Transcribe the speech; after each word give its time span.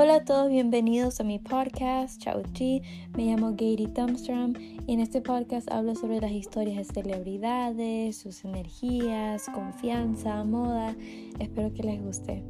Hola 0.00 0.14
a 0.14 0.24
todos, 0.24 0.48
bienvenidos 0.48 1.18
a 1.18 1.24
mi 1.24 1.40
podcast, 1.40 2.22
Chao 2.22 2.40
Chi. 2.52 2.82
Me 3.16 3.24
llamo 3.24 3.56
Gary 3.56 3.88
Thumbstrom 3.92 4.52
y 4.86 4.92
en 4.94 5.00
este 5.00 5.20
podcast 5.20 5.68
hablo 5.72 5.96
sobre 5.96 6.20
las 6.20 6.30
historias 6.30 6.76
de 6.76 6.84
celebridades, 6.84 8.16
sus 8.16 8.44
energías, 8.44 9.46
confianza, 9.52 10.44
moda. 10.44 10.94
Espero 11.40 11.74
que 11.74 11.82
les 11.82 12.00
guste. 12.00 12.44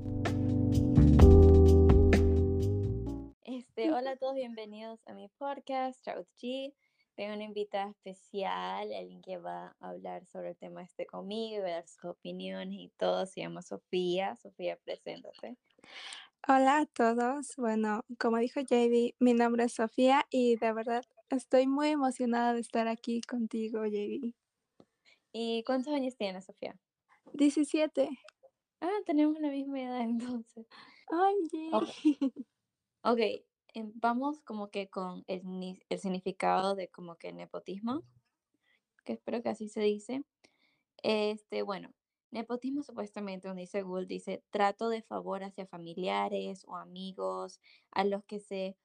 Este, 3.44 3.92
hola 3.94 4.10
a 4.10 4.16
todos, 4.16 4.34
bienvenidos 4.34 5.00
a 5.06 5.14
mi 5.14 5.30
podcast, 5.38 6.04
Chao 6.04 6.26
Chi. 6.34 6.74
Tengo 7.14 7.32
una 7.32 7.44
invitada 7.44 7.88
especial, 7.88 8.92
alguien 8.92 9.22
que 9.22 9.38
va 9.38 9.74
a 9.80 9.88
hablar 9.88 10.26
sobre 10.26 10.50
el 10.50 10.56
tema 10.58 10.82
este 10.82 11.06
conmigo, 11.06 11.64
a 11.64 11.70
dar 11.70 11.88
sus 11.88 12.04
opiniones 12.04 12.78
y 12.78 12.92
todo. 12.98 13.24
Se 13.24 13.40
llama 13.40 13.62
Sofía. 13.62 14.36
Sofía, 14.36 14.76
preséntate. 14.84 15.56
Hola 16.46 16.78
a 16.78 16.86
todos. 16.86 17.56
Bueno, 17.56 18.04
como 18.18 18.38
dijo 18.38 18.60
JD, 18.60 19.16
mi 19.18 19.34
nombre 19.34 19.64
es 19.64 19.74
Sofía 19.74 20.24
y 20.30 20.56
de 20.56 20.72
verdad 20.72 21.04
estoy 21.30 21.66
muy 21.66 21.88
emocionada 21.88 22.54
de 22.54 22.60
estar 22.60 22.88
aquí 22.88 23.20
contigo, 23.20 23.84
JD. 23.84 24.34
¿Y 25.32 25.62
cuántos 25.64 25.92
años 25.92 26.16
tienes, 26.16 26.46
Sofía? 26.46 26.78
17. 27.34 28.08
Ah, 28.80 28.98
tenemos 29.04 29.38
la 29.40 29.50
misma 29.50 29.82
edad 29.82 30.00
entonces. 30.42 30.66
Ay, 31.10 31.70
Ok, 33.02 33.20
em, 33.74 33.92
vamos 33.96 34.40
como 34.40 34.70
que 34.70 34.88
con 34.88 35.24
el, 35.26 35.42
el 35.88 35.98
significado 35.98 36.74
de 36.74 36.88
como 36.88 37.16
que 37.16 37.32
nepotismo, 37.32 38.04
que 39.04 39.14
espero 39.14 39.42
que 39.42 39.50
así 39.50 39.68
se 39.68 39.80
dice. 39.80 40.24
Este, 41.02 41.62
bueno, 41.62 41.92
Nepotismo 42.30 42.82
supuestamente, 42.82 43.48
donde 43.48 43.62
dice 43.62 43.82
Google, 43.82 44.06
dice 44.06 44.44
trato 44.50 44.90
de 44.90 45.02
favor 45.02 45.42
hacia 45.44 45.66
familiares 45.66 46.64
o 46.66 46.76
amigos 46.76 47.60
a 47.90 48.04
los 48.04 48.24
que 48.24 48.38
se 48.38 48.76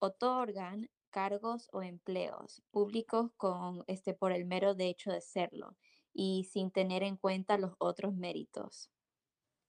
otorgan 0.00 0.90
cargos 1.10 1.68
o 1.72 1.82
empleos 1.82 2.62
públicos 2.70 3.30
con 3.36 3.84
este 3.86 4.14
por 4.14 4.32
el 4.32 4.44
mero 4.46 4.74
de 4.74 4.88
hecho 4.88 5.10
de 5.10 5.20
serlo 5.20 5.76
y 6.14 6.44
sin 6.50 6.70
tener 6.70 7.02
en 7.02 7.16
cuenta 7.16 7.58
los 7.58 7.72
otros 7.78 8.14
méritos. 8.14 8.90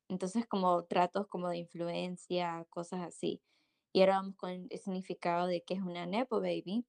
Entonces, 0.10 0.48
como 0.48 0.84
tratos 0.86 1.28
como 1.28 1.50
de 1.50 1.60
influencia, 1.60 2.66
cosas 2.70 3.02
así. 3.02 3.42
Y 3.94 4.02
ahora 4.02 4.18
vamos 4.18 4.36
con 4.36 4.68
el 4.70 4.80
significado 4.80 5.48
de 5.48 5.64
que 5.64 5.76
es 5.76 5.82
una 5.82 6.06
nepo 6.06 6.42
baby. 6.42 6.86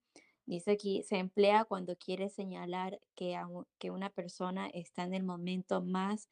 Dice 0.51 0.73
aquí, 0.73 1.05
se 1.05 1.19
emplea 1.19 1.65
cuando 1.65 1.95
quiere 1.95 2.29
señalar 2.29 2.99
que, 3.15 3.41
que 3.79 3.93
una 3.93 4.11
persona 4.11 4.69
está 4.71 5.05
en 5.05 5.15
el 5.15 5.23
momento 5.23 5.81
más 5.81 6.29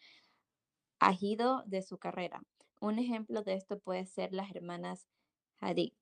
agido 0.99 1.63
de 1.67 1.83
su 1.83 1.99
carrera. 1.99 2.43
Un 2.81 2.99
ejemplo 2.99 3.45
de 3.45 3.55
esto 3.55 3.79
puede 3.79 4.07
ser 4.07 4.33
las 4.33 4.51
hermanas 4.51 5.07
Hadid, 5.61 5.93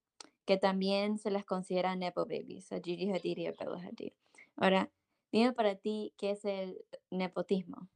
que 0.46 0.56
también 0.56 1.18
se 1.18 1.30
las 1.30 1.44
considera 1.44 1.94
nepo 1.94 2.24
babies, 2.24 2.72
a 2.72 2.80
Gigi 2.80 3.12
Hadid 3.12 3.36
y. 3.36 4.14
Ahora, 4.56 4.90
dime 5.30 5.52
para 5.52 5.74
ti, 5.74 6.14
¿qué 6.16 6.30
es 6.30 6.46
el 6.46 6.86
nepotismo? 7.10 7.86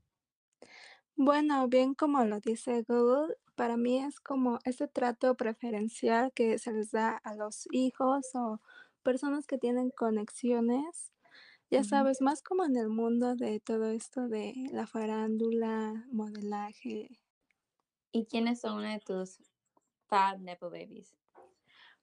Bueno, 1.16 1.66
bien 1.68 1.94
como 1.94 2.22
lo 2.24 2.40
dice 2.40 2.82
Google, 2.86 3.36
para 3.54 3.78
mí 3.78 3.96
es 3.96 4.20
como 4.20 4.58
ese 4.66 4.86
trato 4.86 5.34
preferencial 5.34 6.30
que 6.34 6.58
se 6.58 6.72
les 6.72 6.90
da 6.90 7.16
a 7.16 7.34
los 7.34 7.66
hijos 7.72 8.34
o 8.34 8.60
personas 9.02 9.46
que 9.46 9.58
tienen 9.58 9.90
conexiones, 9.90 11.12
ya 11.70 11.84
sabes, 11.84 12.20
más 12.20 12.42
como 12.42 12.64
en 12.64 12.76
el 12.76 12.88
mundo 12.88 13.36
de 13.36 13.60
todo 13.60 13.90
esto 13.90 14.28
de 14.28 14.54
la 14.72 14.86
farándula, 14.86 16.06
modelaje. 16.10 17.20
¿Y 18.10 18.26
quiénes 18.26 18.60
son 18.60 18.78
una 18.78 18.94
de 18.94 19.00
tus 19.00 19.38
fab 20.08 20.40
Nepo 20.40 20.68
Babies? 20.68 21.14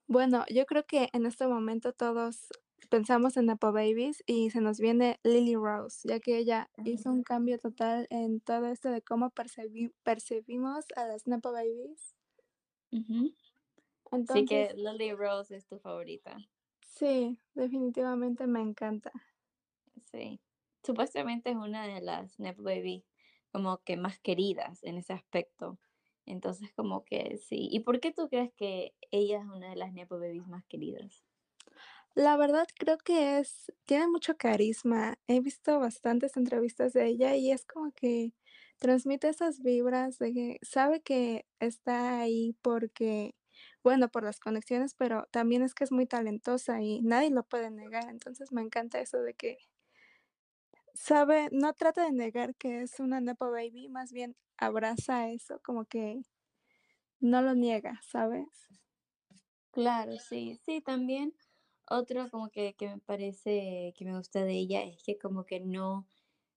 Bueno, 0.07 0.45
yo 0.49 0.65
creo 0.65 0.85
que 0.85 1.09
en 1.11 1.25
este 1.25 1.47
momento 1.47 1.91
todos 1.91 2.47
pensamos 2.89 3.35
en 3.35 3.47
Nepo 3.47 3.73
Babies 3.73 4.23
y 4.25 4.51
se 4.51 4.61
nos 4.61 4.79
viene 4.79 5.19
Lily 5.23 5.55
Rose, 5.55 6.07
ya 6.07 6.21
que 6.21 6.37
ella 6.37 6.69
hizo 6.85 7.11
un 7.11 7.23
cambio 7.23 7.59
total 7.59 8.07
en 8.09 8.39
todo 8.39 8.67
esto 8.67 8.89
de 8.89 9.01
cómo 9.01 9.31
percibimos 10.03 10.85
a 10.95 11.07
las 11.07 11.27
Nepo 11.27 11.51
Babies. 11.51 12.15
Así 14.11 14.45
que 14.45 14.73
Lily 14.75 15.11
Rose 15.11 15.57
es 15.57 15.67
tu 15.67 15.77
favorita. 15.79 16.37
Sí, 16.97 17.37
definitivamente 17.53 18.47
me 18.47 18.59
encanta. 18.59 19.11
Sí. 20.11 20.41
Supuestamente 20.83 21.51
es 21.51 21.55
una 21.55 21.85
de 21.85 22.01
las 22.01 22.39
Nepo 22.39 22.63
Baby 22.63 23.05
como 23.51 23.83
que 23.83 23.97
más 23.97 24.19
queridas 24.19 24.83
en 24.83 24.97
ese 24.97 25.13
aspecto. 25.13 25.77
Entonces, 26.25 26.71
como 26.73 27.05
que 27.05 27.37
sí. 27.37 27.69
¿Y 27.71 27.81
por 27.81 27.99
qué 27.99 28.11
tú 28.11 28.29
crees 28.29 28.51
que 28.53 28.95
ella 29.11 29.39
es 29.39 29.45
una 29.45 29.69
de 29.69 29.75
las 29.75 29.93
Nepo 29.93 30.19
Babies 30.19 30.47
más 30.47 30.65
queridas? 30.65 31.23
La 32.15 32.35
verdad 32.35 32.65
creo 32.75 32.97
que 32.97 33.37
es, 33.37 33.71
tiene 33.85 34.07
mucho 34.07 34.35
carisma. 34.35 35.19
He 35.27 35.39
visto 35.39 35.79
bastantes 35.79 36.35
entrevistas 36.35 36.93
de 36.93 37.05
ella 37.05 37.35
y 37.35 37.51
es 37.51 37.63
como 37.63 37.91
que 37.91 38.33
transmite 38.79 39.29
esas 39.29 39.61
vibras 39.61 40.17
de 40.17 40.33
que 40.33 40.59
sabe 40.63 41.01
que 41.01 41.45
está 41.59 42.19
ahí 42.19 42.55
porque 42.63 43.35
bueno, 43.87 44.09
por 44.09 44.25
las 44.25 44.41
conexiones, 44.41 44.95
pero 44.95 45.29
también 45.31 45.61
es 45.61 45.73
que 45.73 45.85
es 45.85 45.93
muy 45.93 46.05
talentosa 46.05 46.81
y 46.81 46.99
nadie 47.03 47.29
lo 47.29 47.43
puede 47.43 47.71
negar. 47.71 48.09
Entonces 48.09 48.51
me 48.51 48.61
encanta 48.61 48.99
eso 48.99 49.21
de 49.21 49.33
que 49.33 49.59
sabe, 50.93 51.47
no 51.53 51.73
trata 51.73 52.03
de 52.03 52.11
negar 52.11 52.53
que 52.55 52.81
es 52.81 52.99
una 52.99 53.21
Nepo 53.21 53.49
Baby, 53.49 53.87
más 53.87 54.11
bien 54.11 54.35
abraza 54.57 55.29
eso, 55.29 55.61
como 55.63 55.85
que 55.85 56.21
no 57.21 57.41
lo 57.41 57.55
niega, 57.55 58.01
¿sabes? 58.03 58.49
Claro, 59.71 60.19
sí, 60.19 60.59
sí, 60.65 60.81
también 60.81 61.33
otro 61.89 62.29
como 62.29 62.49
que, 62.49 62.73
que 62.73 62.89
me 62.89 62.99
parece 62.99 63.93
que 63.95 64.03
me 64.03 64.17
gusta 64.17 64.43
de 64.43 64.51
ella 64.51 64.83
es 64.83 65.01
que 65.01 65.17
como 65.17 65.45
que 65.45 65.61
no, 65.61 66.05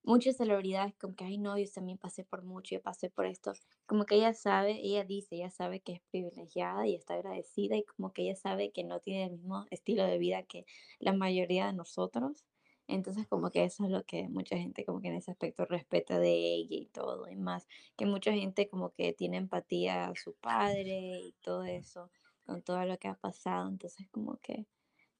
muchas 0.02 0.36
celebridades 0.36 0.94
como 0.96 1.14
que, 1.14 1.24
ay 1.24 1.38
no, 1.38 1.58
yo 1.58 1.70
también 1.72 1.98
pasé 1.98 2.24
por 2.24 2.42
mucho, 2.42 2.74
yo 2.74 2.82
pasé 2.82 3.10
por 3.10 3.26
esto, 3.26 3.52
como 3.86 4.04
que 4.06 4.16
ella 4.16 4.32
sabe, 4.34 4.80
ella 4.82 5.04
dice, 5.04 5.36
ella 5.36 5.50
sabe 5.50 5.80
que 5.80 5.92
es 5.92 6.00
privilegiada 6.10 6.86
y 6.86 6.94
está 6.94 7.14
agradecida 7.14 7.76
y 7.76 7.84
como 7.84 8.12
que 8.12 8.22
ella 8.22 8.36
sabe 8.36 8.72
que 8.72 8.84
no 8.84 9.00
tiene 9.00 9.24
el 9.24 9.32
mismo 9.32 9.66
estilo 9.70 10.04
de 10.04 10.18
vida 10.18 10.42
que 10.44 10.64
la 10.98 11.12
mayoría 11.12 11.66
de 11.66 11.72
nosotros. 11.74 12.44
Entonces 12.88 13.28
como 13.28 13.50
que 13.50 13.64
eso 13.64 13.84
es 13.84 13.90
lo 13.90 14.04
que 14.04 14.28
mucha 14.28 14.56
gente 14.56 14.84
como 14.84 15.00
que 15.00 15.08
en 15.08 15.14
ese 15.14 15.30
aspecto 15.30 15.64
respeta 15.64 16.18
de 16.18 16.32
ella 16.32 16.76
y 16.76 16.86
todo 16.86 17.28
y 17.28 17.36
más, 17.36 17.68
que 17.96 18.04
mucha 18.06 18.32
gente 18.32 18.68
como 18.68 18.90
que 18.90 19.12
tiene 19.12 19.36
empatía 19.36 20.08
a 20.08 20.16
su 20.16 20.34
padre 20.34 21.20
y 21.20 21.34
todo 21.40 21.62
eso, 21.64 22.10
con 22.46 22.62
todo 22.62 22.84
lo 22.86 22.98
que 22.98 23.06
ha 23.08 23.14
pasado, 23.14 23.68
entonces 23.68 24.08
como 24.10 24.38
que 24.38 24.66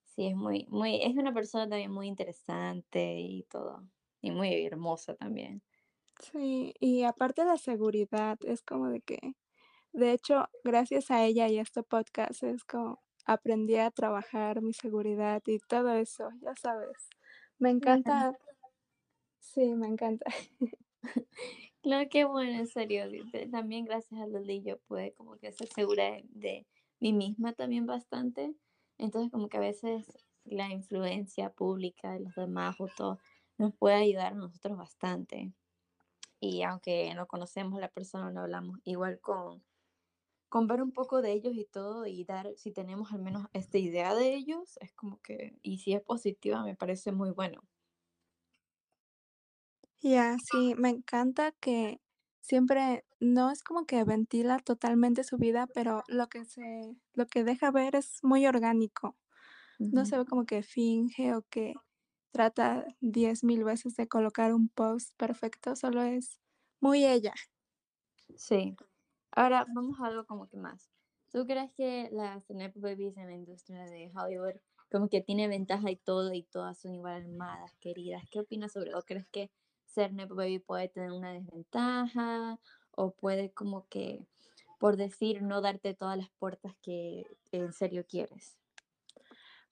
sí 0.05 0.27
es 0.27 0.35
muy, 0.35 0.67
muy, 0.69 1.01
es 1.03 1.15
una 1.17 1.33
persona 1.33 1.69
también 1.69 1.93
muy 1.93 2.09
interesante 2.09 3.21
y 3.21 3.45
todo 3.45 3.85
y 4.21 4.31
muy 4.31 4.67
hermosa 4.67 5.15
también. 5.15 5.63
Sí, 6.21 6.75
y 6.81 7.05
aparte 7.05 7.43
de 7.43 7.49
la 7.49 7.57
seguridad, 7.57 8.39
es 8.45 8.63
como 8.63 8.89
de 8.91 9.01
que, 9.01 9.35
de 9.93 10.13
hecho, 10.13 10.47
gracias 10.65 11.11
a 11.11 11.25
ella 11.25 11.49
y 11.49 11.59
a 11.59 11.63
este 11.63 11.83
podcast, 11.83 12.43
es 12.43 12.65
como 12.65 13.01
aprendí 13.25 13.77
a 13.77 13.91
trabajar 13.91 14.61
mi 14.61 14.73
seguridad 14.73 15.43
y 15.47 15.59
todo 15.61 15.93
eso, 15.95 16.31
ya 16.43 16.55
sabes. 16.61 17.09
Me 17.59 17.71
encanta. 17.71 18.37
Sí, 19.39 19.75
me 19.75 19.87
encanta. 19.87 20.25
Claro, 21.83 22.11
que 22.11 22.25
bueno, 22.25 22.59
en 22.59 22.67
serio. 22.67 23.05
También 23.51 23.87
gracias 23.87 24.21
a 24.21 24.27
Lili 24.27 24.63
yo 24.63 24.79
pude 24.81 25.15
como 25.15 25.39
que 25.39 25.51
ser 25.51 25.67
segura 25.69 26.19
de 26.25 26.67
mí 27.01 27.15
misma 27.15 27.55
también 27.55 27.87
bastante. 27.87 28.55
Entonces 28.99 29.33
como 29.33 29.49
que 29.49 29.57
a 29.57 29.61
veces 29.61 30.07
la 30.45 30.69
influencia 30.69 31.49
pública 31.51 32.13
de 32.13 32.21
los 32.21 32.35
demás 32.35 32.77
o 32.81 32.89
todo 32.95 33.19
nos 33.61 33.75
puede 33.77 33.97
ayudar 33.97 34.33
a 34.33 34.37
nosotros 34.37 34.77
bastante. 34.79 35.53
Y 36.41 36.63
aunque 36.65 37.15
no 37.15 37.27
conocemos 37.29 37.79
a 37.79 37.83
la 37.83 37.91
persona, 37.91 38.31
no 38.31 38.43
hablamos 38.43 38.81
igual 38.85 39.21
con, 39.21 39.65
con 40.49 40.67
ver 40.69 40.83
un 40.83 40.93
poco 40.93 41.23
de 41.23 41.33
ellos 41.33 41.55
y 41.57 41.67
todo 41.67 42.07
y 42.07 42.25
dar, 42.25 42.49
si 42.57 42.73
tenemos 42.73 43.13
al 43.13 43.21
menos 43.23 43.47
esta 43.55 43.79
idea 43.79 44.15
de 44.15 44.35
ellos, 44.35 44.79
es 44.81 44.93
como 44.95 45.21
que, 45.23 45.59
y 45.63 45.79
si 45.79 45.95
es 45.95 46.03
positiva, 46.03 46.65
me 46.65 46.77
parece 46.77 47.13
muy 47.13 47.31
bueno. 47.33 47.63
Ya, 50.03 50.37
sí, 50.51 50.75
me 50.77 50.89
encanta 50.89 51.53
que 51.53 52.01
siempre 52.41 53.05
no 53.21 53.51
es 53.51 53.63
como 53.63 53.85
que 53.87 54.03
ventila 54.05 54.59
totalmente 54.59 55.25
su 55.25 55.37
vida, 55.37 55.67
pero 55.75 56.03
lo 56.09 56.29
que 56.29 56.45
se, 56.47 56.97
lo 57.13 57.27
que 57.27 57.45
deja 57.45 57.71
ver 57.71 57.95
es 57.97 58.19
muy 58.23 58.47
orgánico. 58.47 59.19
No 59.91 60.07
se 60.07 60.19
ve 60.19 60.27
como 60.27 60.47
que 60.47 60.63
finge 60.63 61.35
o 61.35 61.43
que 61.51 61.75
trata 62.33 62.87
diez 63.01 63.45
mil 63.45 63.65
veces 63.65 63.97
de 63.97 64.09
colocar 64.09 64.55
un 64.55 64.69
post 64.69 65.17
perfecto, 65.17 65.77
solo 65.77 66.03
es 66.03 66.39
muy 66.81 67.05
ella. 67.05 67.35
Sí. 68.37 68.77
Ahora 69.33 69.67
vamos 69.75 70.01
a 70.01 70.07
algo 70.07 70.27
como 70.27 70.49
que 70.49 70.57
más. 70.57 70.91
¿Tú 71.33 71.47
crees 71.47 71.73
que 71.77 72.09
las 72.13 72.49
Nepo 72.51 72.81
Babies 72.81 73.17
en 73.17 73.27
la 73.27 73.35
industria 73.35 73.85
de 73.85 74.11
Hollywood 74.15 74.57
como 74.91 75.09
que 75.09 75.21
tiene 75.21 75.47
ventaja 75.47 75.91
y 75.91 75.97
todo 75.97 76.35
y 76.35 76.43
todas 76.45 76.81
son 76.81 76.95
igual 76.95 77.23
armadas, 77.23 77.73
queridas? 77.81 78.25
¿Qué 78.31 78.41
opinas 78.41 78.73
sobre 78.73 78.91
eso? 78.91 79.03
¿Crees 79.03 79.29
que 79.29 79.51
ser 79.85 80.13
Nepo 80.13 80.35
Baby 80.35 80.59
puede 80.59 80.89
tener 80.89 81.13
una 81.13 81.33
desventaja 81.33 82.59
o 82.93 83.13
puede 83.13 83.53
como 83.53 83.87
que 83.89 84.27
por 84.79 84.97
decir 84.97 85.43
no 85.43 85.61
darte 85.61 85.95
todas 85.95 86.19
las 86.19 86.31
puertas 86.39 86.77
que 86.83 87.25
en 87.53 87.73
serio 87.73 88.05
quieres? 88.09 88.60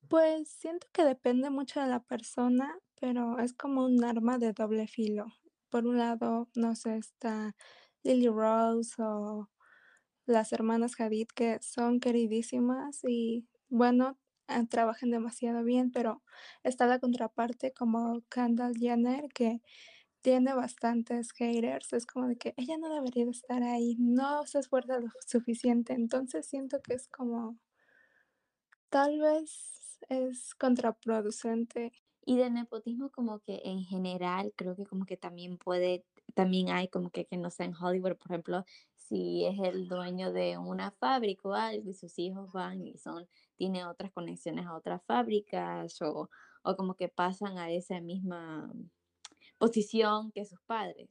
Pues 0.09 0.49
siento 0.49 0.87
que 0.93 1.05
depende 1.05 1.51
mucho 1.51 1.81
de 1.81 1.87
la 1.87 2.01
persona, 2.03 2.79
pero 3.01 3.39
es 3.41 3.53
como 3.53 3.85
un 3.85 4.03
arma 4.05 4.39
de 4.39 4.53
doble 4.53 4.87
filo. 4.87 5.27
Por 5.71 5.87
un 5.87 5.99
lado, 5.99 6.49
no 6.55 6.75
sé, 6.77 6.97
está 6.97 7.55
Lily 8.03 8.29
Rose 8.29 8.95
o 9.03 9.51
las 10.27 10.53
hermanas 10.53 11.01
Hadid, 11.01 11.29
que 11.35 11.59
son 11.63 12.01
queridísimas 12.01 13.01
y 13.05 13.49
bueno, 13.71 14.19
ah, 14.49 14.65
trabajan 14.71 15.11
demasiado 15.11 15.65
bien, 15.65 15.93
pero 15.93 16.23
está 16.65 16.87
la 16.87 17.01
contraparte 17.01 17.73
como 17.75 18.23
Kendall 18.31 18.77
Jenner, 18.79 19.29
que 19.35 19.63
tiene 20.23 20.55
bastantes 20.55 21.33
haters. 21.33 21.93
Es 21.95 22.07
como 22.07 22.29
de 22.29 22.37
que 22.39 22.55
ella 22.57 22.79
no 22.79 22.95
debería 22.95 23.25
de 23.27 23.33
estar 23.33 23.63
ahí, 23.63 23.97
no 23.99 24.47
se 24.47 24.61
esfuerza 24.61 25.01
lo 25.01 25.09
suficiente. 25.27 25.95
Entonces 25.95 26.47
siento 26.49 26.81
que 26.83 26.95
es 26.95 27.09
como 27.09 27.59
Tal 28.91 29.21
vez 29.21 29.99
es 30.09 30.55
contraproducente. 30.55 31.93
Y 32.25 32.37
del 32.37 32.53
nepotismo 32.53 33.11
como 33.11 33.41
que 33.41 33.63
en 33.65 33.85
general 33.85 34.53
creo 34.55 34.77
que 34.77 34.85
como 34.85 35.07
que 35.07 35.17
también 35.17 35.57
puede, 35.57 36.05
también 36.35 36.69
hay 36.69 36.89
como 36.89 37.11
que 37.11 37.25
que 37.25 37.39
no 37.39 37.51
sé, 37.51 37.65
en 37.65 37.75
Hollywood, 37.75 38.17
por 38.17 38.31
ejemplo, 38.31 38.67
si 38.97 39.47
es 39.47 39.59
el 39.61 39.89
dueño 39.89 40.31
de 40.31 40.59
una 40.59 40.91
fábrica 40.91 41.49
o 41.49 41.55
algo 41.55 41.89
y 41.89 41.95
sus 41.95 42.19
hijos 42.19 42.53
van 42.53 42.87
y 42.87 42.99
son, 42.99 43.27
tiene 43.57 43.87
otras 43.87 44.13
conexiones 44.13 44.67
a 44.67 44.75
otras 44.77 45.03
fábricas 45.07 46.03
o, 46.03 46.29
o 46.63 46.77
como 46.77 46.97
que 46.97 47.09
pasan 47.09 47.57
a 47.57 47.71
esa 47.71 47.99
misma 48.03 48.71
posición 49.57 50.31
que 50.33 50.45
sus 50.45 50.61
padres. 50.67 51.09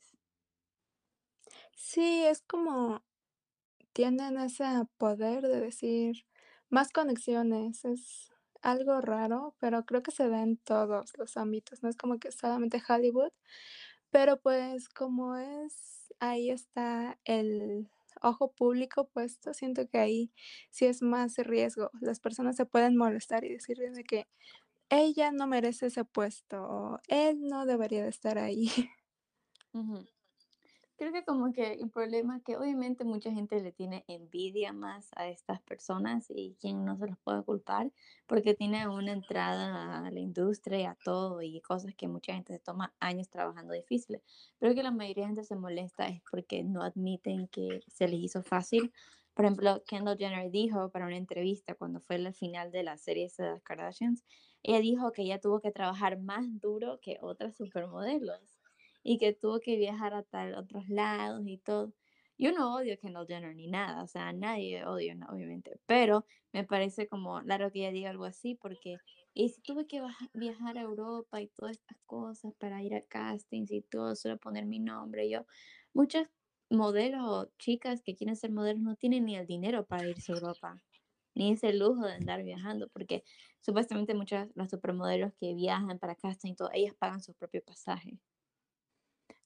Sí, 1.74 2.26
es 2.26 2.42
como 2.42 3.02
tienen 3.94 4.38
ese 4.38 4.66
poder 4.98 5.42
de 5.42 5.62
decir 5.62 6.28
más 6.70 6.92
conexiones. 6.92 7.86
Es 7.86 8.32
algo 8.62 9.02
raro, 9.02 9.56
pero 9.60 9.86
creo 9.86 10.04
que 10.04 10.12
se 10.12 10.30
da 10.30 10.42
en 10.44 10.58
todos 10.58 11.14
los 11.18 11.38
ámbitos, 11.38 11.84
no 11.84 11.90
es 11.90 11.98
como 11.98 12.20
que 12.20 12.32
solamente 12.32 12.82
Hollywood, 12.88 13.32
pero, 14.12 14.38
pues, 14.42 14.90
como 14.90 15.36
es 15.38 16.14
ahí 16.20 16.50
está 16.52 17.20
el 17.26 17.90
ojo 18.24 18.52
público 18.54 19.08
puesto, 19.10 19.54
siento 19.54 19.88
que 19.90 20.00
ahí 20.00 20.34
sí 20.72 20.86
es 20.88 21.02
más 21.04 21.38
riesgo. 21.38 21.92
Las 22.02 22.20
personas 22.22 22.56
se 22.58 22.66
pueden 22.66 22.98
molestar 22.98 23.46
y 23.46 23.50
decir 23.54 23.78
de 23.80 24.04
que 24.06 24.28
ella 24.90 25.32
no 25.34 25.48
merece 25.48 25.88
ese 25.88 26.06
puesto, 26.06 26.64
o 26.64 27.00
él 27.10 27.42
no 27.44 27.66
debería 27.68 28.04
de 28.04 28.10
estar 28.10 28.38
ahí. 28.40 28.72
Creo 30.98 31.14
que 31.14 31.24
como 31.24 31.54
que 31.54 31.74
el 31.74 31.92
problema 31.92 32.38
es 32.38 32.44
que 32.44 32.58
obviamente 32.58 33.04
mucha 33.04 33.32
gente 33.32 33.62
le 33.62 33.72
tiene 33.72 34.04
envidia 34.08 34.74
más 34.74 35.12
a 35.16 35.28
estas 35.28 35.62
personas 35.62 36.26
y 36.32 36.56
quien 36.60 36.86
no 36.86 36.98
se 36.98 37.06
los 37.06 37.20
puede 37.20 37.44
culpar 37.44 37.92
porque 38.26 38.56
tiene 38.56 38.88
una 38.88 39.12
entrada 39.12 40.08
a 40.08 40.10
la 40.10 40.20
industria 40.20 40.80
y 40.80 40.86
a 40.86 40.96
todo 40.96 41.44
y 41.44 41.62
cosas 41.62 41.94
que 41.94 42.08
mucha 42.08 42.34
gente 42.34 42.54
se 42.54 42.60
toma 42.60 42.96
años 43.00 43.30
trabajando 43.30 43.74
difíciles. 43.74 44.24
Pero 44.58 44.74
que 44.74 44.82
la 44.82 44.90
mayoría 44.90 45.26
de 45.26 45.28
gente 45.28 45.44
se 45.44 45.56
molesta 45.56 46.08
es 46.08 46.20
porque 46.32 46.64
no 46.64 46.82
admiten 46.82 47.48
que 47.48 47.84
se 47.88 48.08
les 48.08 48.20
hizo 48.20 48.42
fácil. 48.42 48.92
Por 49.36 49.46
ejemplo, 49.46 49.84
Kendall 49.86 50.18
Jenner 50.18 50.50
dijo 50.50 50.90
para 50.90 51.06
una 51.06 51.18
entrevista 51.18 51.76
cuando 51.76 52.00
fue 52.00 52.18
la 52.18 52.34
final 52.34 52.72
de 52.72 52.82
la 52.82 52.98
serie 52.98 53.32
de 53.38 53.44
las 53.44 53.62
Kardashians, 53.62 54.24
ella 54.64 54.80
dijo 54.80 55.12
que 55.12 55.22
ella 55.22 55.40
tuvo 55.40 55.60
que 55.62 55.72
trabajar 55.72 56.18
más 56.18 56.60
duro 56.60 57.00
que 57.02 57.20
otras 57.22 57.56
supermodelos 57.56 58.57
y 59.10 59.18
que 59.20 59.32
tuvo 59.32 59.62
que 59.62 59.78
viajar 59.78 60.14
a 60.14 60.24
tal 60.24 60.54
otros 60.56 60.90
lados 60.90 61.42
y 61.48 61.58
todo. 61.60 61.94
Yo 62.38 62.52
no 62.52 62.76
odio 62.76 63.00
Kendall 63.00 63.26
Jenner 63.26 63.56
ni 63.56 63.68
nada, 63.68 64.04
o 64.04 64.08
sea, 64.08 64.34
nadie 64.34 64.86
odio, 64.86 65.16
obviamente, 65.30 65.80
pero 65.86 66.26
me 66.52 66.66
parece 66.66 67.08
como 67.08 67.40
raro 67.40 67.72
que 67.72 67.80
ella 67.80 67.92
diga 67.92 68.10
algo 68.10 68.26
así 68.26 68.56
porque 68.56 68.98
y 69.34 69.48
si 69.48 69.62
tuve 69.62 69.88
que 69.88 70.02
viajar 70.34 70.78
a 70.78 70.82
Europa 70.82 71.40
y 71.42 71.48
todas 71.48 71.78
estas 71.78 71.98
cosas 72.06 72.54
para 72.60 72.84
ir 72.84 72.96
a 72.96 73.02
castings 73.02 73.72
y 73.72 73.82
todo, 73.82 74.14
solo 74.16 74.38
poner 74.40 74.66
mi 74.66 74.80
nombre, 74.80 75.30
yo, 75.30 75.46
muchas 75.94 76.28
modelos 76.70 77.22
o 77.24 77.50
chicas 77.58 78.02
que 78.04 78.16
quieren 78.16 78.36
ser 78.36 78.52
modelos 78.52 78.82
no 78.84 78.98
tienen 78.98 79.24
ni 79.26 79.38
el 79.38 79.48
dinero 79.48 79.86
para 79.86 80.06
irse 80.06 80.34
a 80.34 80.36
Europa, 80.36 80.82
ni 81.34 81.54
ese 81.54 81.72
lujo 81.74 82.06
de 82.06 82.14
andar 82.14 82.44
viajando, 82.44 82.90
porque 82.90 83.24
supuestamente 83.62 84.16
muchas 84.16 84.50
las 84.56 84.70
supermodelos 84.70 85.32
que 85.40 85.54
viajan 85.56 85.98
para 85.98 86.16
casting 86.16 86.52
y 86.52 86.56
todo, 86.56 86.70
ellas 86.74 86.94
pagan 87.00 87.22
su 87.24 87.34
propio 87.34 87.64
pasaje. 87.64 88.20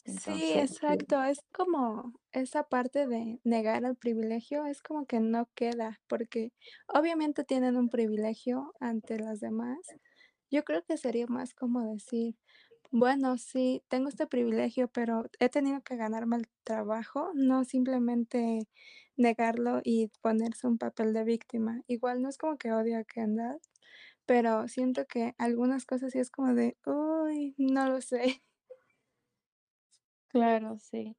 Sí, 0.05 0.53
Entonces, 0.53 0.57
exacto, 0.57 1.23
es 1.23 1.39
como 1.53 2.13
esa 2.31 2.63
parte 2.63 3.07
de 3.07 3.39
negar 3.43 3.85
el 3.85 3.95
privilegio, 3.95 4.65
es 4.65 4.81
como 4.81 5.05
que 5.05 5.19
no 5.19 5.49
queda, 5.55 6.01
porque 6.07 6.53
obviamente 6.87 7.43
tienen 7.43 7.77
un 7.77 7.87
privilegio 7.89 8.73
ante 8.79 9.19
las 9.19 9.39
demás. 9.39 9.95
Yo 10.49 10.63
creo 10.63 10.83
que 10.83 10.97
sería 10.97 11.27
más 11.27 11.53
como 11.53 11.81
decir, 11.93 12.35
bueno, 12.91 13.37
sí, 13.37 13.83
tengo 13.89 14.09
este 14.09 14.27
privilegio, 14.27 14.87
pero 14.89 15.25
he 15.39 15.49
tenido 15.49 15.81
que 15.83 15.97
ganarme 15.97 16.37
el 16.37 16.47
trabajo, 16.63 17.31
no 17.35 17.65
simplemente 17.65 18.67
negarlo 19.17 19.81
y 19.83 20.09
ponerse 20.21 20.67
un 20.67 20.77
papel 20.79 21.13
de 21.13 21.23
víctima. 21.25 21.83
Igual 21.87 22.21
no 22.21 22.29
es 22.29 22.37
como 22.37 22.57
que 22.57 22.71
odio 22.73 22.97
a 22.99 23.03
Kendall, 23.05 23.59
pero 24.25 24.67
siento 24.69 25.05
que 25.07 25.35
algunas 25.39 25.85
cosas 25.85 26.11
sí 26.13 26.19
es 26.19 26.31
como 26.31 26.53
de, 26.55 26.77
uy, 26.85 27.55
no 27.59 27.89
lo 27.89 28.01
sé. 28.01 28.43
Claro, 30.31 30.77
sí. 30.79 31.15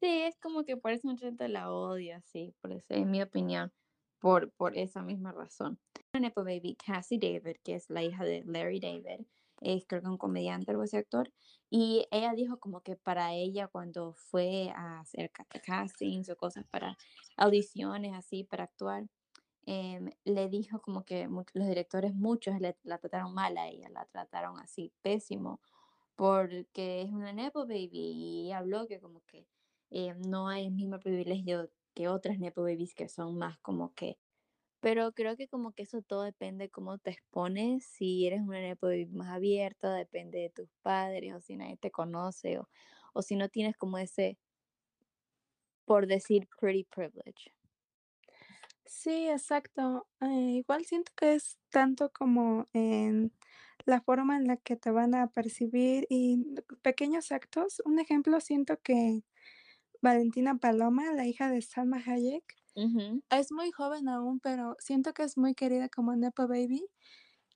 Sí, 0.00 0.08
es 0.24 0.38
como 0.40 0.64
que 0.64 0.76
por 0.76 0.92
eso 0.92 1.08
mucha 1.08 1.26
gente 1.26 1.48
la 1.48 1.72
odia, 1.72 2.22
sí, 2.22 2.54
por 2.60 2.72
eso, 2.72 2.94
en 2.94 3.10
mi 3.10 3.22
opinión, 3.22 3.72
por, 4.20 4.52
por 4.52 4.76
esa 4.78 5.02
misma 5.02 5.32
razón. 5.32 5.80
Nepo 6.14 6.44
Baby, 6.44 6.76
Cassie 6.76 7.18
David, 7.18 7.56
que 7.64 7.76
es 7.76 7.90
la 7.90 8.02
hija 8.04 8.24
de 8.24 8.44
Larry 8.46 8.80
David, 8.80 9.26
es 9.62 9.86
creo 9.86 10.02
que 10.02 10.08
un 10.08 10.18
comediante, 10.18 10.70
algo 10.72 10.84
así, 10.84 10.96
actor, 10.98 11.32
y 11.70 12.06
ella 12.12 12.34
dijo 12.34 12.58
como 12.60 12.82
que 12.82 12.96
para 12.96 13.34
ella 13.34 13.68
cuando 13.68 14.14
fue 14.14 14.70
a 14.76 15.00
hacer 15.00 15.30
ca- 15.32 15.46
castings 15.64 16.30
o 16.30 16.36
cosas 16.36 16.66
para 16.70 16.96
audiciones 17.36 18.14
así, 18.14 18.44
para 18.44 18.64
actuar, 18.64 19.06
em, 19.66 20.10
le 20.24 20.48
dijo 20.48 20.80
como 20.80 21.04
que 21.04 21.28
los 21.54 21.66
directores 21.68 22.14
muchos 22.14 22.60
le, 22.60 22.76
la 22.82 22.98
trataron 22.98 23.34
mal 23.34 23.56
a 23.58 23.68
ella, 23.68 23.88
la 23.90 24.04
trataron 24.06 24.58
así, 24.60 24.92
pésimo, 25.02 25.60
porque 26.16 27.02
es 27.02 27.10
una 27.12 27.32
nepo 27.32 27.66
baby 27.66 27.90
y 28.48 28.52
habló 28.52 28.86
que 28.86 29.00
como 29.00 29.22
que 29.26 29.46
eh, 29.90 30.14
no 30.26 30.48
hay 30.48 30.66
el 30.66 30.72
mismo 30.72 30.98
privilegio 31.00 31.70
que 31.94 32.08
otras 32.08 32.38
nepo 32.38 32.62
babies 32.62 32.94
que 32.94 33.08
son 33.08 33.38
más 33.38 33.58
como 33.60 33.94
que, 33.94 34.18
pero 34.80 35.12
creo 35.12 35.36
que 35.36 35.48
como 35.48 35.72
que 35.72 35.84
eso 35.84 36.02
todo 36.02 36.22
depende 36.22 36.70
cómo 36.70 36.98
te 36.98 37.10
expones, 37.10 37.86
si 37.86 38.26
eres 38.26 38.40
una 38.42 38.60
nepo 38.60 38.86
baby 38.88 39.06
más 39.06 39.28
abierta, 39.30 39.94
depende 39.94 40.38
de 40.40 40.50
tus 40.50 40.68
padres 40.82 41.34
o 41.34 41.40
si 41.40 41.56
nadie 41.56 41.76
te 41.78 41.90
conoce 41.90 42.58
o, 42.60 42.68
o 43.14 43.22
si 43.22 43.36
no 43.36 43.48
tienes 43.48 43.76
como 43.76 43.98
ese, 43.98 44.38
por 45.86 46.06
decir, 46.06 46.46
pretty 46.60 46.84
privilege. 46.84 47.54
Sí, 48.86 49.28
exacto. 49.28 50.06
Eh, 50.20 50.26
igual 50.60 50.84
siento 50.84 51.12
que 51.16 51.34
es 51.34 51.58
tanto 51.70 52.10
como 52.12 52.68
en 52.72 53.32
la 53.86 54.00
forma 54.00 54.36
en 54.36 54.46
la 54.46 54.56
que 54.56 54.76
te 54.76 54.90
van 54.90 55.14
a 55.14 55.28
percibir 55.28 56.06
y 56.10 56.44
pequeños 56.82 57.32
actos. 57.32 57.82
Un 57.84 57.98
ejemplo, 58.00 58.40
siento 58.40 58.80
que 58.82 59.22
Valentina 60.02 60.58
Paloma, 60.58 61.12
la 61.14 61.26
hija 61.26 61.50
de 61.50 61.62
Salma 61.62 61.98
Hayek, 62.06 62.44
es 63.30 63.52
muy 63.52 63.72
joven 63.72 64.08
aún, 64.08 64.40
pero 64.40 64.76
siento 64.80 65.14
que 65.14 65.24
es 65.24 65.38
muy 65.38 65.54
querida 65.54 65.88
como 65.88 66.16
nepo 66.16 66.48
baby. 66.48 66.86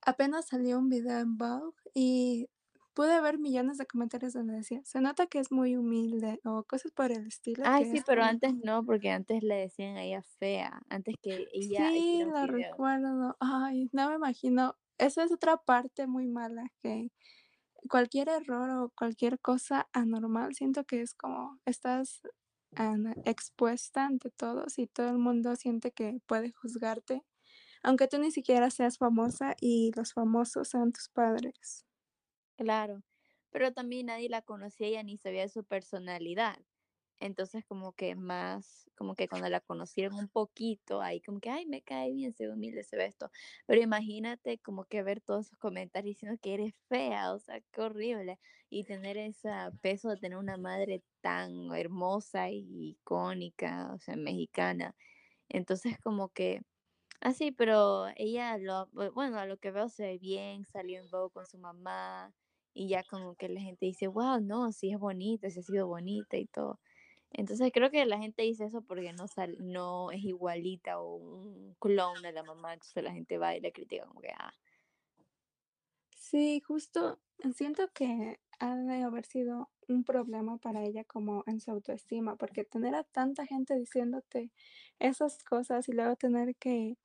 Apenas 0.03 0.49
salió 0.49 0.79
un 0.79 0.89
video 0.91 1.19
en 1.21 1.37
Vogue 1.39 1.75
y 1.95 2.49
pude 2.95 3.21
ver 3.23 3.39
millones 3.39 3.79
de 3.79 3.87
comentarios 3.87 4.35
donde 4.35 4.55
decía, 4.57 4.83
se 4.85 5.01
nota 5.01 5.27
que 5.29 5.39
es 5.41 5.53
muy 5.53 5.77
humilde 5.77 6.41
o 6.45 6.65
cosas 6.65 6.93
por 6.93 7.13
el 7.13 7.27
estilo, 7.29 7.65
Ay, 7.65 7.85
sí, 7.85 8.01
es 8.01 8.05
pero 8.05 8.23
antes 8.25 8.55
no, 8.55 8.85
porque 8.85 9.11
antes 9.11 9.43
le 9.45 9.55
decían 9.57 9.97
a 9.97 10.03
ella 10.05 10.23
fea, 10.23 10.81
antes 10.89 11.15
que 11.23 11.49
ella 11.53 12.01
Sí, 12.01 12.25
lo 12.25 12.47
video. 12.47 12.47
recuerdo. 12.47 13.37
Ay, 13.41 13.89
no 13.93 14.09
me 14.09 14.17
imagino. 14.17 14.77
Esa 14.99 15.23
es 15.25 15.33
otra 15.33 15.57
parte 15.59 16.07
muy 16.09 16.26
mala, 16.26 16.64
que 16.83 17.12
cualquier 17.90 18.28
error 18.31 18.71
o 18.71 18.93
cualquier 18.97 19.40
cosa 19.40 19.88
anormal, 19.93 20.55
siento 20.55 20.85
que 20.85 21.02
es 21.02 21.14
como 21.14 21.59
estás 21.67 22.23
expuesta 23.26 24.07
ante 24.07 24.31
todos 24.31 24.78
y 24.78 24.87
todo 24.88 25.11
el 25.11 25.19
mundo 25.19 25.57
siente 25.57 25.93
que 25.93 26.21
puede 26.26 26.52
juzgarte, 26.52 27.23
aunque 27.83 28.09
tú 28.09 28.19
ni 28.19 28.33
siquiera 28.33 28.71
seas 28.71 28.99
famosa 28.99 29.55
y 29.61 29.93
los 29.97 30.14
famosos 30.14 30.69
sean 30.71 30.93
tus 30.93 31.09
padres. 31.11 31.85
Claro, 32.59 33.05
pero 33.50 33.73
también 33.73 34.07
nadie 34.07 34.28
la 34.28 34.43
conocía 34.43 34.88
ella 34.88 35.02
ni 35.05 35.17
sabía 35.17 35.49
su 35.49 35.64
personalidad. 35.64 36.59
Entonces, 37.21 37.65
como 37.67 37.93
que 37.95 38.15
más, 38.15 38.91
como 38.97 39.15
que 39.17 39.29
cuando 39.29 39.49
la 39.49 39.61
conocieron 39.61 40.15
un 40.19 40.29
poquito, 40.29 41.01
ahí 41.03 41.21
como 41.21 41.41
que, 41.41 41.51
ay, 41.51 41.67
me 41.67 41.83
cae 41.83 42.13
bien, 42.13 42.33
se 42.33 42.49
humilde, 42.49 42.85
se 42.85 42.97
ve 42.97 43.07
esto. 43.07 43.31
Pero 43.67 43.83
imagínate 43.83 44.59
como 44.61 44.85
que 44.87 45.03
ver 45.03 45.21
todos 45.21 45.47
esos 45.47 45.59
comentarios 45.59 46.15
diciendo 46.17 46.39
que 46.41 46.55
eres 46.55 46.75
fea, 46.89 47.33
o 47.33 47.39
sea, 47.41 47.61
qué 47.73 47.81
horrible. 47.81 48.39
Y 48.71 48.85
tener 48.85 49.17
ese 49.19 49.51
peso 49.83 50.11
de 50.11 50.17
tener 50.19 50.39
una 50.39 50.57
madre 50.59 51.03
tan 51.21 51.73
hermosa 51.75 52.51
y 52.51 52.91
icónica, 52.91 53.93
o 53.95 53.99
sea, 53.99 54.15
mexicana. 54.17 54.95
Entonces, 55.49 55.99
como 56.01 56.31
que, 56.31 56.63
así, 57.21 57.53
pero 57.53 58.07
ella, 58.17 58.59
lo, 58.59 58.89
bu- 58.93 59.13
bueno, 59.15 59.39
a 59.39 59.47
lo 59.47 59.59
que 59.59 59.71
veo 59.71 59.89
se 59.89 60.05
ve 60.05 60.19
bien, 60.19 60.65
salió 60.67 61.01
en 61.01 61.11
Vogue 61.11 61.33
con 61.33 61.47
su 61.47 61.59
mamá. 61.59 62.35
Y 62.75 62.89
ya 62.89 63.05
como 63.05 63.35
que 63.37 63.49
la 63.49 63.61
gente 63.61 63.87
dice, 63.87 64.07
wow, 64.09 64.41
no, 64.41 64.73
sí 64.73 64.93
es 64.93 64.99
bonita, 64.99 65.51
sí 65.51 65.61
ha 65.61 65.63
sido 65.63 65.89
bonita 65.89 66.37
y 66.37 66.47
todo. 66.47 66.81
Entonces 67.33 67.71
creo 67.73 67.91
que 67.91 68.05
la 68.07 68.19
gente 68.19 68.43
dice 68.43 68.65
eso 68.67 68.83
porque 68.83 69.13
no 69.13 69.29
sal 69.29 69.57
no 69.61 70.11
es 70.13 70.23
igualita 70.25 71.01
o 71.01 71.17
un 71.17 71.75
clon 71.81 72.23
de 72.23 72.33
la 72.33 72.43
mamá, 72.43 72.75
entonces 72.75 73.03
la 73.05 73.13
gente 73.13 73.39
va 73.39 73.57
y 73.57 73.61
le 73.61 73.73
critica 73.73 74.07
como 74.07 74.21
que, 74.21 74.31
ah, 74.39 74.53
Sí, 76.17 76.61
justo 76.61 77.21
siento 77.55 77.89
que 77.95 78.41
ha 78.59 78.77
de 78.77 79.03
haber 79.03 79.25
sido 79.25 79.71
un 79.89 80.05
problema 80.05 80.59
para 80.59 80.83
ella 80.85 81.05
como 81.05 81.45
en 81.47 81.61
su 81.61 81.71
autoestima, 81.71 82.37
porque 82.37 82.65
tener 82.65 82.95
a 82.95 83.05
tanta 83.05 83.47
gente 83.47 83.75
diciéndote 83.77 84.53
esas 84.99 85.43
cosas 85.45 85.89
y 85.89 85.93
luego 85.93 86.17
tener 86.17 86.57
que 86.57 86.99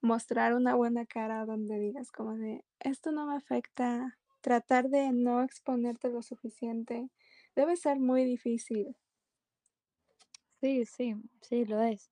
mostrar 0.00 0.54
una 0.54 0.74
buena 0.74 1.04
cara 1.06 1.44
donde 1.44 1.78
digas 1.78 2.10
como 2.12 2.36
de, 2.36 2.64
esto 2.80 3.12
no 3.12 3.26
me 3.26 3.36
afecta, 3.36 4.18
tratar 4.40 4.88
de 4.88 5.12
no 5.12 5.42
exponerte 5.42 6.08
lo 6.08 6.22
suficiente, 6.22 7.10
debe 7.54 7.76
ser 7.76 7.98
muy 8.00 8.24
difícil. 8.24 8.96
Sí, 10.60 10.84
sí, 10.86 11.14
sí 11.42 11.64
lo 11.64 11.80
es. 11.82 12.10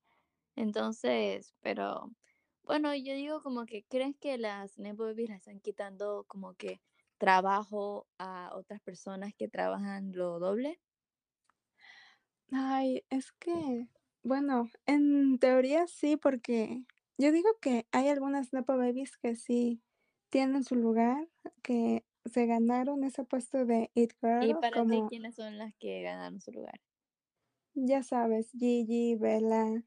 Entonces, 0.56 1.54
pero 1.60 2.12
bueno, 2.64 2.94
yo 2.96 3.14
digo 3.14 3.42
como 3.42 3.66
que, 3.66 3.84
¿crees 3.86 4.16
que 4.18 4.38
las 4.38 4.78
nepo 4.78 5.04
babies 5.04 5.30
le 5.30 5.36
están 5.36 5.60
quitando 5.60 6.24
como 6.28 6.54
que 6.56 6.82
trabajo 7.18 8.08
a 8.18 8.50
otras 8.54 8.80
personas 8.82 9.34
que 9.36 9.48
trabajan 9.48 10.12
lo 10.14 10.38
doble? 10.40 10.80
Ay, 12.50 13.04
es 13.10 13.32
que, 13.32 13.88
bueno, 14.22 14.70
en 14.86 15.38
teoría 15.38 15.86
sí, 15.86 16.16
porque 16.16 16.84
yo 17.18 17.30
digo 17.32 17.48
que 17.60 17.86
hay 17.92 18.08
algunas 18.08 18.52
nepo 18.52 18.76
babies 18.76 19.16
que 19.18 19.34
sí 19.36 19.82
tienen 20.30 20.64
su 20.64 20.74
lugar, 20.76 21.28
que 21.62 22.06
se 22.24 22.46
ganaron 22.46 23.04
ese 23.04 23.24
puesto 23.24 23.64
de 23.66 23.90
it 23.94 24.12
Y 24.40 24.54
girl, 24.54 24.56
para 24.56 24.82
ti, 24.82 25.04
¿quiénes 25.08 25.36
son 25.36 25.58
las 25.58 25.74
que 25.76 26.02
ganaron 26.02 26.40
su 26.40 26.50
lugar? 26.50 26.80
Ya 27.86 28.02
sabes, 28.02 28.50
Gigi, 28.52 29.16
Bella, 29.16 29.84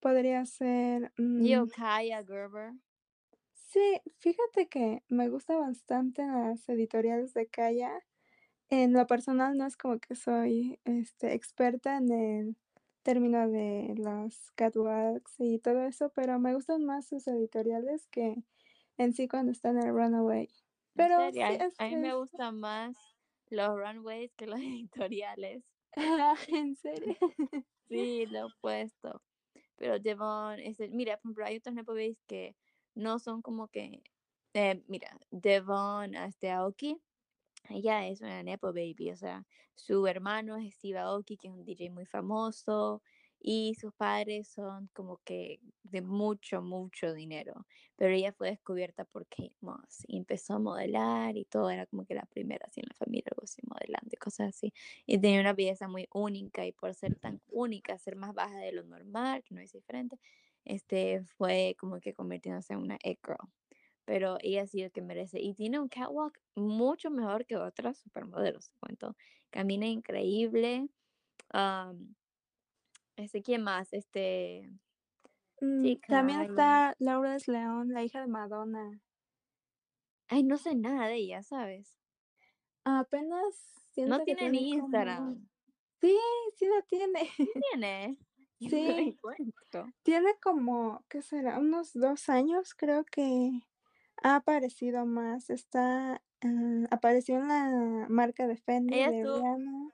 podría 0.00 0.46
ser, 0.46 1.12
Yo, 1.36 1.60
mm, 1.60 1.68
Kaya 1.68 2.22
Gerber, 2.24 2.74
sí, 3.54 4.00
fíjate 4.18 4.68
que 4.68 5.02
me 5.08 5.28
gusta 5.28 5.56
bastante 5.58 6.22
las 6.26 6.68
editoriales 6.68 7.34
de 7.34 7.48
Kaya. 7.48 7.92
En 8.70 8.92
lo 8.94 9.06
personal, 9.06 9.56
no 9.58 9.66
es 9.66 9.76
como 9.78 10.00
que 10.00 10.14
soy, 10.16 10.80
este, 10.84 11.34
experta 11.34 11.98
en 11.98 12.12
el 12.12 12.56
término 13.04 13.48
de 13.50 13.94
los 13.98 14.52
catwalks 14.56 15.36
y 15.40 15.58
todo 15.60 15.82
eso, 15.84 16.12
pero 16.14 16.40
me 16.40 16.54
gustan 16.54 16.84
más 16.84 17.08
sus 17.08 17.28
editoriales 17.28 18.08
que 18.08 18.44
en 18.98 19.14
sí 19.14 19.28
cuando 19.28 19.52
está 19.52 19.70
en 19.70 19.78
el 19.80 19.92
Runaway. 19.94 20.48
en 20.96 21.06
Pero 21.06 21.16
serio, 21.16 21.44
sí, 21.44 21.46
a, 21.46 21.58
es 21.66 21.74
a 21.78 21.88
mí 21.88 21.96
me 21.96 22.14
es 22.14 22.14
gustan 22.14 22.58
más 22.60 22.96
los 23.48 23.76
runways 23.78 24.34
que 24.34 24.46
los 24.46 24.58
editoriales. 24.60 25.64
¿en 26.48 26.76
serio? 26.76 27.16
Sí, 27.88 28.26
lo 28.26 28.48
he 28.48 28.50
puesto. 28.60 29.22
Pero 29.76 29.98
Devon, 29.98 30.58
este, 30.60 30.88
mira, 30.88 31.16
por 31.16 31.30
ejemplo, 31.30 31.44
hay 31.46 31.56
otros 31.56 31.74
nepo 31.74 31.92
babies 31.92 32.18
que 32.26 32.56
no 32.94 33.18
son 33.18 33.42
como 33.42 33.68
que, 33.68 34.02
eh, 34.54 34.82
mira, 34.88 35.18
Devon, 35.30 36.14
este, 36.14 36.50
Aoki, 36.50 36.98
ella 37.68 38.06
es 38.06 38.20
una 38.20 38.42
nepo 38.42 38.68
baby, 38.68 39.10
o 39.10 39.16
sea, 39.16 39.46
su 39.74 40.06
hermano 40.06 40.56
es 40.56 40.74
Steve 40.74 40.98
Aoki, 40.98 41.36
que 41.36 41.48
es 41.48 41.54
un 41.54 41.64
DJ 41.64 41.90
muy 41.90 42.06
famoso, 42.06 43.02
y 43.40 43.74
sus 43.74 43.92
padres 43.94 44.48
son 44.48 44.88
como 44.94 45.18
que 45.24 45.60
de 45.84 46.02
mucho, 46.02 46.62
mucho 46.62 47.14
dinero. 47.14 47.66
Pero 47.96 48.14
ella 48.14 48.32
fue 48.32 48.50
descubierta 48.50 49.04
por 49.04 49.26
Kate 49.28 49.54
Moss 49.60 50.04
y 50.06 50.16
empezó 50.18 50.54
a 50.54 50.58
modelar 50.58 51.36
y 51.36 51.44
todo, 51.44 51.70
era 51.70 51.86
como 51.86 52.04
que 52.06 52.14
la 52.14 52.26
primera 52.26 52.66
así 52.68 52.80
en 52.80 52.86
la 52.88 52.94
familia, 52.96 53.24
algo 53.32 53.44
así, 53.44 53.62
modelando 53.66 54.10
y 54.12 54.16
cosas 54.16 54.48
así. 54.50 54.72
Y 55.06 55.18
tenía 55.18 55.40
una 55.40 55.52
belleza 55.54 55.88
muy 55.88 56.08
única 56.12 56.66
y 56.66 56.72
por 56.72 56.94
ser 56.94 57.16
tan 57.16 57.40
única, 57.48 57.98
ser 57.98 58.16
más 58.16 58.34
baja 58.34 58.58
de 58.58 58.72
lo 58.72 58.82
normal, 58.84 59.42
que 59.44 59.54
no 59.54 59.60
es 59.60 59.72
diferente, 59.72 60.18
este, 60.64 61.22
fue 61.24 61.76
como 61.78 62.00
que 62.00 62.14
convirtiéndose 62.14 62.72
en 62.74 62.80
una 62.80 62.98
it-girl 63.04 63.48
pero 64.04 64.38
ella 64.40 64.66
sí 64.66 64.82
el 64.82 64.92
que 64.92 65.02
merece. 65.02 65.40
Y 65.40 65.54
tiene 65.54 65.80
un 65.80 65.88
catwalk 65.88 66.40
mucho 66.54 67.10
mejor 67.10 67.44
que 67.46 67.56
otras 67.56 67.98
supermodelos, 67.98 68.70
te 68.70 68.78
cuento. 68.78 69.16
Camina 69.50 69.86
increíble. 69.86 70.88
am, 71.50 72.16
este, 73.16 73.42
¿quién 73.42 73.62
más? 73.62 73.92
Este, 73.92 74.70
Mm, 75.60 75.96
también 76.06 76.40
está 76.42 76.94
Lourdes 76.98 77.48
León, 77.48 77.88
la 77.92 78.02
hija 78.02 78.20
de 78.20 78.26
Madonna. 78.26 79.00
Ay, 80.28 80.44
no 80.44 80.56
sé 80.56 80.74
nada 80.76 81.08
de 81.08 81.16
ella, 81.16 81.42
¿sabes? 81.42 81.96
Apenas 82.84 83.54
No 84.04 84.18
siento 84.18 84.24
que 84.26 84.36
tiene 84.36 84.50
ni 84.50 84.70
como 84.70 84.86
Instagram. 84.86 85.48
sí, 86.00 86.16
sí 86.56 86.66
la 86.66 86.82
tiene. 86.82 87.30
¿Sí 87.36 87.52
tiene? 87.70 88.18
Yo 88.60 88.70
no 88.70 88.70
Sí. 88.70 89.18
Tiene 90.02 90.34
como, 90.42 91.04
¿qué 91.08 91.22
será? 91.22 91.58
Unos 91.58 91.92
2 91.94 92.28
años, 92.28 92.74
creo 92.74 93.04
que 93.04 93.50
ha 94.22 94.36
aparecido 94.36 95.06
más. 95.06 95.50
Está, 95.50 96.22
ah, 96.42 96.86
apareció 96.90 97.36
en 97.36 97.48
la 97.48 98.06
marca 98.08 98.46
de 98.46 98.56
Fendi 98.56 98.94
Ella 98.94 99.10
de 99.10 99.18
estuvo 99.18 99.38
Rihanna. 99.40 99.90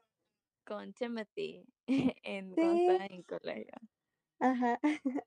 Con 0.64 0.92
Timothy 0.94 1.64
en, 2.24 2.56
Sí, 2.56 2.62
en 2.62 3.22
colegio. 3.24 3.74
ajá. 4.40 4.78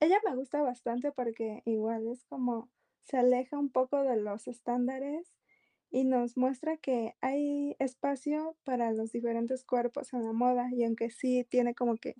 Ella 0.00 0.20
me 0.26 0.36
gusta 0.36 0.62
bastante 0.62 1.12
porque 1.12 1.62
igual 1.66 2.08
es 2.08 2.24
como 2.26 2.70
se 3.02 3.18
aleja 3.18 3.58
un 3.58 3.70
poco 3.70 4.02
de 4.02 4.16
los 4.16 4.48
estándares 4.48 5.34
y 5.90 6.04
nos 6.04 6.36
muestra 6.36 6.76
que 6.78 7.16
hay 7.22 7.76
espacio 7.80 8.56
para 8.64 8.92
los 8.92 9.12
diferentes 9.12 9.64
cuerpos 9.64 10.12
en 10.14 10.24
la 10.24 10.32
moda, 10.32 10.68
y 10.72 10.84
aunque 10.84 11.10
sí 11.10 11.44
tiene 11.50 11.74
como 11.74 11.96
que 11.98 12.16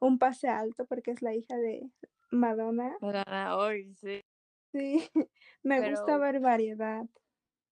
un 0.00 0.18
pase 0.18 0.48
alto 0.48 0.86
porque 0.86 1.12
es 1.12 1.22
la 1.22 1.34
hija 1.34 1.56
de 1.58 1.90
Madonna, 2.30 2.96
ahora 3.00 3.56
hoy 3.56 3.94
sí. 3.94 4.20
sí, 4.72 5.08
me 5.62 5.80
gusta 5.82 6.18
ver 6.18 6.40
variedad. 6.40 7.06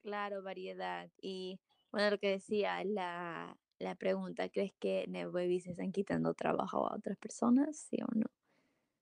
Claro, 0.02 0.42
variedad. 0.42 1.10
Y 1.20 1.60
bueno, 1.90 2.10
lo 2.10 2.18
que 2.18 2.28
decía, 2.32 2.84
la, 2.84 3.56
la 3.84 3.96
pregunta, 3.96 4.48
¿crees 4.50 4.72
que 4.80 5.06
Nepo 5.08 5.32
Babies 5.32 5.64
se 5.64 5.72
están 5.72 5.92
quitando 5.92 6.34
trabajo 6.34 6.88
a 6.88 6.96
otras 6.96 7.18
personas? 7.18 7.76
¿Sí 7.78 7.98
o 8.02 8.08
no? 8.14 8.26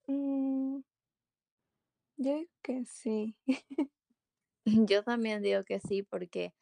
Mm, 0.09 0.83
yo 2.17 2.35
digo 2.37 2.51
que 2.63 2.85
sí. 2.87 3.37
Yo 4.89 5.03
también 5.05 5.43
digo 5.43 5.63
que 5.65 5.81
sí, 5.81 6.03
porque, 6.03 6.55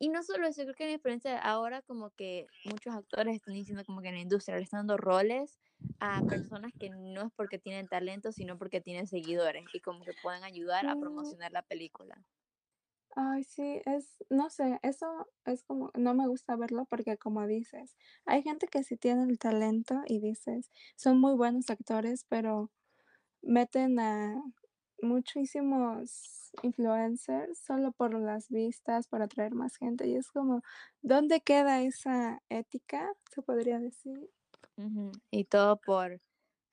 y 0.00 0.08
no 0.10 0.22
solo 0.24 0.46
eso, 0.48 0.62
creo 0.64 0.74
que 0.76 0.86
la 0.86 0.92
diferencia 0.92 1.38
ahora 1.40 1.82
como 1.82 2.10
que 2.12 2.50
muchos 2.64 2.94
actores 2.94 3.36
están 3.36 3.54
diciendo 3.54 3.84
como 3.86 4.02
que 4.02 4.08
en 4.10 4.16
la 4.16 4.22
industria 4.22 4.56
le 4.58 4.64
están 4.64 4.80
dando 4.80 4.98
roles 4.98 5.60
a 6.00 6.24
personas 6.28 6.72
que 6.78 6.90
no 6.90 7.22
es 7.28 7.32
porque 7.36 7.58
tienen 7.60 7.88
talento, 7.88 8.32
sino 8.32 8.58
porque 8.58 8.80
tienen 8.82 9.06
seguidores 9.08 9.68
y 9.72 9.80
como 9.82 10.04
que 10.04 10.14
pueden 10.14 10.44
ayudar 10.44 10.86
a 10.88 10.96
Sí, 10.96 10.98
promocionar 10.98 11.52
la 11.52 11.62
película. 11.62 12.24
Ay, 13.16 13.44
sí, 13.44 13.80
es, 13.86 14.16
no 14.30 14.50
sé, 14.50 14.78
eso 14.82 15.28
es 15.44 15.62
como, 15.64 15.90
no 15.96 16.14
me 16.14 16.26
gusta 16.28 16.56
verlo 16.56 16.86
porque 16.86 17.16
como 17.18 17.46
dices, 17.46 17.96
hay 18.26 18.42
gente 18.42 18.66
que 18.68 18.82
sí 18.84 18.96
tiene 18.96 19.24
el 19.24 19.38
talento 19.38 20.02
y 20.06 20.20
dices, 20.20 20.70
son 20.96 21.20
muy 21.20 21.34
buenos 21.34 21.70
actores, 21.70 22.24
pero 22.28 22.70
meten 23.42 23.98
a 24.00 24.42
muchísimos 25.00 26.52
influencers 26.62 27.58
solo 27.58 27.92
por 27.92 28.14
las 28.14 28.48
vistas, 28.48 29.08
para 29.08 29.24
atraer 29.24 29.54
más 29.54 29.76
gente, 29.76 30.06
y 30.06 30.16
es 30.16 30.30
como, 30.30 30.62
¿dónde 31.02 31.40
queda 31.40 31.82
esa 31.82 32.42
ética? 32.48 33.12
Se 33.34 33.42
podría 33.42 33.78
decir. 33.78 34.30
Y 35.30 35.44
todo 35.44 35.80
por 35.80 36.20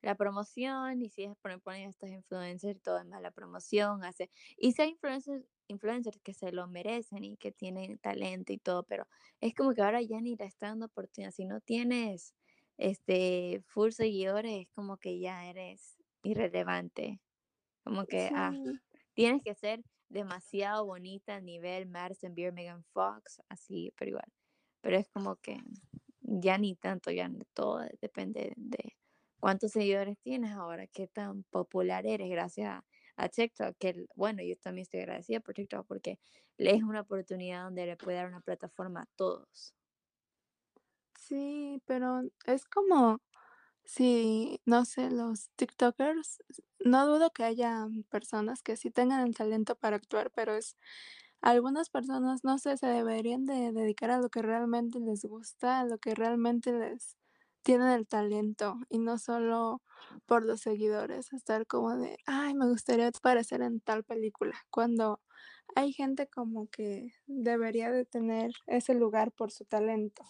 la 0.01 0.15
promoción, 0.15 1.01
y 1.01 1.09
si 1.09 1.23
es 1.23 1.35
poner 1.37 1.59
ponen 1.59 1.89
estos 1.89 2.09
influencers, 2.09 2.81
todo 2.81 2.99
es 2.99 3.05
más 3.05 3.21
la 3.21 3.31
promoción, 3.31 4.03
hace 4.03 4.29
y 4.57 4.71
si 4.71 4.81
hay 4.81 4.89
influencers 4.91 5.45
influencers 5.69 6.19
que 6.21 6.33
se 6.33 6.51
lo 6.51 6.67
merecen 6.67 7.23
y 7.23 7.37
que 7.37 7.51
tienen 7.51 7.97
talento 7.99 8.53
y 8.53 8.57
todo, 8.57 8.83
pero 8.83 9.07
es 9.41 9.53
como 9.55 9.73
que 9.73 9.81
ahora 9.81 10.01
ya 10.01 10.21
ni 10.21 10.35
le 10.35 10.45
está 10.45 10.67
dando 10.67 10.87
oportunidad. 10.87 11.31
Si 11.31 11.45
no 11.45 11.61
tienes, 11.61 12.35
este, 12.77 13.61
full 13.67 13.91
seguidores, 13.91 14.61
es 14.61 14.69
como 14.73 14.97
que 14.97 15.19
ya 15.19 15.45
eres 15.49 15.97
irrelevante, 16.23 17.21
como 17.83 18.05
que, 18.05 18.29
ah, 18.33 18.53
tienes 19.13 19.41
que 19.43 19.55
ser 19.55 19.83
demasiado 20.09 20.85
bonita 20.85 21.35
a 21.35 21.41
nivel 21.41 21.87
Madison 21.87 22.35
Beer, 22.35 22.53
Megan 22.53 22.83
Fox, 22.93 23.41
así, 23.49 23.93
pero 23.97 24.09
igual. 24.09 24.33
Pero 24.81 24.97
es 24.97 25.09
como 25.09 25.35
que 25.37 25.57
ya 26.21 26.57
ni 26.57 26.75
tanto, 26.75 27.11
ya 27.11 27.29
todo 27.53 27.81
depende 28.01 28.53
de 28.57 28.95
cuántos 29.39 29.71
seguidores 29.71 30.17
tienes 30.19 30.51
ahora, 30.51 30.87
qué 30.87 31.07
tan 31.07 31.43
popular 31.43 32.05
eres 32.05 32.29
gracias 32.29 32.69
a, 32.69 32.85
a 33.19 33.29
TikTok, 33.29 33.77
que 33.79 34.05
bueno, 34.15 34.43
yo 34.43 34.55
también 34.57 34.83
estoy 34.83 35.01
agradecida 35.01 35.39
por 35.41 35.55
TikTok 35.55 35.87
porque 35.87 36.19
le 36.57 36.75
es 36.75 36.83
una 36.83 37.01
oportunidad 37.01 37.63
donde 37.65 37.85
le 37.87 37.97
puede 37.97 38.17
dar 38.17 38.27
una 38.29 38.41
plataforma 38.41 39.01
a 39.03 39.07
todos. 39.15 39.73
Sí, 41.15 41.81
pero 41.85 42.21
es 42.45 42.65
como 42.65 43.21
si, 43.85 44.61
no 44.65 44.85
sé, 44.85 45.11
los 45.11 45.49
TikTokers, 45.57 46.43
no 46.85 47.07
dudo 47.07 47.31
que 47.31 47.45
haya 47.45 47.87
personas 48.09 48.63
que 48.63 48.77
sí 48.77 48.91
tengan 48.91 49.27
el 49.27 49.35
talento 49.35 49.75
para 49.77 49.97
actuar, 49.97 50.31
pero 50.35 50.55
es 50.55 50.77
algunas 51.41 51.89
personas, 51.91 52.43
no 52.45 52.59
sé, 52.59 52.77
se 52.77 52.87
deberían 52.87 53.45
de 53.45 53.73
dedicar 53.73 54.11
a 54.11 54.19
lo 54.21 54.29
que 54.31 54.43
realmente 54.43 54.99
les 55.01 55.23
gusta, 55.25 55.81
a 55.81 55.85
lo 55.85 55.99
que 55.99 56.15
realmente 56.15 56.73
les 56.73 57.17
tienen 57.63 57.89
el 57.89 58.07
talento 58.07 58.75
y 58.89 58.99
no 58.99 59.17
solo 59.17 59.81
por 60.25 60.45
los 60.45 60.61
seguidores, 60.61 61.33
estar 61.33 61.67
como 61.67 61.95
de, 61.97 62.17
ay, 62.25 62.53
me 62.55 62.67
gustaría 62.67 63.07
aparecer 63.09 63.61
en 63.61 63.81
tal 63.81 64.03
película, 64.03 64.55
cuando 64.71 65.21
hay 65.75 65.93
gente 65.93 66.27
como 66.27 66.67
que 66.69 67.13
debería 67.27 67.91
de 67.91 68.05
tener 68.05 68.51
ese 68.67 68.93
lugar 68.95 69.31
por 69.31 69.51
su 69.51 69.65
talento. 69.65 70.23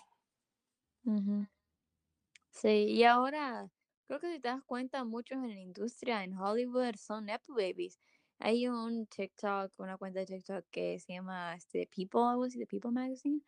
Sí, 2.51 2.85
y 2.89 3.03
ahora 3.03 3.71
creo 4.07 4.19
que 4.19 4.33
si 4.33 4.39
te 4.39 4.47
das 4.49 4.63
cuenta, 4.63 5.03
muchos 5.05 5.37
en 5.37 5.49
la 5.49 5.59
industria 5.59 6.23
en 6.23 6.37
Hollywood 6.37 6.95
son 6.97 7.25
nepo 7.25 7.53
babies. 7.53 7.99
Hay 8.39 8.67
un 8.67 9.05
TikTok, 9.07 9.73
una 9.77 9.97
cuenta 9.97 10.19
de 10.21 10.25
TikTok 10.25 10.65
que 10.71 10.99
se 10.99 11.13
llama 11.13 11.55
este, 11.55 11.87
People, 11.87 12.21
algo 12.29 12.45
así, 12.45 12.57
de 12.59 12.67
People 12.67 12.91
Magazine, 12.91 13.41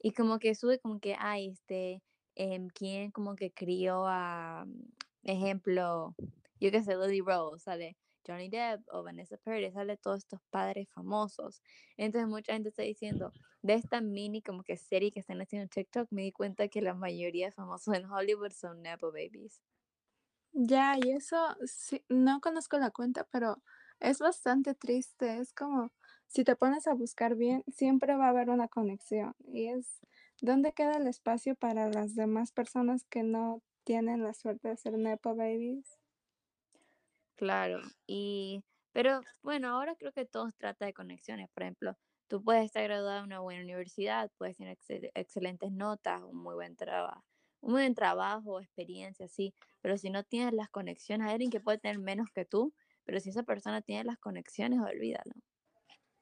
y 0.00 0.12
como 0.12 0.38
que 0.38 0.54
sube 0.54 0.78
como 0.80 1.00
que, 1.00 1.14
ay, 1.18 1.48
este, 1.50 2.02
em, 2.38 2.68
quién 2.68 3.10
como 3.10 3.36
que 3.36 3.52
crió 3.52 4.06
a, 4.06 4.66
ejemplo, 5.24 6.14
yo 6.60 6.70
qué 6.70 6.82
sé, 6.82 6.96
Lily 6.96 7.20
Rose, 7.20 7.64
sale 7.64 7.96
Johnny 8.26 8.48
Depp 8.48 8.82
o 8.92 9.02
Vanessa 9.02 9.36
Paradis, 9.38 9.74
sale 9.74 9.96
todos 9.96 10.18
estos 10.18 10.40
padres 10.50 10.88
famosos. 10.90 11.62
Entonces 11.96 12.28
mucha 12.28 12.52
gente 12.54 12.70
está 12.70 12.82
diciendo, 12.82 13.32
de 13.62 13.74
esta 13.74 14.00
mini 14.00 14.42
como 14.42 14.62
que 14.62 14.76
serie 14.76 15.10
que 15.12 15.20
están 15.20 15.40
haciendo 15.40 15.64
en 15.64 15.70
TikTok, 15.70 16.08
me 16.10 16.22
di 16.22 16.32
cuenta 16.32 16.68
que 16.68 16.80
la 16.82 16.94
mayoría 16.94 17.46
de 17.46 17.52
famosos 17.52 17.94
en 17.94 18.06
Hollywood 18.10 18.52
son 18.52 18.82
nepo 18.82 19.08
babies. 19.12 19.60
Ya, 20.52 20.96
y 20.98 21.10
eso 21.12 21.56
sí, 21.66 22.04
no 22.08 22.40
conozco 22.40 22.78
la 22.78 22.90
cuenta, 22.90 23.26
pero 23.30 23.62
es 24.00 24.18
bastante 24.18 24.74
triste. 24.74 25.38
Es 25.38 25.52
como 25.52 25.92
si 26.26 26.44
te 26.44 26.56
pones 26.56 26.86
a 26.86 26.94
buscar 26.94 27.36
bien, 27.36 27.64
siempre 27.74 28.16
va 28.16 28.26
a 28.26 28.30
haber 28.30 28.50
una 28.50 28.68
conexión. 28.68 29.34
Y 29.52 29.68
es 29.68 30.00
¿dónde 30.40 30.72
queda 30.72 30.96
el 30.96 31.06
espacio 31.06 31.54
para 31.54 31.88
las 31.90 32.14
demás 32.14 32.52
personas 32.52 33.04
que 33.04 33.22
no 33.22 33.62
tienen 33.84 34.22
la 34.22 34.34
suerte 34.34 34.68
de 34.68 34.76
ser 34.76 34.98
nepo 34.98 35.34
babies? 35.36 35.98
Claro, 37.36 37.80
y 38.06 38.64
pero 38.92 39.20
bueno, 39.42 39.68
ahora 39.68 39.94
creo 39.96 40.12
que 40.12 40.24
todo 40.26 40.50
trata 40.58 40.86
de 40.86 40.92
conexiones. 40.94 41.48
Por 41.54 41.62
ejemplo, 41.62 41.96
tú 42.26 42.42
puedes 42.42 42.64
estar 42.64 42.82
graduada 42.82 43.18
de 43.18 43.24
una 43.24 43.38
buena 43.40 43.62
universidad, 43.62 44.30
puedes 44.38 44.56
tener 44.56 44.76
excel- 44.76 45.10
excelentes 45.14 45.70
notas, 45.70 46.22
un 46.22 46.36
muy 46.42 46.54
buen 46.54 46.74
trabajo, 46.76 47.24
un 47.60 47.72
buen 47.74 47.94
trabajo, 47.94 48.60
experiencia, 48.60 49.28
sí, 49.28 49.54
pero 49.80 49.96
si 49.98 50.10
no 50.10 50.24
tienes 50.24 50.52
las 50.54 50.68
conexiones, 50.70 51.28
hay 51.28 51.34
alguien 51.34 51.50
que 51.50 51.60
puede 51.60 51.78
tener 51.78 51.98
menos 52.00 52.28
que 52.34 52.44
tú, 52.44 52.74
pero 53.04 53.20
si 53.20 53.30
esa 53.30 53.44
persona 53.44 53.82
tiene 53.82 54.02
las 54.04 54.18
conexiones, 54.18 54.80
olvídalo. 54.80 55.32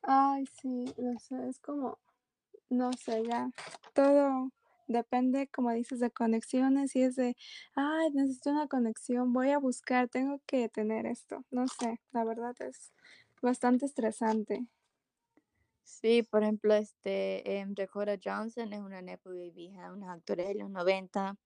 Ay, 0.03 0.47
sí, 0.47 0.87
lo 0.97 1.19
sé, 1.19 1.49
es 1.49 1.61
como, 1.61 1.99
no 2.71 2.93
sé, 2.93 3.23
ya, 3.25 3.51
todo 3.95 4.51
depende, 4.89 5.49
como 5.49 5.73
dices, 5.73 6.01
de 6.01 6.11
conexiones 6.11 6.95
y 6.97 7.03
es 7.03 7.17
de, 7.17 7.37
ay, 7.75 8.11
necesito 8.13 8.51
una 8.51 8.69
conexión, 8.69 9.33
voy 9.33 9.51
a 9.51 9.59
buscar, 9.59 10.09
tengo 10.09 10.41
que 10.47 10.69
tener 10.69 11.07
esto. 11.07 11.45
No 11.51 11.67
sé, 11.69 12.01
la 12.13 12.25
verdad 12.25 12.55
es 12.61 12.93
bastante 13.43 13.87
estresante. 13.87 14.67
Sí, 15.83 16.23
por 16.23 16.43
ejemplo, 16.43 16.75
este, 16.75 17.59
em, 17.59 17.75
Dakota 17.75 18.19
Johnson 18.23 18.73
es 18.73 18.81
una 18.81 19.03
nepo 19.03 19.31
baby, 19.31 19.67
hija, 19.67 19.93
una 19.93 20.13
actora 20.13 20.45
de 20.45 20.55
los 20.55 20.71
90. 20.71 21.37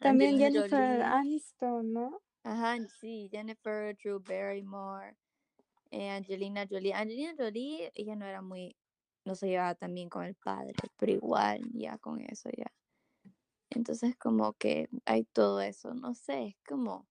También 0.00 0.34
Angelina 0.34 0.62
Jennifer 0.62 0.90
Jolie, 0.90 1.02
Aniston, 1.02 1.92
¿no? 1.92 2.20
ajá, 2.42 2.76
sí, 3.00 3.28
Jennifer, 3.30 3.96
Drew 3.96 4.20
Barrymore, 4.20 5.16
eh, 5.90 6.10
Angelina 6.10 6.66
Jolie. 6.68 6.92
Angelina 6.92 7.34
Jolie, 7.38 7.90
ella 7.94 8.16
no 8.16 8.26
era 8.26 8.42
muy, 8.42 8.76
no 9.24 9.34
se 9.34 9.48
llevaba 9.48 9.74
tan 9.74 9.94
bien 9.94 10.08
con 10.08 10.24
el 10.24 10.34
padre, 10.34 10.74
pero 10.96 11.12
igual, 11.12 11.60
ya 11.74 11.98
con 11.98 12.20
eso, 12.20 12.50
ya. 12.56 12.72
Entonces, 13.70 14.16
como 14.16 14.54
que 14.54 14.88
hay 15.04 15.24
todo 15.24 15.60
eso, 15.60 15.94
no 15.94 16.14
sé, 16.14 16.46
es 16.48 16.56
como, 16.66 17.06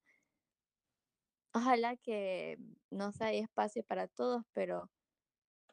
ojalá 1.53 1.95
que, 1.97 2.57
no 2.91 3.11
sé, 3.11 3.25
hay 3.25 3.39
espacio 3.39 3.83
para 3.83 4.07
todos, 4.07 4.43
pero 4.53 4.89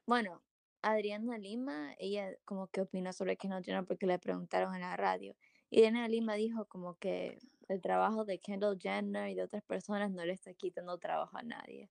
Bueno, 0.06 0.42
Adriana 0.82 1.38
Lima, 1.38 1.94
ella 1.98 2.34
como 2.44 2.68
que 2.68 2.80
opinó 2.82 3.12
sobre 3.12 3.36
Kendall 3.36 3.64
Jenner 3.64 3.84
porque 3.86 4.06
le 4.06 4.18
preguntaron 4.18 4.74
en 4.74 4.80
la 4.82 4.96
radio. 4.96 5.36
Y 5.70 5.78
Adriana 5.80 6.08
Lima 6.08 6.34
dijo 6.34 6.66
como 6.66 6.96
que 6.96 7.38
el 7.68 7.80
trabajo 7.80 8.24
de 8.24 8.40
Kendall 8.40 8.78
Jenner 8.80 9.30
y 9.30 9.34
de 9.36 9.44
otras 9.44 9.62
personas 9.62 10.10
no 10.10 10.24
le 10.24 10.32
está 10.32 10.52
quitando 10.54 10.98
trabajo 10.98 11.36
a 11.38 11.42
nadie 11.42 11.90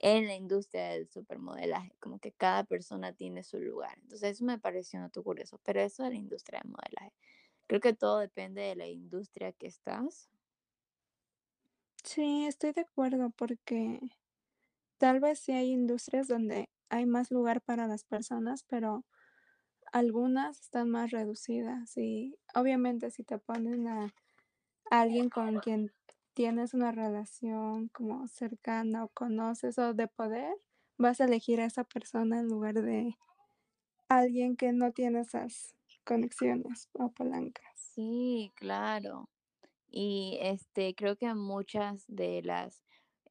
en 0.00 0.26
la 0.26 0.34
industria 0.34 0.88
del 0.90 1.08
supermodelaje, 1.10 1.92
como 2.00 2.18
que 2.20 2.32
cada 2.32 2.64
persona 2.64 3.12
tiene 3.14 3.44
su 3.44 3.60
lugar. 3.60 3.98
Entonces 4.02 4.32
eso 4.32 4.44
me 4.44 4.58
pareció 4.58 4.98
un 5.00 5.06
dato 5.06 5.22
curioso, 5.24 5.60
pero 5.64 5.80
eso 5.80 6.04
de 6.04 6.10
la 6.10 6.16
industria 6.16 6.60
del 6.62 6.72
modelaje. 6.72 7.12
Creo 7.68 7.80
que 7.80 7.94
todo 7.94 8.18
depende 8.20 8.62
de 8.62 8.76
la 8.76 8.88
industria 8.88 9.52
que 9.52 9.68
estás. 9.68 10.30
Sí, 12.04 12.46
estoy 12.46 12.72
de 12.72 12.82
acuerdo 12.82 13.30
porque 13.30 14.00
tal 14.98 15.20
vez 15.20 15.40
sí 15.40 15.52
hay 15.52 15.72
industrias 15.72 16.28
donde 16.28 16.70
hay 16.90 17.06
más 17.06 17.30
lugar 17.30 17.62
para 17.62 17.86
las 17.88 18.04
personas, 18.04 18.64
pero 18.64 19.04
algunas 19.92 20.60
están 20.60 20.90
más 20.90 21.10
reducidas 21.12 21.96
y 21.98 22.38
obviamente 22.54 23.10
si 23.10 23.24
te 23.24 23.38
ponen 23.38 23.88
a 23.88 24.14
alguien 24.90 25.30
con 25.30 25.60
quien 25.60 25.92
tienes 26.40 26.72
una 26.72 26.90
relación 26.90 27.88
como 27.88 28.26
cercana 28.26 29.04
o 29.04 29.10
conoces 29.10 29.76
o 29.76 29.92
de 29.92 30.08
poder, 30.08 30.56
vas 30.96 31.20
a 31.20 31.26
elegir 31.26 31.60
a 31.60 31.66
esa 31.66 31.84
persona 31.84 32.40
en 32.40 32.48
lugar 32.48 32.80
de 32.80 33.14
alguien 34.08 34.56
que 34.56 34.72
no 34.72 34.90
tiene 34.90 35.20
esas 35.20 35.76
conexiones 36.02 36.88
o 36.94 37.12
palancas. 37.12 37.66
Sí, 37.76 38.50
claro. 38.54 39.28
Y 39.90 40.38
este, 40.40 40.94
creo 40.94 41.14
que 41.14 41.34
muchas 41.34 42.06
de 42.08 42.40
las 42.42 42.82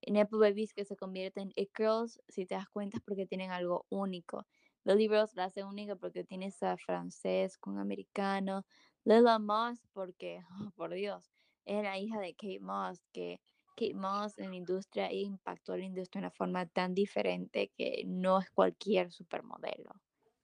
Nepo 0.05 0.37
babies 0.37 0.75
que 0.75 0.85
se 0.85 0.95
convierten 0.95 1.51
en 1.55 1.67
girls, 1.75 2.21
si 2.27 2.45
te 2.45 2.53
das 2.53 2.69
cuenta, 2.69 2.97
es 2.97 3.03
porque 3.03 3.25
tienen 3.25 3.49
algo 3.49 3.87
único. 3.89 4.45
Lily 4.83 5.07
Rose 5.07 5.33
la 5.35 5.45
hace 5.45 5.63
única 5.63 5.95
porque 5.95 6.23
tiene 6.23 6.45
esa 6.45 6.77
francés 6.77 7.57
con 7.57 7.79
americano. 7.79 8.67
Lila 9.03 9.39
Moss 9.39 9.79
porque, 9.93 10.43
por 10.75 10.93
Dios, 10.93 11.31
es 11.69 11.83
la 11.83 11.97
hija 11.99 12.19
de 12.19 12.33
Kate 12.35 12.59
Moss, 12.61 13.01
que 13.13 13.41
Kate 13.75 13.93
Moss 13.95 14.37
en 14.39 14.49
la 14.51 14.55
industria 14.57 15.11
impactó 15.13 15.73
a 15.73 15.77
la 15.77 15.85
industria 15.85 16.21
de 16.21 16.27
una 16.27 16.31
forma 16.35 16.65
tan 16.67 16.93
diferente 16.95 17.71
que 17.77 18.03
no 18.07 18.39
es 18.39 18.49
cualquier 18.51 19.11
supermodelo. 19.11 19.91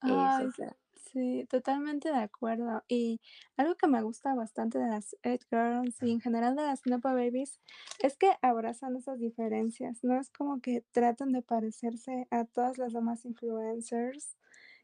Ay, 0.02 0.54
sí, 0.94 1.46
totalmente 1.50 2.10
de 2.10 2.18
acuerdo. 2.18 2.84
Y 2.88 3.22
algo 3.58 3.76
que 3.76 3.88
me 3.88 4.02
gusta 4.02 4.34
bastante 4.36 4.78
de 4.80 4.88
las 4.88 5.16
It 5.24 5.44
Girls 5.50 6.02
y 6.02 6.12
en 6.12 6.22
general 6.22 6.56
de 6.56 6.64
las 6.64 6.86
Nepo 6.86 7.10
Babies 7.14 7.60
es 8.00 8.18
que 8.18 8.32
abrazan 8.42 8.96
esas 8.96 9.20
diferencias, 9.20 10.04
¿no? 10.04 10.20
Es 10.20 10.30
como 10.30 10.62
que 10.62 10.82
tratan 10.92 11.32
de 11.32 11.42
parecerse 11.42 12.28
a 12.32 12.46
todas 12.46 12.78
las 12.78 12.94
demás 12.94 13.26
influencers 13.26 14.38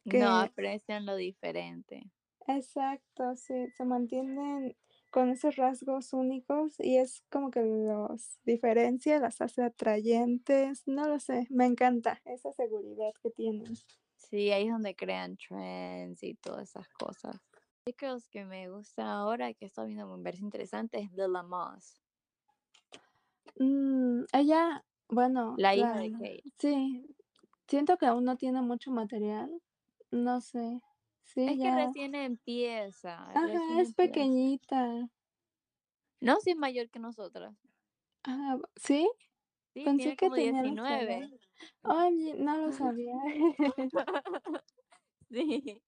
no 0.05 0.29
que 0.29 0.33
aprecian 0.35 1.07
lo 1.07 1.15
diferente. 1.15 2.11
exacto, 2.47 3.35
sí, 3.35 3.67
se 3.75 3.85
mantienen 3.85 4.75
con 5.11 5.29
esos 5.29 5.55
rasgos 5.57 6.13
únicos 6.13 6.75
y 6.79 6.97
es 6.97 7.23
como 7.29 7.51
que 7.51 7.61
los 7.61 8.39
diferencia, 8.43 9.19
las 9.19 9.41
hace 9.41 9.63
atrayentes, 9.63 10.83
no 10.87 11.07
lo 11.07 11.19
sé, 11.19 11.47
me 11.49 11.65
encanta 11.65 12.21
esa 12.25 12.51
seguridad 12.51 13.13
que 13.21 13.29
tienen. 13.29 13.73
Sí, 14.15 14.51
ahí 14.51 14.67
es 14.67 14.71
donde 14.71 14.95
crean 14.95 15.35
trends 15.37 16.23
y 16.23 16.35
todas 16.35 16.69
esas 16.69 16.87
cosas. 16.89 17.35
Chicos, 17.85 18.27
que 18.27 18.43
me 18.43 18.69
gusta 18.71 19.11
ahora, 19.11 19.53
que 19.53 19.65
estoy 19.65 19.89
viendo 19.93 20.17
me 20.17 20.23
parece 20.23 20.43
interesante, 20.43 20.97
es 20.99 21.11
Lila 21.11 21.43
Moss, 21.43 22.01
Mm, 23.59 24.25
ella, 24.33 24.83
bueno, 25.07 25.57
la 25.57 25.75
hija 25.77 25.97
la 25.97 26.01
de 26.01 26.11
Kate. 26.11 26.43
sí, 26.57 27.15
siento 27.67 27.97
que 27.97 28.05
aún 28.07 28.25
no 28.25 28.37
tiene 28.37 28.61
mucho 28.61 28.91
material, 28.91 29.51
no 30.11 30.41
sé. 30.41 30.81
Sí, 31.23 31.45
Es 31.47 31.57
que 31.59 31.71
recién 31.71 32.15
empieza, 32.15 33.29
ajá, 33.29 33.47
recién 33.47 33.79
es 33.79 33.89
empieza. 33.89 33.93
pequeñita. 33.95 35.09
No, 36.19 36.37
si 36.41 36.51
es 36.51 36.57
mayor 36.57 36.89
que 36.89 36.99
nosotras. 36.99 37.55
Ah, 38.23 38.57
¿sí? 38.75 39.09
Sí, 39.73 39.83
Pensé 39.85 39.97
tiene 39.97 40.15
que 40.17 40.25
como 40.27 40.35
tenía 40.35 40.63
nuestra 40.63 41.01
edad. 41.01 41.29
19. 41.29 41.39
Oye, 41.83 42.35
no 42.37 42.57
lo 42.57 42.71
sabía. 42.71 43.13
Sí, 45.29 45.81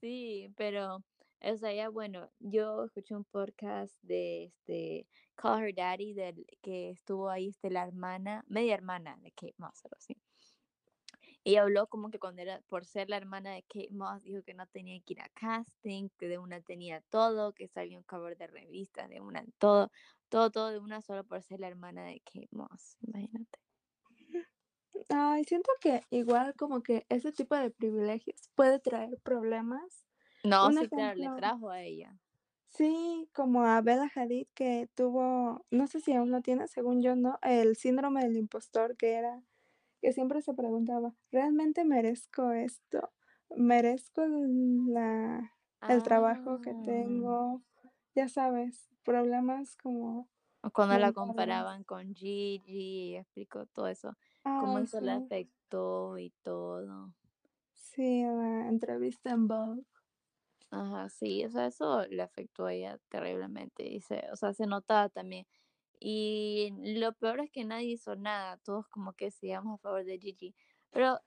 sí, 0.00 0.52
pero 0.56 0.96
O 1.40 1.56
sea, 1.56 1.72
ya 1.72 1.88
bueno, 1.90 2.30
yo 2.40 2.84
escuché 2.84 3.14
un 3.14 3.24
podcast 3.24 3.94
de 4.02 4.44
este 4.46 5.06
Call 5.36 5.62
Her 5.64 5.74
Daddy, 5.74 6.12
del 6.14 6.44
que 6.62 6.90
estuvo 6.90 7.28
ahí 7.30 7.48
este, 7.48 7.70
la 7.70 7.84
hermana, 7.86 8.44
media 8.48 8.74
hermana 8.74 9.16
de 9.22 9.30
Kate 9.32 9.54
Moss, 9.58 9.84
algo 9.84 9.96
Y 11.46 11.58
habló 11.58 11.86
como 11.86 12.10
que 12.10 12.18
cuando 12.18 12.42
era, 12.42 12.60
por 12.62 12.84
ser 12.84 13.08
la 13.08 13.18
hermana 13.18 13.52
de 13.52 13.62
Kate 13.62 13.92
Moss, 13.92 14.24
dijo 14.24 14.42
que 14.42 14.52
no 14.52 14.66
tenía 14.66 14.98
que 14.98 15.12
ir 15.12 15.20
a 15.20 15.28
casting, 15.28 16.08
que 16.18 16.26
de 16.26 16.38
una 16.38 16.60
tenía 16.60 17.02
todo, 17.02 17.52
que 17.52 17.68
salió 17.68 17.98
un 17.98 18.02
cover 18.02 18.36
de 18.36 18.48
revistas, 18.48 19.08
de 19.08 19.20
una 19.20 19.44
todo, 19.58 19.92
todo, 20.28 20.50
todo 20.50 20.72
de 20.72 20.80
una 20.80 21.02
solo 21.02 21.22
por 21.22 21.40
ser 21.44 21.60
la 21.60 21.68
hermana 21.68 22.02
de 22.02 22.20
Kate 22.24 22.48
Moss, 22.50 22.96
imagínate. 23.00 23.60
Ay, 25.08 25.44
siento 25.44 25.70
que 25.80 26.02
igual 26.10 26.52
como 26.56 26.82
que 26.82 27.06
ese 27.10 27.30
tipo 27.30 27.54
de 27.54 27.70
privilegios 27.70 28.50
puede 28.56 28.80
traer 28.80 29.16
problemas. 29.22 30.04
No, 30.42 30.72
sí, 30.72 30.88
claro, 30.88 31.14
le 31.14 31.26
ejemplo 31.26 31.36
trajo 31.36 31.70
a 31.70 31.80
ella. 31.80 32.18
Sí, 32.70 33.30
como 33.32 33.62
a 33.62 33.80
Bella 33.82 34.10
Hadid 34.12 34.48
que 34.52 34.88
tuvo, 34.96 35.64
no 35.70 35.86
sé 35.86 36.00
si 36.00 36.12
aún 36.12 36.32
lo 36.32 36.40
tiene, 36.40 36.66
según 36.66 37.02
yo 37.02 37.14
no, 37.14 37.38
el 37.42 37.76
síndrome 37.76 38.24
del 38.24 38.36
impostor 38.36 38.96
que 38.96 39.12
era 39.12 39.44
que 40.06 40.12
siempre 40.12 40.40
se 40.42 40.54
preguntaba, 40.54 41.14
¿realmente 41.32 41.84
merezco 41.84 42.52
esto? 42.52 43.12
¿Merezco 43.56 44.22
la 44.26 45.52
el 45.88 46.02
trabajo 46.04 46.60
que 46.60 46.74
Ah, 46.74 46.76
tengo? 46.76 47.64
Ya 48.14 48.28
sabes, 48.28 48.88
problemas 49.04 49.76
como 49.76 50.28
o 50.62 50.70
cuando 50.70 50.98
la 50.98 51.12
comparaban 51.12 51.84
con 51.84 52.14
Gigi, 52.14 53.16
explicó 53.16 53.66
todo 53.66 53.88
eso, 53.88 54.16
cómo 54.56 54.78
Ay, 54.78 54.80
eso 54.80 55.00
le 55.00 55.12
afectó 55.12 56.18
y 56.18 56.30
todo. 56.42 57.14
sí, 57.74 58.22
la 58.24 58.66
entrevista 58.68 59.30
en 59.30 59.46
Vogue. 59.46 59.84
Ajá, 60.70 61.08
sí, 61.08 61.44
o 61.44 61.50
sea, 61.50 61.66
eso 61.66 62.06
le 62.08 62.22
afectó 62.22 62.66
a 62.66 62.72
ella 62.74 62.98
terriblemente, 63.08 63.84
y 63.86 64.00
se 64.00 64.24
o 64.32 64.36
sea, 64.36 64.52
se 64.52 64.66
notaba 64.66 65.08
también. 65.08 65.46
Y 65.98 66.72
lo 66.98 67.12
peor 67.14 67.40
es 67.40 67.50
que 67.50 67.64
nadie 67.64 67.88
hizo 67.88 68.16
nada, 68.16 68.58
todos 68.58 68.86
como 68.88 69.14
que 69.14 69.30
seguíamos 69.30 69.78
a 69.78 69.82
favor 69.82 70.04
de 70.04 70.18
Gigi. 70.18 70.54
Pero, 70.90 71.20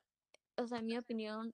o 0.57 0.67
sea, 0.67 0.79
en 0.79 0.85
mi 0.85 0.97
opinión, 0.97 1.53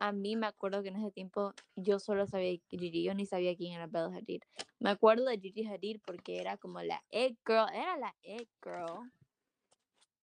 a 0.00 0.12
mí 0.12 0.36
me 0.36 0.46
acuerdo 0.46 0.82
que 0.82 0.88
en 0.88 0.96
ese 0.96 1.10
tiempo 1.10 1.52
yo 1.76 1.98
solo 1.98 2.26
sabía 2.26 2.58
Gigi, 2.68 3.02
yo 3.02 3.14
ni 3.14 3.26
sabía 3.26 3.56
quién 3.56 3.74
era 3.74 3.86
Bella 3.86 4.16
Hadid. 4.16 4.42
Me 4.78 4.90
acuerdo 4.90 5.24
de 5.26 5.38
Gigi 5.38 5.66
Hadid 5.66 6.00
porque 6.04 6.40
era 6.40 6.56
como 6.56 6.80
la 6.82 7.02
it 7.10 7.38
girl, 7.46 7.68
era 7.72 7.96
la 7.96 8.14
it 8.22 8.48
girl. 8.62 9.10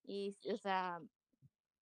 Y, 0.04 0.36
o 0.52 0.58
sea, 0.58 1.02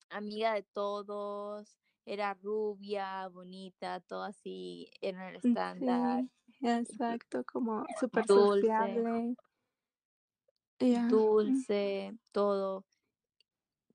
amiga 0.09 0.53
de 0.53 0.63
todos, 0.63 1.77
era 2.05 2.33
rubia, 2.35 3.27
bonita, 3.27 3.99
todo 4.01 4.23
así, 4.23 4.89
era 5.01 5.29
el 5.29 5.37
Mm, 5.37 5.47
estándar, 5.49 6.25
sí, 6.59 6.65
exacto, 6.65 7.43
como 7.45 7.85
súper 7.99 8.25
dulce, 8.25 8.61
sociable. 8.61 9.35
Ya, 10.79 11.07
dulce, 11.09 12.17
todo. 12.31 12.85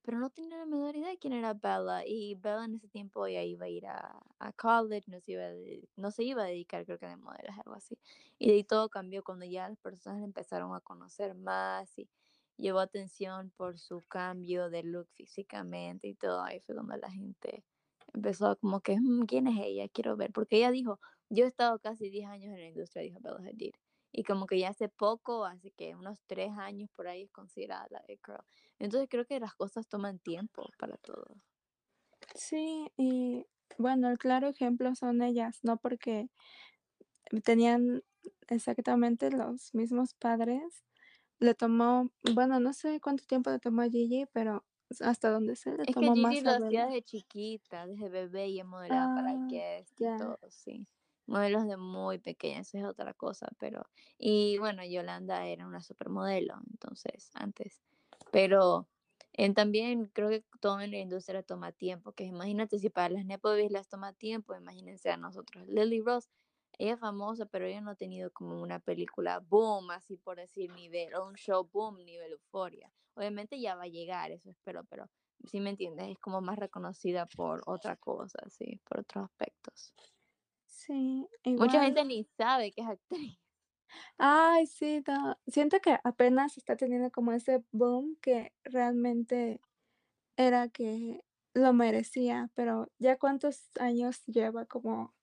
Pero 0.03 0.19
no 0.19 0.31
tenía 0.31 0.57
la 0.59 0.67
menor 0.67 0.97
idea 0.97 1.11
de 1.11 1.19
quién 1.19 1.35
era 1.35 1.53
Bella. 1.55 2.05
Y 2.07 2.35
Bella 2.35 2.65
en 2.65 2.75
ese 2.75 2.89
tiempo 2.89 3.27
ya 3.29 3.43
iba 3.43 3.67
a 3.67 3.69
ir 3.69 3.87
a, 3.87 4.21
a 4.39 4.53
college, 4.55 5.11
no 5.11 5.21
se, 5.21 5.33
iba 5.33 5.43
a, 5.45 5.53
de- 5.53 5.89
no 5.97 6.11
se 6.11 6.25
iba 6.25 6.43
a 6.43 6.47
dedicar, 6.47 6.85
creo 6.87 6.99
que 6.99 7.07
de 7.07 7.17
modelaje, 7.17 7.61
algo 7.61 7.75
así. 7.75 7.99
Y 8.39 8.49
de 8.49 8.55
ahí 8.55 8.65
todo 8.65 8.89
cambió 8.89 9.23
cuando 9.23 9.45
ya 9.45 9.69
las 9.69 9.79
personas 9.79 10.21
la 10.21 10.25
empezaron 10.27 10.75
a 10.75 10.81
conocer 10.81 11.35
más 11.35 11.99
y 11.99 12.09
llevó 12.57 12.81
atención 12.81 13.51
por 13.57 13.79
su 13.79 14.03
cambio 14.09 14.71
de 14.71 14.83
look 14.85 15.09
físicamente 15.15 16.09
y 16.09 16.15
todo. 16.15 16.43
Ahí 16.43 16.61
fue 16.61 16.75
cuando 16.75 16.97
la 16.97 17.11
gente 17.11 17.65
empezó 18.15 18.47
a 18.49 18.57
como 18.57 18.81
que, 18.81 18.99
"Mm, 19.01 19.27
¿quién 19.27 19.47
es 19.49 19.59
ella? 19.63 19.89
Quiero 19.89 20.17
ver. 20.17 20.33
Porque 20.33 20.57
ella 20.57 20.71
dijo, 20.71 20.99
yo 21.29 21.45
he 21.45 21.49
estado 21.49 21.79
casi 21.79 22.09
10 22.11 22.27
años 22.29 22.55
en 22.55 22.61
la 22.61 22.67
industria, 22.69 23.03
dijo 23.03 23.21
Bella 23.21 23.39
Hadid. 23.51 23.73
Y 24.13 24.25
como 24.25 24.47
que 24.47 24.59
ya 24.59 24.71
hace 24.71 24.89
poco, 24.89 25.45
hace 25.45 25.71
que 25.73 25.95
unos 25.97 26.21
3 26.27 26.51
años 26.59 26.91
por 26.95 27.09
ahí 27.09 27.23
es 27.25 27.31
considerada 27.33 27.87
la 27.91 28.01
de 28.09 28.21
girl. 28.25 28.45
Entonces 28.79 29.09
creo 29.11 29.27
que 29.27 29.41
las 29.41 29.55
cosas 29.55 29.89
toman 29.89 30.19
tiempo 30.21 30.69
para 30.79 30.97
todo. 30.99 31.25
sí, 32.35 32.91
y 32.97 33.47
bueno, 33.79 34.09
el 34.11 34.19
claro 34.19 34.49
ejemplo 34.49 34.95
son 34.95 35.23
ellas, 35.23 35.61
no 35.63 35.77
porque 35.79 36.29
tenían 37.45 38.03
exactamente 38.49 39.31
los 39.31 39.75
mismos 39.75 40.15
padres. 40.15 40.85
Le 41.41 41.55
tomó, 41.55 42.11
bueno, 42.35 42.61
no 42.61 42.73
sé 42.75 43.01
cuánto 43.01 43.25
tiempo 43.27 43.51
le 43.51 43.59
tomó 43.61 43.83
a 43.83 43.89
Gigi, 43.91 44.27
pero 44.33 44.67
hasta 45.01 45.31
donde 45.31 45.57
sé, 45.57 45.77
le 45.77 45.87
Es 45.87 45.95
que 45.99 46.11
tomó 46.11 46.15
Gigi 46.15 46.41
más 46.41 46.43
lo 46.43 46.53
hacía 46.53 46.87
desde 46.87 47.03
chiquita, 47.03 47.87
desde 47.87 48.09
bebé 48.09 48.49
y 48.49 48.63
para 49.13 49.35
Ah, 49.35 49.39
Guest 49.47 50.01
y 50.01 50.07
ya. 50.07 50.17
todo, 50.17 50.39
sí. 50.51 50.87
Modelos 51.31 51.69
de 51.69 51.77
muy 51.77 52.19
pequeñas, 52.19 52.67
eso 52.67 52.79
es 52.79 52.85
otra 52.85 53.15
cosa, 53.15 53.47
pero 53.61 53.87
y 54.19 54.59
bueno, 54.59 54.85
Yolanda 54.85 55.47
era 55.47 55.65
una 55.65 55.81
supermodelo, 55.81 56.57
entonces, 56.69 57.31
antes. 57.35 57.85
Pero 58.33 58.89
en 59.33 59.55
también 59.55 60.07
creo 60.07 60.29
que 60.29 60.45
todo 60.59 60.81
en 60.81 60.91
la 60.91 60.99
industria 60.99 61.45
toma 61.45 61.71
tiempo, 61.71 62.11
que 62.11 62.25
imagínate 62.25 62.81
si 62.81 62.91
para 62.91 63.11
las 63.11 63.25
Nepo 63.25 63.51
las 63.71 63.89
toma 63.89 64.13
tiempo, 64.13 64.57
imagínense 64.57 65.09
a 65.09 65.17
nosotros. 65.17 65.69
Lily 65.69 66.01
Rose, 66.01 66.29
ella 66.79 66.95
es 66.95 66.99
famosa, 67.01 67.47
pero 67.47 67.65
ella 67.65 67.81
no 67.81 67.93
ha 67.93 67.95
tenido 67.95 68.33
como 68.33 68.61
una 68.61 68.81
película 68.81 69.39
boom, 69.39 69.93
así 69.93 70.17
por 70.17 70.37
decir 70.37 70.73
nivel, 70.73 71.15
o 71.15 71.29
un 71.29 71.37
show 71.37 71.63
boom 71.73 72.05
nivel 72.05 72.33
euforia. 72.33 72.93
Obviamente 73.15 73.61
ya 73.61 73.77
va 73.77 73.85
a 73.85 73.87
llegar, 73.87 74.33
eso 74.33 74.51
espero, 74.51 74.83
pero 74.91 75.09
si 75.45 75.61
me 75.61 75.71
entiendes, 75.71 76.09
es 76.09 76.19
como 76.19 76.41
más 76.41 76.59
reconocida 76.59 77.27
por 77.27 77.63
otra 77.67 77.95
cosa, 77.95 78.41
sí, 78.51 78.81
por 78.89 78.99
otros 78.99 79.27
aspectos. 79.27 79.95
Sí, 80.81 81.29
Mucha 81.57 81.81
igual. 81.83 81.85
gente 81.85 82.05
ni 82.05 82.25
sabe 82.37 82.73
que 82.73 82.81
es 82.83 82.89
actriz. 82.89 83.39
Ay, 84.19 84.67
sí, 84.67 85.03
no, 85.07 85.39
siento 85.47 85.81
que 85.81 85.99
apenas 86.05 86.57
está 86.57 86.77
teniendo 86.77 87.11
como 87.11 87.33
ese 87.33 87.65
boom 87.73 88.17
que 88.21 88.53
realmente 88.65 89.61
era 90.37 90.69
que 90.71 91.25
lo 91.55 91.73
merecía, 91.75 92.51
pero 92.55 92.93
¿ya 92.99 93.19
cuántos 93.19 93.71
años 93.81 94.25
lleva? 94.27 94.67
¿Como 94.67 95.15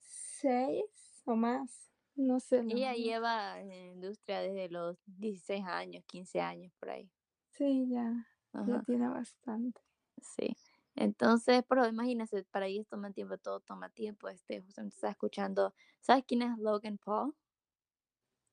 6 0.00 1.22
o 1.26 1.36
más? 1.36 1.90
No 2.16 2.40
sé, 2.40 2.62
la 2.64 2.76
Ella 2.76 2.92
lleva 2.94 3.58
en 3.60 3.68
la 3.70 3.76
industria 3.76 4.40
desde 4.42 4.68
los 4.68 4.98
16 5.06 5.64
años, 5.64 6.04
15 6.06 6.40
años 6.42 6.72
por 6.78 6.90
ahí. 6.90 7.10
Sí, 7.48 7.88
ya, 7.88 8.28
ya 8.52 8.78
Ajá, 8.78 8.80
tiene 8.80 9.08
bastante. 9.08 9.80
sí. 10.20 10.56
Entonces, 10.96 11.64
pero 11.68 11.86
imagínense, 11.86 12.44
para 12.44 12.66
ellos 12.66 12.86
toma 12.88 13.10
tiempo, 13.12 13.38
todo 13.38 13.60
toma 13.60 13.90
tiempo. 13.90 14.28
Este, 14.28 14.60
justamente 14.62 14.94
estaba 14.96 15.12
escuchando, 15.12 15.74
¿sabes 16.00 16.24
quién 16.26 16.42
es 16.42 16.58
Logan 16.58 16.98
Paul? 16.98 17.34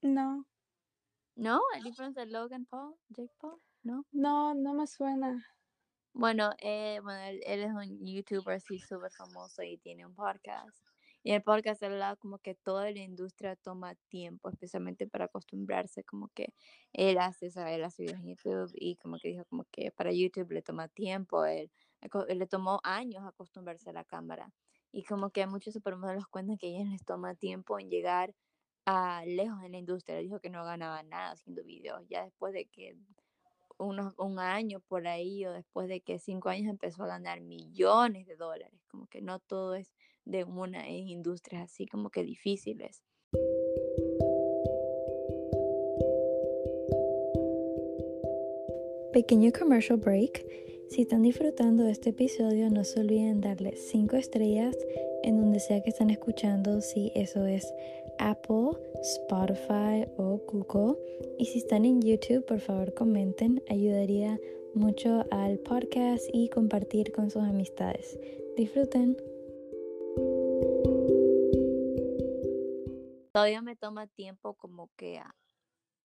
No, 0.02 0.46
¿No? 1.36 1.62
¿A 1.74 1.80
diferencia 1.80 2.26
de 2.26 2.32
Logan 2.32 2.66
Paul? 2.66 2.96
¿Jake 3.10 3.34
Paul? 3.40 3.60
¿No? 3.84 4.06
no, 4.12 4.54
no 4.54 4.74
me 4.74 4.86
suena. 4.86 5.44
Bueno, 6.14 6.52
eh, 6.60 7.00
bueno, 7.04 7.20
él, 7.24 7.42
él 7.46 7.62
es 7.62 7.72
un 7.72 8.06
youtuber 8.06 8.56
así 8.56 8.80
súper 8.80 9.12
famoso 9.12 9.64
y 9.64 9.78
tiene 9.78 10.06
un 10.06 10.14
podcast. 10.14 10.78
Y 11.24 11.32
el 11.32 11.42
podcast 11.44 11.82
habla 11.84 12.16
como 12.16 12.40
que 12.40 12.56
toda 12.56 12.92
la 12.92 13.00
industria 13.00 13.56
toma 13.56 13.96
tiempo, 14.10 14.50
especialmente 14.50 15.08
para 15.08 15.26
acostumbrarse, 15.26 16.04
como 16.04 16.30
que 16.30 16.54
él 16.94 17.18
hace, 17.20 17.50
sea, 17.52 17.74
él 17.74 17.84
hace 17.84 18.04
videos 18.04 18.20
en 18.20 18.28
YouTube 18.28 18.72
y 18.76 18.96
como 18.98 19.18
que 19.20 19.30
dijo 19.30 19.46
como 19.46 19.66
que 19.72 19.92
para 19.92 20.12
YouTube 20.12 20.52
le 20.52 20.62
toma 20.64 20.88
tiempo, 20.90 21.46
él, 21.46 21.72
le 22.30 22.48
tomó 22.48 22.80
años 22.84 23.26
acostumbrarse 23.26 23.90
a 23.90 23.94
la 23.94 24.04
cámara. 24.04 24.52
Y 24.92 25.04
como 25.04 25.30
que 25.30 25.42
a 25.42 25.48
muchos 25.48 25.74
supermodelos 25.74 26.28
cuentan 26.28 26.58
que 26.58 26.68
a 26.68 26.70
ellos 26.70 26.90
les 26.90 27.06
toma 27.06 27.36
tiempo 27.36 27.80
en 27.80 27.90
llegar 27.90 28.36
a 28.86 29.24
lejos 29.26 29.64
en 29.64 29.74
la 29.74 29.78
industria. 29.78 30.18
Dijo 30.18 30.40
que 30.40 30.50
no 30.50 30.66
ganaba 30.66 31.04
nada 31.04 31.32
haciendo 31.32 31.64
videos, 31.64 32.02
ya 32.10 32.24
después 32.24 32.54
de 32.54 32.66
que 32.66 32.98
unos, 33.78 34.14
un 34.18 34.40
año 34.40 34.80
por 34.80 35.08
ahí 35.08 35.46
o 35.46 35.54
después 35.54 35.88
de 35.88 36.02
que 36.02 36.20
cinco 36.20 36.50
años 36.50 36.70
empezó 36.70 37.04
a 37.04 37.08
ganar 37.08 37.42
millones 37.42 38.28
de 38.28 38.36
dólares. 38.36 38.82
Como 38.88 39.08
que 39.08 39.22
no 39.22 39.40
todo 39.40 39.76
es 39.76 39.94
de 40.26 40.44
una 40.44 40.88
en 40.88 41.08
industrias 41.08 41.64
así 41.64 41.88
como 41.88 42.10
que 42.10 42.24
difíciles. 42.24 43.04
Pequeño 49.14 49.52
commercial 49.52 49.98
break. 49.98 50.46
Si 50.92 51.04
están 51.04 51.22
disfrutando 51.22 51.84
de 51.84 51.92
este 51.92 52.10
episodio, 52.10 52.70
no 52.70 52.84
se 52.84 53.00
olviden 53.00 53.40
darle 53.40 53.78
5 53.78 54.18
estrellas 54.18 54.76
en 55.24 55.40
donde 55.40 55.62
sea 55.62 55.82
que 55.82 55.90
están 55.90 56.10
escuchando, 56.10 56.82
si 56.82 57.14
eso 57.16 57.46
es 57.46 57.66
Apple, 58.20 58.72
Spotify 59.02 60.06
o 60.18 60.42
Google. 60.52 61.00
Y 61.40 61.46
si 61.46 61.60
están 61.60 61.86
en 61.86 62.02
YouTube, 62.02 62.46
por 62.46 62.60
favor 62.60 62.94
comenten, 62.94 63.64
ayudaría 63.70 64.38
mucho 64.76 65.24
al 65.32 65.60
podcast 65.60 66.26
y 66.34 66.50
compartir 66.50 67.14
con 67.14 67.30
sus 67.30 67.44
amistades. 67.44 68.20
Disfruten. 68.58 69.16
Todavía 73.32 73.62
me 73.62 73.78
toma 73.78 74.08
tiempo 74.08 74.56
como 74.56 74.90
que 74.98 75.20
a- 75.20 75.34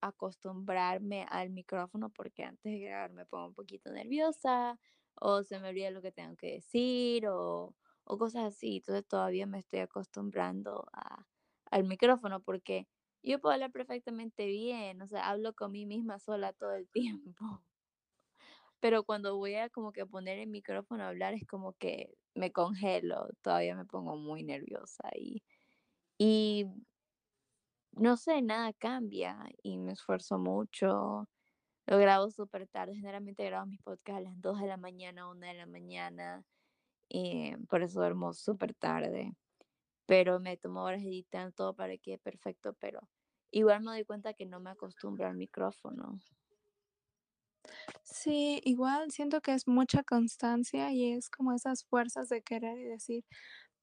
acostumbrarme 0.00 1.26
al 1.28 1.50
micrófono 1.50 2.11
porque 2.11 2.44
antes 2.44 2.72
de 2.72 2.80
grabar 2.80 3.12
me 3.12 3.26
pongo 3.26 3.48
un 3.48 3.54
poquito 3.54 3.90
nerviosa 3.92 4.78
o 5.14 5.42
se 5.44 5.59
me 5.61 5.68
olvida 5.70 5.90
lo 5.90 6.02
que 6.02 6.12
tengo 6.12 6.37
que 6.37 6.52
decir 6.54 7.26
o, 7.28 7.74
o 8.04 8.18
cosas 8.18 8.44
así. 8.44 8.76
Entonces 8.78 9.06
todavía 9.06 9.46
me 9.46 9.59
estoy 9.61 9.80
acostumbrando 9.80 10.87
a, 10.92 11.26
al 11.70 11.85
micrófono 11.85 12.40
porque 12.42 12.88
yo 13.22 13.40
puedo 13.40 13.54
hablar 13.54 13.72
perfectamente 13.72 14.46
bien, 14.46 15.02
o 15.02 15.06
sea, 15.09 15.28
hablo 15.30 15.54
con 15.54 15.72
mí 15.72 15.87
misma 15.87 16.18
sola 16.20 16.52
todo 16.52 16.74
el 16.74 16.88
tiempo. 16.90 17.64
Pero 18.80 19.04
cuando 19.04 19.37
voy 19.37 19.54
a 19.54 19.70
como 19.70 19.92
que 19.92 20.06
poner 20.06 20.38
el 20.38 20.48
micrófono 20.48 21.04
a 21.04 21.09
hablar 21.09 21.35
es 21.35 21.46
como 21.46 21.72
que 21.74 22.14
me 22.35 22.52
congelo, 22.52 23.28
todavía 23.42 23.74
me 23.76 23.87
pongo 23.87 24.16
muy 24.16 24.42
nerviosa 24.44 25.09
y, 25.16 25.42
y 26.18 26.66
no 27.96 28.16
sé, 28.16 28.42
nada 28.42 28.72
cambia 28.74 29.38
y 29.62 29.78
me 29.78 29.92
esfuerzo 29.92 30.38
mucho. 30.38 31.28
Lo 31.87 31.98
grabo 31.98 32.30
súper 32.30 32.68
tarde, 32.68 32.94
generalmente 32.96 33.44
grabo 33.46 33.66
mis 33.66 33.82
podcasts 33.82 34.18
a 34.18 34.30
las 34.30 34.40
2 34.40 34.61
de 34.61 34.68
la 34.68 34.76
mañana, 34.78 35.30
1 35.30 35.46
de 35.48 35.54
la 35.54 35.66
mañana, 35.66 36.44
y 37.09 37.56
por 37.68 37.82
eso 37.82 38.00
duermo 38.00 38.32
súper 38.35 38.74
tarde. 38.74 39.35
Pero 40.06 40.40
me 40.40 40.56
tomo 40.59 40.85
horas 40.85 41.02
editando 41.02 41.52
todo 41.52 41.74
para 41.76 41.92
que 41.94 42.00
quede 42.00 42.18
perfecto, 42.18 42.74
pero 42.80 43.00
igual 43.52 43.82
me 43.82 43.92
doy 43.92 44.04
cuenta 44.04 44.35
que 44.35 44.46
no 44.46 44.61
me 44.61 44.70
acostumbro 44.70 45.26
al 45.28 45.37
micrófono. 45.37 46.20
Sí, 48.04 48.61
igual 48.64 49.11
siento 49.11 49.40
que 49.40 49.52
es 49.52 49.66
mucha 49.68 50.02
constancia 50.02 50.92
y 50.92 51.12
es 51.12 51.28
como 51.30 51.52
esas 51.52 51.85
fuerzas 51.85 52.28
de 52.28 52.42
querer 52.42 52.78
y 52.78 52.85
decir, 52.85 53.24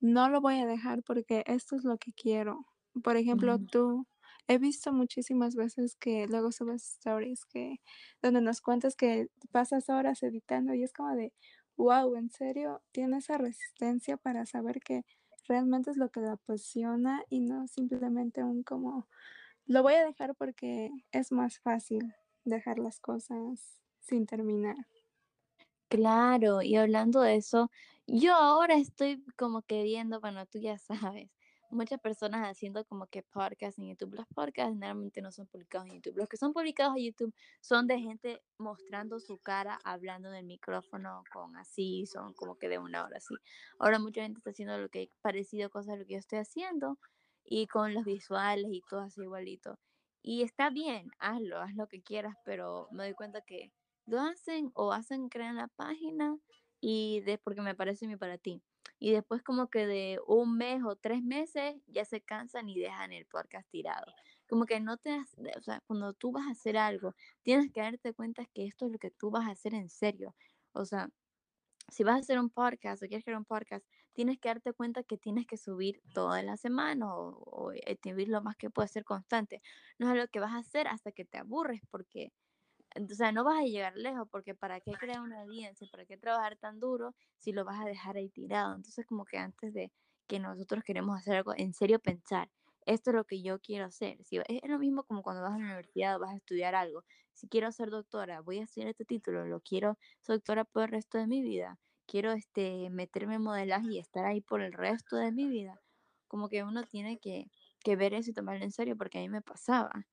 no 0.02 0.30
lo 0.30 0.42
voy 0.42 0.60
a 0.60 0.66
dejar 0.68 1.04
porque 1.04 1.44
esto 1.48 1.76
es 1.76 1.84
lo 1.86 1.98
que 1.98 2.14
quiero. 2.14 2.66
Por 3.04 3.18
ejemplo, 3.18 3.58
Ujú. 3.58 3.70
tú, 3.72 4.08
he 4.48 4.58
visto 4.58 4.92
muchísimas 4.94 5.56
veces 5.56 5.96
que 5.96 6.28
luego 6.28 6.52
subes 6.52 6.84
stories 6.84 7.46
que 7.46 7.78
donde 8.22 8.42
nos 8.42 8.62
cuentas 8.62 8.96
que 8.96 9.28
pasas 9.52 9.90
horas 9.90 10.22
editando 10.24 10.74
y 10.74 10.84
es 10.84 10.94
como 10.94 11.16
de, 11.16 11.34
wow, 11.78 12.16
en 12.16 12.30
serio, 12.30 12.84
tiene 12.92 13.18
esa 13.18 13.38
resistencia 13.38 14.18
para 14.18 14.46
saber 14.46 14.80
que 14.82 15.04
realmente 15.48 15.92
es 15.92 15.98
lo 15.98 16.10
que 16.12 16.22
la 16.22 16.34
apasiona 16.34 17.24
y 17.30 17.42
no 17.42 17.68
simplemente 17.68 18.44
un 18.44 18.64
como, 18.64 19.08
lo 19.66 19.84
voy 19.84 19.96
a 19.96 20.06
dejar 20.06 20.36
porque 20.36 20.92
es 21.12 21.32
más 21.32 21.60
fácil 21.60 22.14
dejar 22.46 22.80
las 22.80 23.00
cosas 23.00 23.82
sin 24.02 24.26
terminar. 24.28 24.76
Claro, 25.90 26.62
y 26.62 26.76
hablando 26.76 27.22
de 27.22 27.36
eso, 27.36 27.70
yo 28.08 28.34
ahora 28.36 28.76
estoy 28.76 29.24
como 29.38 29.62
que 29.62 29.84
viendo, 29.84 30.20
bueno, 30.20 30.46
tú 30.48 30.60
ya 30.60 30.78
sabes, 31.14 31.30
muchas 31.74 32.00
personas 32.00 32.48
haciendo 32.48 32.86
como 32.86 33.08
que 33.08 33.24
podcasts 33.24 33.80
en 33.80 33.90
YouTube. 33.90 34.14
Los 34.16 34.28
podcasts 34.28 34.74
generalmente 34.74 35.22
no 35.22 35.32
son 35.32 35.48
publicados 35.48 35.88
en 35.88 35.96
YouTube. 35.96 36.18
Los 36.18 36.28
que 36.28 36.38
son 36.38 36.54
publicados 36.54 36.96
en 36.98 37.06
YouTube 37.06 37.34
son 37.62 37.88
de 37.88 38.00
gente 38.00 38.42
mostrando 38.58 39.20
su 39.20 39.38
cara, 39.38 39.80
hablando 39.84 40.30
en 40.30 40.36
el 40.36 40.46
micrófono 40.46 41.24
con 41.32 41.56
así, 41.58 42.06
son 42.06 42.34
como 42.34 42.56
que 42.58 42.70
de 42.70 42.80
una 42.80 43.04
hora 43.06 43.18
así. 43.18 43.36
Ahora 43.80 44.00
mucha 44.00 44.22
gente 44.22 44.40
está 44.40 44.52
haciendo 44.52 44.78
lo 44.78 44.90
que 44.90 45.10
parecido 45.22 45.70
cosas 45.70 45.96
a 45.96 45.98
lo 45.98 46.06
que 46.06 46.14
yo 46.14 46.20
estoy 46.20 46.40
haciendo 46.40 46.98
y 47.44 47.68
con 47.68 47.94
los 47.94 48.06
visuales 48.06 48.68
y 48.72 48.82
todo 48.90 49.02
así 49.02 49.22
igualito. 49.22 49.78
Y 50.22 50.44
está 50.44 50.70
bien, 50.70 51.12
hazlo, 51.20 51.60
haz 51.62 51.76
lo 51.76 51.88
que 51.88 52.02
quieras, 52.02 52.36
pero 52.46 52.88
me 52.92 53.04
doy 53.04 53.14
cuenta 53.14 53.42
que 53.42 53.72
lo 54.06 54.20
hacen 54.22 54.72
o 54.74 54.94
hacen, 54.94 55.30
crean 55.30 55.58
la 55.58 55.68
página 55.68 56.38
y 56.80 57.22
de 57.22 57.38
porque 57.38 57.62
me 57.62 57.76
parece 57.76 58.08
mi 58.08 58.16
para 58.18 58.38
ti. 58.38 58.62
Y 59.00 59.12
después 59.12 59.44
como 59.44 59.70
que 59.70 59.86
de 59.86 60.20
un 60.28 60.58
mes 60.58 60.82
o 60.86 60.96
tres 60.96 61.22
meses 61.24 61.76
ya 61.88 62.06
se 62.06 62.22
cansan 62.22 62.70
y 62.70 62.80
dejan 62.80 63.12
el 63.12 63.26
podcast 63.26 63.70
tirado. 63.70 64.06
Como 64.48 64.66
que 64.66 64.80
no 64.80 64.98
te, 64.98 65.20
o 65.58 65.62
sea, 65.62 65.82
cuando 65.88 66.14
tú 66.14 66.32
vas 66.32 66.48
a 66.48 66.52
hacer 66.52 66.78
algo, 66.78 67.16
tienes 67.42 67.72
que 67.72 67.82
darte 67.82 68.14
cuenta 68.14 68.46
que 68.54 68.66
esto 68.66 68.86
es 68.86 68.92
lo 68.92 69.00
que 69.00 69.12
tú 69.12 69.32
vas 69.32 69.48
a 69.48 69.52
hacer 69.52 69.74
en 69.74 69.90
serio. 69.90 70.36
O 70.74 70.86
sea, 70.86 71.10
si 71.90 72.04
vas 72.04 72.16
a 72.16 72.20
hacer 72.20 72.40
un 72.40 72.50
podcast 72.50 73.04
o 73.04 73.08
quieres 73.08 73.24
crear 73.26 73.38
un 73.40 73.46
podcast, 73.46 73.86
tienes 74.14 74.40
que 74.40 74.50
darte 74.50 74.74
cuenta 74.74 75.04
que 75.04 75.18
tienes 75.18 75.48
que 75.48 75.58
subir 75.58 76.02
toda 76.14 76.42
la 76.44 76.58
semana 76.58 77.14
o, 77.16 77.38
o 77.40 77.72
escribir 77.72 78.30
lo 78.30 78.42
más 78.42 78.56
que 78.56 78.70
puedes 78.70 78.92
ser 78.92 79.04
constante. 79.04 79.62
No 80.00 80.12
es 80.12 80.18
lo 80.18 80.28
que 80.28 80.40
vas 80.40 80.54
a 80.54 80.60
hacer 80.60 80.88
hasta 80.88 81.12
que 81.12 81.26
te 81.26 81.38
aburres 81.38 81.82
porque 81.90 82.32
o 82.96 83.16
sea, 83.16 83.32
no 83.32 83.44
vas 83.44 83.60
a 83.60 83.64
llegar 83.64 83.96
lejos 83.96 84.28
porque 84.30 84.56
para 84.56 84.80
qué 84.80 84.92
crear 84.94 85.22
una 85.22 85.42
audiencia, 85.42 85.88
para 85.92 86.06
qué 86.06 86.18
trabajar 86.18 86.58
tan 86.58 86.80
duro 86.80 87.16
si 87.38 87.52
lo 87.52 87.66
vas 87.66 87.82
a 87.82 87.86
dejar 87.86 88.18
ahí 88.18 88.30
tirado. 88.30 88.76
Entonces, 88.76 89.06
como 89.06 89.26
que 89.26 89.38
antes 89.38 89.74
de 89.74 89.92
que 90.28 90.40
nosotros 90.40 90.84
queremos 90.84 91.18
hacer 91.18 91.38
algo, 91.38 91.54
en 91.56 91.74
serio 91.74 92.00
pensar, 92.00 92.50
esto 92.86 93.12
es 93.12 93.16
lo 93.16 93.26
que 93.26 93.42
yo 93.42 93.60
quiero 93.60 93.86
hacer. 93.86 94.24
Si, 94.24 94.38
es 94.38 94.70
lo 94.70 94.80
mismo 94.80 95.04
como 95.04 95.24
cuando 95.24 95.42
vas 95.42 95.54
a 95.54 95.58
la 95.58 95.64
universidad 95.66 96.20
vas 96.20 96.32
a 96.32 96.38
estudiar 96.38 96.76
algo. 96.76 97.04
Si 97.34 97.48
quiero 97.48 97.72
ser 97.72 97.90
doctora, 97.90 98.42
voy 98.42 98.60
a 98.60 98.64
estudiar 98.64 98.90
este 98.90 99.06
título, 99.06 99.46
lo 99.46 99.62
quiero 99.62 99.98
ser 100.22 100.36
doctora 100.38 100.66
por 100.66 100.84
el 100.84 100.90
resto 100.90 101.18
de 101.18 101.28
mi 101.28 101.42
vida. 101.42 101.80
Quiero 102.06 102.32
este, 102.32 102.90
meterme 102.90 103.36
en 103.36 103.44
modelaje 103.44 103.88
y 103.92 104.00
estar 104.00 104.26
ahí 104.26 104.42
por 104.42 104.62
el 104.62 104.74
resto 104.74 105.16
de 105.18 105.32
mi 105.32 105.48
vida. 105.48 105.82
Como 106.28 106.50
que 106.50 106.64
uno 106.64 106.84
tiene 106.84 107.20
que, 107.20 107.50
que 107.80 107.96
ver 107.96 108.14
eso 108.14 108.32
y 108.32 108.34
tomarlo 108.34 108.64
en 108.64 108.72
serio 108.72 108.98
porque 108.98 109.20
a 109.20 109.22
mí 109.22 109.30
me 109.30 109.42
pasaba 109.42 110.06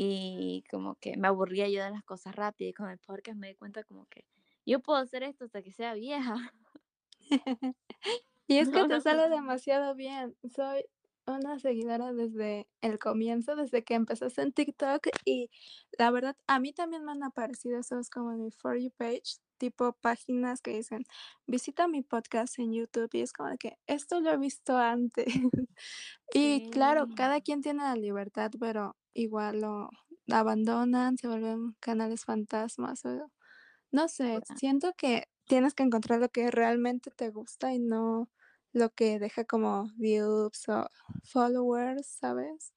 y 0.00 0.64
como 0.70 0.94
que 0.96 1.16
me 1.16 1.28
aburría 1.28 1.68
yo 1.68 1.82
de 1.84 1.90
las 1.90 2.04
cosas 2.04 2.34
rápidas 2.36 2.70
y 2.70 2.74
con 2.74 2.88
el 2.90 2.98
podcast 2.98 3.36
me 3.38 3.48
di 3.48 3.54
cuenta 3.56 3.82
como 3.84 4.06
que 4.06 4.24
yo 4.66 4.80
puedo 4.80 4.98
hacer 5.00 5.24
esto 5.24 5.44
hasta 5.46 5.62
que 5.62 5.72
sea 5.72 5.94
vieja. 5.94 6.54
Y 8.46 8.58
es 8.58 8.70
que 8.70 8.78
No, 8.80 8.86
te 8.86 8.94
no, 8.94 9.00
sale 9.00 9.28
demasiado 9.28 9.94
bien. 9.94 10.36
Soy 10.54 10.84
una 11.26 11.58
seguidora 11.58 12.12
desde 12.12 12.68
el 12.80 12.98
comienzo, 12.98 13.56
desde 13.56 13.84
que 13.84 13.94
empezaste 13.94 14.42
en 14.42 14.52
TikTok 14.52 15.08
y 15.24 15.50
la 15.98 16.10
verdad, 16.10 16.36
a 16.46 16.58
mí 16.60 16.72
también 16.72 17.04
me 17.04 17.12
han 17.12 17.22
aparecido 17.22 17.78
esos 17.80 18.08
como 18.10 18.32
en 18.32 18.42
mi 18.44 18.50
For 18.50 18.78
You 18.78 18.90
page, 18.96 19.38
tipo 19.58 19.92
páginas 20.00 20.62
que 20.62 20.72
dicen, 20.76 21.04
visita 21.46 21.88
mi 21.88 22.02
podcast 22.02 22.58
en 22.58 22.72
YouTube 22.72 23.10
y 23.14 23.20
es 23.22 23.32
como 23.34 23.56
que 23.58 23.76
esto 23.86 24.20
lo 24.20 24.30
he 24.32 24.38
visto 24.38 24.76
antes. 24.78 25.26
Y 26.32 26.62
claro, 26.70 27.08
Sí, 27.08 27.14
cada 27.14 27.40
quien 27.40 27.62
tiene 27.62 27.82
la 27.84 27.96
libertad, 27.96 28.50
pero 28.60 28.96
igual 29.18 29.60
lo 29.60 29.90
abandonan, 30.30 31.16
se 31.16 31.28
vuelven 31.28 31.74
canales 31.80 32.24
fantasmas 32.24 33.04
o 33.04 33.30
no 33.90 34.08
sé, 34.08 34.40
siento 34.56 34.92
que 34.96 35.28
tienes 35.46 35.74
que 35.74 35.82
encontrar 35.82 36.20
lo 36.20 36.28
que 36.28 36.50
realmente 36.50 37.10
te 37.10 37.30
gusta 37.30 37.72
y 37.72 37.78
no 37.78 38.28
lo 38.72 38.90
que 38.90 39.18
deja 39.18 39.44
como 39.44 39.90
views 39.96 40.68
o 40.68 40.88
followers, 41.24 42.06
¿sabes? 42.06 42.74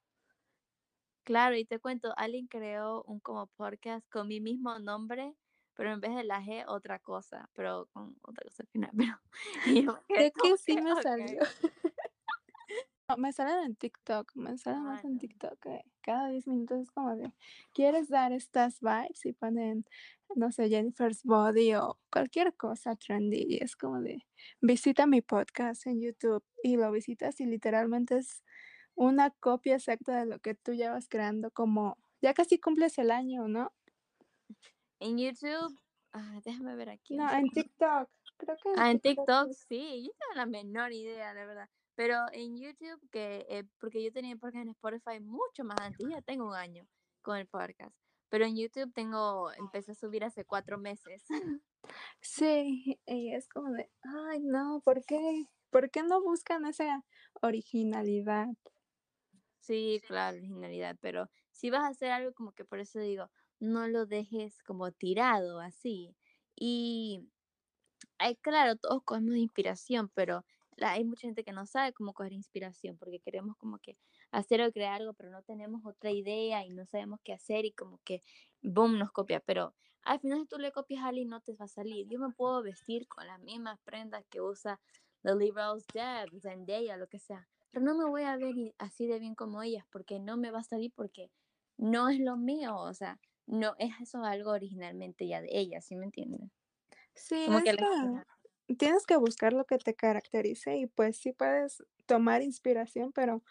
claro, 1.24 1.56
y 1.56 1.66
te 1.66 1.80
cuento, 1.80 2.14
alguien 2.18 2.48
creó 2.48 3.04
un 3.04 3.20
como 3.20 3.48
podcast 3.48 4.06
con 4.10 4.28
mi 4.28 4.42
mismo 4.42 4.80
nombre, 4.80 5.36
pero 5.76 5.94
en 5.94 6.02
vez 6.02 6.16
de 6.16 6.24
la 6.24 6.42
G, 6.42 6.66
otra 6.68 7.00
cosa, 7.00 7.50
pero 7.54 7.88
con 7.94 8.18
otra 8.22 8.44
cosa 8.44 8.64
al 8.64 8.68
final, 8.68 8.92
pero 9.66 9.86
yo 9.86 10.00
que, 10.08 10.58
sí 10.58 10.76
me 10.82 11.02
salió. 11.02 11.40
Me 13.22 13.32
salen 13.32 13.64
en 13.66 13.76
TikTok, 13.76 14.36
me 14.36 14.58
salen 14.58 14.84
más 14.84 15.04
en. 15.06 15.18
TikTok, 15.20 15.60
que 15.60 15.82
cada 16.02 16.30
10 16.30 16.48
minutos 16.48 16.80
es 16.82 16.92
como 16.92 17.16
de, 17.16 17.32
¿quieres 17.74 18.10
dar 18.10 18.34
estas 18.34 18.80
vibes? 18.82 19.26
Y 19.26 19.34
ponen, 19.34 19.86
no 20.36 20.52
sé, 20.52 20.68
Jennifer's 20.70 21.24
Body 21.24 21.76
o 21.76 22.00
cualquier 22.12 22.56
cosa 22.56 22.96
trendy. 22.96 23.46
Y 23.48 23.64
es 23.64 23.76
como 23.76 24.02
de, 24.02 24.26
visita 24.62 25.06
mi 25.08 25.22
podcast 25.22 25.86
en 25.88 26.02
YouTube 26.02 26.44
y 26.64 26.76
lo 26.78 26.92
visitas 26.92 27.40
y 27.40 27.46
literalmente 27.46 28.18
es 28.18 28.44
una 28.96 29.30
copia 29.32 29.76
exacta 29.76 30.20
de 30.20 30.26
lo 30.26 30.40
que 30.40 30.56
tú 30.56 30.74
ya 30.74 30.92
vas 30.92 31.08
creando, 31.08 31.52
como 31.52 31.98
ya 32.22 32.34
casi 32.34 32.60
cumples 32.60 32.98
el 32.98 33.12
año, 33.12 33.48
¿no? 33.48 33.72
En 35.00 35.18
YouTube, 35.18 35.80
ah, 36.14 36.40
déjame 36.44 36.76
ver 36.76 36.90
aquí 36.90 37.16
No, 37.18 37.32
en. 37.32 37.50
TikTok, 37.50 38.10
creo 38.38 38.58
que 38.62 38.70
en 38.70 38.80
Ah, 38.80 38.92
en 38.92 39.00
TikTok. 39.00 39.26
TikTok 39.26 39.50
es- 39.52 39.66
sí, 39.68 40.04
yo 40.06 40.12
tengo 40.20 40.34
la 40.36 40.46
menor 40.46 40.92
idea, 40.92 41.34
de 41.34 41.46
verdad. 41.46 41.70
Pero 41.96 42.16
en 42.32 42.58
YouTube, 42.58 43.00
que 43.12 43.46
eh, 43.50 43.64
porque 43.80 44.04
yo 44.04 44.12
tenía 44.12 44.36
podcast 44.36 44.64
en 44.64 44.70
Spotify 44.70 45.20
mucho 45.20 45.64
más 45.64 45.80
antes, 45.82 46.08
ya 46.10 46.22
tengo 46.22 46.48
un 46.48 46.56
año 46.56 46.88
con 47.22 47.38
el 47.38 47.48
podcast. 47.48 47.96
Pero 48.30 48.46
en 48.46 48.56
YouTube 48.56 48.94
tengo, 48.94 49.52
empecé 49.54 49.92
a 49.92 49.96
subir 49.96 50.24
hace 50.24 50.46
cuatro 50.46 50.78
meses. 50.78 51.24
Sí, 52.22 53.00
y 53.08 53.34
es 53.34 53.50
como 53.50 53.72
de, 53.72 53.90
ay, 54.04 54.40
no, 54.44 54.82
¿por 54.86 55.04
qué? 55.04 55.46
¿Por 55.72 55.90
qué 55.90 56.04
no 56.04 56.22
buscan 56.22 56.66
esa 56.68 57.04
originalidad? 57.42 58.48
Sí, 59.60 60.00
claro, 60.06 60.38
originalidad, 60.38 60.96
pero 61.02 61.28
si 61.50 61.72
vas 61.72 61.82
a 61.82 61.88
hacer 61.88 62.12
algo 62.12 62.34
como 62.34 62.52
que 62.52 62.66
por 62.66 62.80
eso 62.80 63.00
digo, 63.00 63.32
no 63.60 63.88
lo 63.88 64.06
dejes 64.06 64.62
como 64.62 64.92
tirado 64.92 65.60
así. 65.60 66.16
Y 66.56 67.32
Ay, 68.18 68.36
claro, 68.36 68.76
todos 68.76 69.04
cogemos 69.04 69.36
inspiración, 69.36 70.10
pero 70.14 70.46
la- 70.78 70.94
hay 70.94 71.04
mucha 71.06 71.28
gente 71.28 71.44
que 71.44 71.52
no 71.54 71.66
sabe 71.66 71.94
cómo 71.94 72.14
coger 72.14 72.34
inspiración 72.34 72.98
porque 72.98 73.20
queremos 73.20 73.58
como 73.58 73.80
que 73.80 73.98
hacer 74.32 74.62
o 74.62 74.72
crear 74.72 74.94
algo, 75.02 75.14
pero 75.14 75.30
no 75.32 75.44
tenemos 75.44 75.82
otra 75.86 76.12
idea 76.12 76.66
y 76.66 76.70
no 76.72 76.86
sabemos 76.86 77.20
qué 77.24 77.34
hacer 77.34 77.66
y 77.66 77.74
como 77.74 78.00
que, 78.04 78.22
boom, 78.62 78.98
nos 79.00 79.12
copia. 79.12 79.40
Pero 79.42 79.76
al 80.04 80.20
final 80.20 80.40
si 80.42 80.48
tú 80.48 80.58
le 80.60 80.72
copias 80.72 81.04
a 81.04 81.08
alguien 81.10 81.30
no 81.30 81.42
te 81.42 81.54
va 81.54 81.66
a 81.66 81.68
salir. 81.68 82.08
Yo 82.10 82.20
me 82.20 82.32
puedo 82.34 82.62
vestir 82.64 83.08
con 83.08 83.28
las 83.28 83.40
mismas 83.40 83.80
prendas 83.84 84.26
que 84.30 84.42
usa 84.42 84.80
The 85.24 85.36
Liberals 85.36 85.86
Deb, 85.94 86.30
Zendaya, 86.42 86.98
lo 86.98 87.08
que 87.08 87.20
sea, 87.20 87.48
pero 87.72 87.86
no 87.86 87.96
me 87.96 88.06
voy 88.06 88.24
a 88.24 88.38
ver 88.38 88.56
así 88.80 89.08
de 89.08 89.20
bien 89.20 89.36
como 89.36 89.62
ellas 89.64 89.86
porque 89.92 90.20
no 90.20 90.38
me 90.38 90.52
va 90.52 90.60
a 90.60 90.64
salir 90.64 90.92
porque 90.96 91.32
no 91.78 92.10
es 92.10 92.20
lo 92.20 92.38
mío, 92.38 92.76
o 92.78 92.94
sea, 92.94 93.20
no 93.46 93.76
es 93.80 93.92
eso 94.02 94.24
algo 94.24 94.52
originalmente 94.52 95.28
ya 95.28 95.42
de 95.42 95.50
ellas, 95.52 95.86
¿sí 95.86 95.96
me 95.96 96.06
entiendes? 96.06 96.42
Sí, 97.16 97.36
Como 97.44 97.62
que 97.62 97.70
es 97.72 97.78
la 97.78 98.26
tienes 98.74 99.06
que 99.06 99.18
buscar 99.18 99.54
lo 99.54 99.66
que 99.66 99.78
te 99.78 99.96
caracterice 99.96 100.78
y 100.78 100.88
pues 100.88 101.18
sí 101.18 101.34
puedes 101.34 101.84
tomar 102.06 102.42
inspiración, 102.42 103.12
pero 103.14 103.44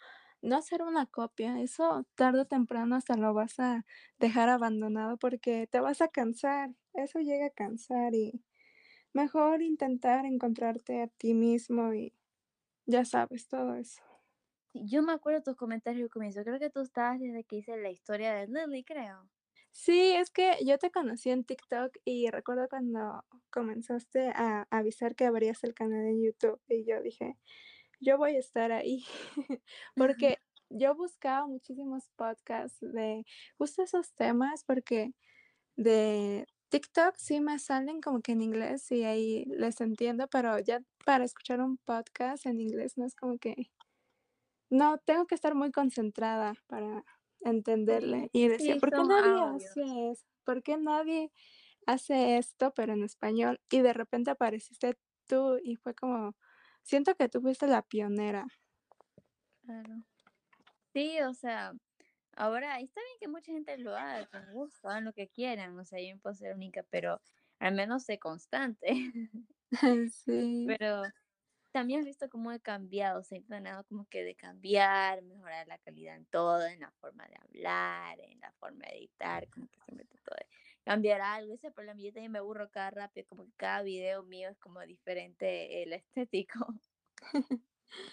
no 0.43 0.57
hacer 0.57 0.83
una 0.83 1.07
copia. 1.07 1.61
Eso 1.61 2.07
tarde 2.15 2.43
o 2.43 2.47
temprano 2.47 2.97
hasta 2.97 3.17
lo 3.17 3.35
vas 3.35 3.59
a 3.61 3.85
dejar 4.19 4.49
abandonado 4.49 5.17
porque 5.19 5.67
te 5.67 5.81
vas 5.81 6.01
a 6.01 6.09
cansar. 6.09 6.71
Eso 6.95 7.21
llega 7.21 7.47
a 7.47 7.51
cansar 7.51 8.15
y 8.15 8.43
mejor 9.13 9.63
intentar 9.63 10.27
encontrarte 10.27 11.03
a 11.03 11.09
ti 11.09 11.35
mismo 11.35 11.95
y 11.95 12.15
ya 12.87 13.05
sabes 13.05 13.49
todo 13.49 13.75
eso. 13.77 14.03
Yo 14.75 15.03
me 15.03 15.13
acuerdo 15.13 15.43
tus 15.43 15.57
comentarios 15.57 16.05
al 16.05 16.11
comienzo. 16.11 16.43
Creo 16.45 16.59
que 16.59 16.71
tú 16.71 16.81
estabas 16.81 17.21
desde 17.21 17.45
que 17.45 17.57
hice 17.57 17.77
la 17.77 17.91
historia 17.91 18.33
de 18.35 18.47
Lily, 18.47 18.85
creo. 18.85 19.29
Sí, 19.73 20.13
es 20.13 20.31
que 20.31 20.59
yo 20.65 20.79
te 20.79 20.91
conocí 20.91 21.31
en 21.31 21.45
TikTok 21.45 21.97
y 22.05 22.29
recuerdo 22.31 22.69
cuando 22.69 23.25
comenzaste 23.51 24.31
a 24.35 24.67
avisar 24.71 25.15
que 25.15 25.27
abrías 25.27 25.63
el 25.65 25.75
canal 25.75 26.07
en 26.07 26.23
YouTube 26.23 26.61
y 26.69 26.85
yo 26.85 27.01
dije, 27.03 27.37
yo 28.01 28.19
voy 28.19 28.37
a 28.37 28.41
estar 28.41 28.73
ahí, 28.73 29.05
porque 29.97 30.39
yo 30.71 30.95
buscaba 30.95 31.47
muchísimos 31.47 32.11
podcasts 32.17 32.79
de 32.81 33.25
justo 33.59 33.83
esos 33.83 34.13
temas, 34.15 34.65
porque 34.65 35.13
de 35.77 36.47
TikTok 36.71 37.17
sí 37.17 37.41
me 37.41 37.59
salen 37.59 38.01
como 38.01 38.23
que 38.23 38.33
en 38.33 38.43
inglés 38.43 38.91
y 38.93 39.05
ahí 39.05 39.45
les 39.47 39.81
entiendo, 39.81 40.29
pero 40.29 40.59
ya 40.59 40.81
para 41.05 41.25
escuchar 41.25 41.61
un 41.61 41.79
podcast 41.79 42.47
en 42.47 42.61
inglés 42.61 42.97
no 42.97 43.07
es 43.07 43.15
como 43.15 43.39
que, 43.39 43.71
no, 44.71 44.99
tengo 44.99 45.27
que 45.27 45.35
estar 45.35 45.55
muy 45.55 45.73
concentrada 45.73 46.55
para 46.69 47.05
entenderle. 47.43 48.31
Y 48.33 48.49
decía, 48.49 48.75
Sí, 48.75 48.81
¿por 48.81 48.91
qué 48.91 49.03
nadie 49.05 49.31
audios. 49.41 49.65
hace 49.71 50.11
eso? 50.11 50.27
¿Por 50.45 50.63
qué 50.63 50.77
nadie 50.77 51.33
hace 51.87 52.39
esto, 52.39 52.73
pero 52.75 52.93
en 52.93 53.03
español? 53.05 53.61
Y 53.71 53.81
de 53.81 53.93
repente 53.93 54.31
apareciste 54.31 54.99
tú 55.27 55.59
y 55.63 55.77
fue 55.77 55.95
como, 55.95 56.37
siento 56.83 57.15
que 57.17 57.29
tú 57.29 57.41
fuiste 57.41 57.67
la 57.67 57.83
pionera. 57.83 58.47
Claro. 59.65 60.03
Sí, 60.93 61.21
o 61.21 61.35
sea, 61.35 61.73
ahora 62.37 62.81
está 62.81 63.01
bien 63.01 63.17
que 63.21 63.29
mucha 63.29 63.53
gente 63.53 63.79
lo 63.79 63.97
haga 63.97 64.27
con 64.27 64.53
gusto, 64.53 64.89
hagan 64.89 65.05
lo 65.05 65.13
que 65.13 65.29
quieran, 65.29 65.79
o 65.79 65.85
sea, 65.85 66.01
yo 66.01 66.15
no 66.15 66.21
puedo 66.21 66.35
ser 66.35 66.55
única, 66.55 66.85
pero 66.91 67.21
al 67.59 67.75
menos 67.75 68.05
sé 68.05 68.19
constante. 68.19 68.89
Sí. 70.13 70.67
Pero 70.67 71.03
también 71.73 72.01
he 72.01 72.05
visto 72.05 72.29
cómo 72.29 72.53
he 72.53 72.61
cambiado, 72.61 73.21
o 73.21 73.23
sea, 73.25 73.39
he 73.39 73.43
tratado 73.43 73.85
como 73.85 74.07
que 74.07 74.25
de 74.25 74.35
cambiar, 74.35 75.23
mejorar 75.23 75.67
la 75.69 75.79
calidad 75.79 76.17
en 76.17 76.27
todo, 76.27 76.67
en 76.67 76.81
la 76.81 76.91
forma 77.01 77.27
de 77.29 77.37
hablar, 77.41 78.21
en 78.21 78.41
la 78.41 78.53
forma 78.55 78.87
de 78.87 78.99
editar, 78.99 79.49
como 79.51 79.69
que 79.69 79.81
se 79.81 79.95
mete 79.95 80.19
todo, 80.25 80.37
de 80.39 80.47
cambiar 80.85 81.21
algo, 81.21 81.55
ese 81.55 81.71
problema, 81.71 82.01
yo 82.01 82.13
también 82.13 82.33
me 82.33 82.39
aburro 82.39 82.71
cada 82.71 82.91
rápido, 82.91 83.27
como 83.29 83.45
que 83.45 83.53
cada 83.57 83.83
video 83.83 84.23
mío 84.25 84.49
es 84.51 84.59
como 84.59 84.81
diferente 84.81 85.83
el 85.83 85.93
estético 85.93 86.67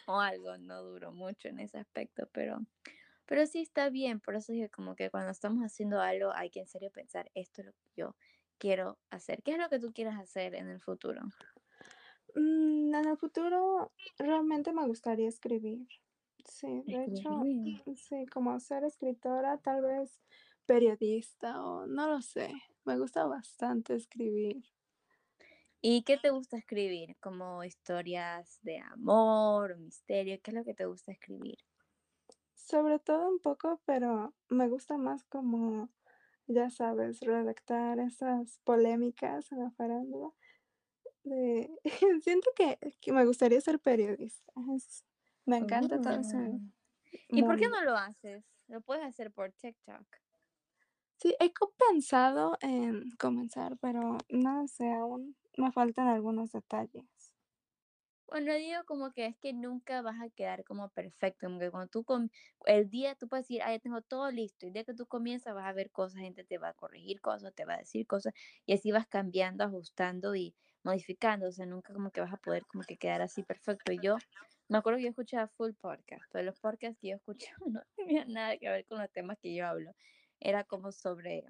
o 0.07 0.19
algo, 0.19 0.57
no 0.57 0.83
duro 0.83 1.11
mucho 1.11 1.47
en 1.47 1.59
ese 1.59 1.79
aspecto, 1.79 2.29
pero, 2.33 2.59
pero 3.25 3.45
sí 3.47 3.61
está 3.61 3.89
bien, 3.89 4.19
por 4.19 4.35
eso 4.35 4.53
dije 4.53 4.69
como 4.69 4.95
que 4.95 5.09
cuando 5.09 5.31
estamos 5.31 5.63
haciendo 5.63 6.01
algo 6.01 6.31
hay 6.33 6.49
que 6.51 6.61
en 6.61 6.67
serio 6.67 6.91
pensar, 6.91 7.31
esto 7.35 7.61
es 7.61 7.67
lo 7.67 7.73
que 7.73 7.91
yo 7.95 8.15
quiero 8.59 8.99
hacer, 9.09 9.43
¿qué 9.43 9.53
es 9.53 9.57
lo 9.59 9.69
que 9.69 9.79
tú 9.79 9.93
quieres 9.93 10.15
hacer 10.15 10.55
en 10.55 10.69
el 10.69 10.81
futuro? 10.81 11.21
Mm, 12.37 12.93
en 12.93 13.05
el 13.07 13.17
futuro 13.17 13.91
realmente 14.19 14.71
me 14.71 14.85
gustaría 14.85 15.27
escribir. 15.27 15.87
Sí, 16.45 16.83
de 16.85 17.05
hecho, 17.05 17.29
Escribir. 17.33 17.81
sí, 17.95 18.25
como 18.27 18.59
ser 18.59 18.83
escritora, 18.83 19.57
tal 19.57 19.81
vez 19.81 20.21
periodista 20.67 21.59
o 21.63 21.87
no 21.87 22.07
lo 22.07 22.21
sé. 22.21 22.53
Me 22.85 22.97
gusta 22.99 23.25
bastante 23.25 23.95
escribir. 23.95 24.63
¿Y 25.81 26.03
qué 26.03 26.17
te 26.17 26.29
gusta 26.29 26.57
escribir? 26.57 27.17
¿Como 27.19 27.63
historias 27.63 28.59
de 28.61 28.77
amor 28.79 29.71
o 29.71 29.77
misterio? 29.77 30.39
¿Qué 30.43 30.51
es 30.51 30.55
lo 30.55 30.63
que 30.63 30.75
te 30.75 30.85
gusta 30.85 31.11
escribir? 31.11 31.57
Sobre 32.55 32.99
todo 32.99 33.29
un 33.29 33.39
poco, 33.39 33.81
pero 33.85 34.33
me 34.49 34.67
gusta 34.67 34.97
más 34.97 35.23
como, 35.23 35.89
ya 36.47 36.69
sabes, 36.69 37.21
redactar 37.21 37.99
esas 37.99 38.59
polémicas 38.65 39.51
en 39.53 39.59
la 39.59 39.71
farándula. 39.71 40.31
De... 41.37 41.69
Siento 42.23 42.49
que, 42.55 42.77
que 43.01 43.11
me 43.11 43.25
gustaría 43.25 43.61
ser 43.61 43.79
periodista. 43.79 44.51
Es- 44.75 45.05
me 45.45 45.57
encanta 45.57 45.99
todo 45.99 46.13
Mm. 46.23 46.71
¿Y 47.33 47.43
por 47.43 47.57
qué 47.57 47.65
no 47.73 47.83
lo 47.83 47.97
haces? 47.97 48.45
Lo 48.67 48.81
puedes 48.81 49.05
hacer 49.05 49.31
por 49.31 49.53
TikTok. 49.53 50.05
Sí, 51.17 51.35
he 51.39 51.51
pensado 51.77 52.57
en 52.61 53.11
comenzar, 53.19 53.77
pero 53.79 54.17
no 54.29 54.67
sé, 54.67 54.91
aún 54.93 55.35
me 55.55 55.71
faltan 55.71 56.07
algunos 56.07 56.51
detalles. 56.51 57.05
Bueno, 58.27 58.53
digo 58.55 58.83
como 58.85 59.11
que 59.13 59.25
es 59.25 59.37
que 59.37 59.53
nunca 59.53 60.01
vas 60.01 60.19
a 60.21 60.29
quedar 60.29 60.65
como 60.65 60.89
perfecto, 60.89 61.47
como 61.47 61.59
que 61.59 61.71
cuando 61.71 61.87
tú, 61.89 62.03
com- 62.03 62.27
el 62.65 62.89
día 62.89 63.15
tú 63.15 63.29
puedes 63.29 63.45
decir, 63.47 63.61
ah, 63.63 63.71
ya 63.71 63.79
tengo 63.79 64.01
todo 64.01 64.29
listo, 64.31 64.65
y 64.65 64.67
el 64.69 64.73
día 64.73 64.83
que 64.83 64.93
tú 64.93 65.07
comienzas 65.07 65.55
vas 65.55 65.65
a 65.65 65.71
ver 65.73 65.91
cosas, 65.91 66.19
gente 66.21 66.43
te 66.43 66.57
va 66.57 66.69
a 66.69 66.73
corregir 66.73 67.21
cosas, 67.21 67.53
te 67.55 67.63
va 67.63 67.75
a 67.75 67.77
decir 67.77 68.05
cosas, 68.05 68.33
y 68.65 68.73
así 68.73 68.91
vas 68.91 69.07
cambiando, 69.07 69.63
ajustando 69.63 70.35
y 70.35 70.55
modificando, 70.87 71.47
o 71.47 71.51
sea, 71.51 71.65
nunca 71.65 71.93
como 71.93 72.11
que 72.11 72.21
vas 72.21 72.33
a 72.33 72.37
poder 72.37 72.65
como 72.65 72.83
que 72.83 72.97
quedar 72.97 73.21
así 73.21 73.43
perfecto. 73.43 73.91
Y 73.91 73.99
yo 74.01 74.15
me 74.69 74.77
acuerdo 74.77 74.97
que 74.97 75.03
yo 75.03 75.09
escuchaba 75.09 75.47
full 75.49 75.73
podcast, 75.73 76.23
pero 76.31 76.45
los 76.45 76.59
podcasts 76.59 76.97
que 77.01 77.09
yo 77.09 77.15
escuchaba 77.17 77.57
no 77.67 77.81
tenían 77.95 78.31
nada 78.31 78.57
que 78.57 78.69
ver 78.69 78.85
con 78.85 78.99
los 78.99 79.11
temas 79.11 79.37
que 79.39 79.53
yo 79.53 79.67
hablo, 79.67 79.91
era 80.39 80.63
como 80.63 80.91
sobre 80.91 81.43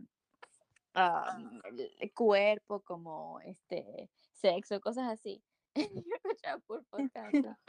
am, 0.93 1.61
el 1.99 2.13
cuerpo, 2.13 2.81
como 2.81 3.39
este 3.41 4.09
sexo, 4.31 4.79
cosas 4.81 5.07
así. 5.09 5.43
Yo 5.75 6.15
escuchaba 6.15 6.59
full 6.61 6.81
podcast. 6.89 7.33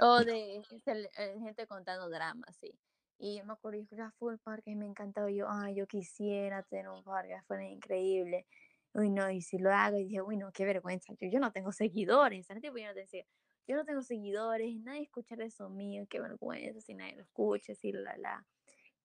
O 0.00 0.24
de 0.24 0.62
cele- 0.84 1.10
eh, 1.18 1.36
gente 1.38 1.66
contando 1.66 2.08
dramas, 2.08 2.56
sí. 2.56 2.72
Y 3.18 3.36
yo 3.38 3.44
me 3.44 3.52
acuerdo, 3.52 3.76
yo 3.78 3.82
escuchaba 3.84 4.10
full 4.18 4.36
podcast 4.42 4.68
y 4.68 4.74
me 4.74 4.86
encantaba. 4.86 5.30
Yo, 5.30 5.46
ay, 5.48 5.74
yo 5.74 5.86
quisiera 5.86 6.62
tener 6.62 6.88
un 6.88 7.04
podcast, 7.04 7.46
fuera 7.46 7.64
increíble. 7.68 8.46
Uy, 8.94 9.10
no, 9.10 9.30
y 9.30 9.40
si 9.40 9.58
lo 9.58 9.72
hago, 9.72 9.96
y 9.96 10.04
dije, 10.04 10.20
uy, 10.22 10.36
no, 10.36 10.52
qué 10.52 10.64
vergüenza. 10.64 11.14
Yo, 11.20 11.28
yo 11.28 11.40
no 11.40 11.52
tengo 11.52 11.72
seguidores. 11.72 12.46
¿sabes? 12.46 12.62
Tipo, 12.62 12.76
yo 12.76 12.86
no 12.86 12.94
te 12.94 13.00
decía, 13.00 13.24
yo 13.66 13.76
no 13.76 13.84
tengo 13.84 14.02
seguidores, 14.02 14.76
nadie 14.80 15.02
escucha 15.02 15.34
eso 15.36 15.70
mío, 15.70 16.04
qué 16.10 16.20
vergüenza, 16.20 16.80
si 16.80 16.94
nadie 16.94 17.16
lo 17.16 17.22
escucha, 17.22 17.72
así, 17.72 17.92
la, 17.92 18.16
la. 18.18 18.46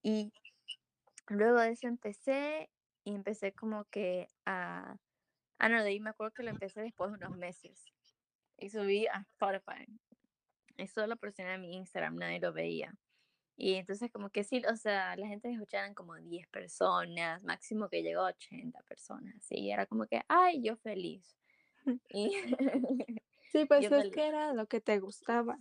Y 0.02 0.34
luego 1.30 1.60
de 1.60 1.72
eso 1.72 1.88
empecé 1.88 2.70
y 3.04 3.16
empecé 3.16 3.54
como 3.54 3.86
que 3.86 4.28
a... 4.46 4.98
Ah, 5.60 5.70
no, 5.70 5.82
de 5.84 5.90
ahí 5.90 6.00
me 6.00 6.12
acuerdo 6.12 6.34
que 6.34 6.44
lo 6.44 6.50
empecé 6.50 6.82
después 6.82 7.12
de 7.12 7.18
unos 7.18 7.38
meses. 7.38 7.86
Y 8.58 8.70
subí 8.70 9.08
a 9.08 9.22
Spotify. 9.22 9.86
Y 10.78 10.88
solo 10.88 11.16
presioné 11.16 11.58
mi 11.58 11.76
Instagram, 11.76 12.16
nadie 12.16 12.40
lo 12.40 12.54
veía. 12.54 12.94
Y 13.58 13.74
entonces 13.76 14.12
como 14.12 14.30
que 14.30 14.44
sí, 14.44 14.62
o 14.72 14.76
sea, 14.78 15.16
la 15.18 15.28
gente 15.28 15.52
escuchaban 15.52 15.96
como 15.96 16.16
10 16.16 16.48
personas, 16.50 17.44
máximo 17.44 17.90
que 17.90 18.04
llegó 18.04 18.22
a 18.22 18.30
80 18.30 18.82
personas, 18.84 19.46
y 19.52 19.72
era 19.72 19.88
como 19.88 20.06
que, 20.08 20.22
ay, 20.28 20.62
yo 20.64 20.78
feliz. 20.78 21.36
Y 22.10 22.32
Sí, 23.52 23.66
pues 23.66 23.90
es 23.90 23.90
feliz. 23.90 24.14
que 24.14 24.28
era 24.28 24.54
lo 24.54 24.68
que 24.68 24.82
te 24.82 25.00
gustaba. 25.00 25.58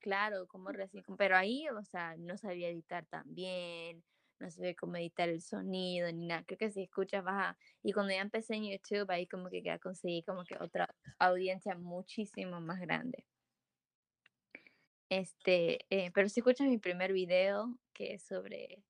Claro, 0.00 0.46
como 0.46 0.70
recién, 0.70 1.04
pero 1.18 1.36
ahí, 1.36 1.68
o 1.68 1.84
sea, 1.84 2.16
no 2.16 2.36
sabía 2.38 2.68
editar 2.68 3.04
tan 3.06 3.24
bien, 3.34 4.04
no 4.38 4.50
sabía 4.50 4.74
cómo 4.74 4.96
editar 4.96 5.28
el 5.28 5.42
sonido 5.42 6.10
ni 6.12 6.26
nada. 6.26 6.44
Creo 6.44 6.58
que 6.58 6.70
si 6.70 6.84
escuchas 6.84 7.24
vas 7.24 7.48
a... 7.48 7.58
Y 7.82 7.92
cuando 7.92 8.12
ya 8.12 8.20
empecé 8.20 8.54
en 8.54 8.70
YouTube, 8.70 9.10
ahí 9.10 9.26
como 9.26 9.50
que 9.50 9.62
ya 9.62 9.78
conseguí 9.78 10.22
como 10.22 10.44
que 10.44 10.56
otra 10.60 10.88
audiencia 11.18 11.74
muchísimo 11.76 12.60
más 12.60 12.80
grande. 12.80 13.26
Este, 15.10 15.86
eh, 15.90 16.10
pero 16.12 16.28
si 16.28 16.40
escuchas 16.40 16.68
mi 16.68 16.78
primer 16.78 17.12
video, 17.12 17.78
que 17.92 18.14
es 18.14 18.22
sobre 18.22 18.84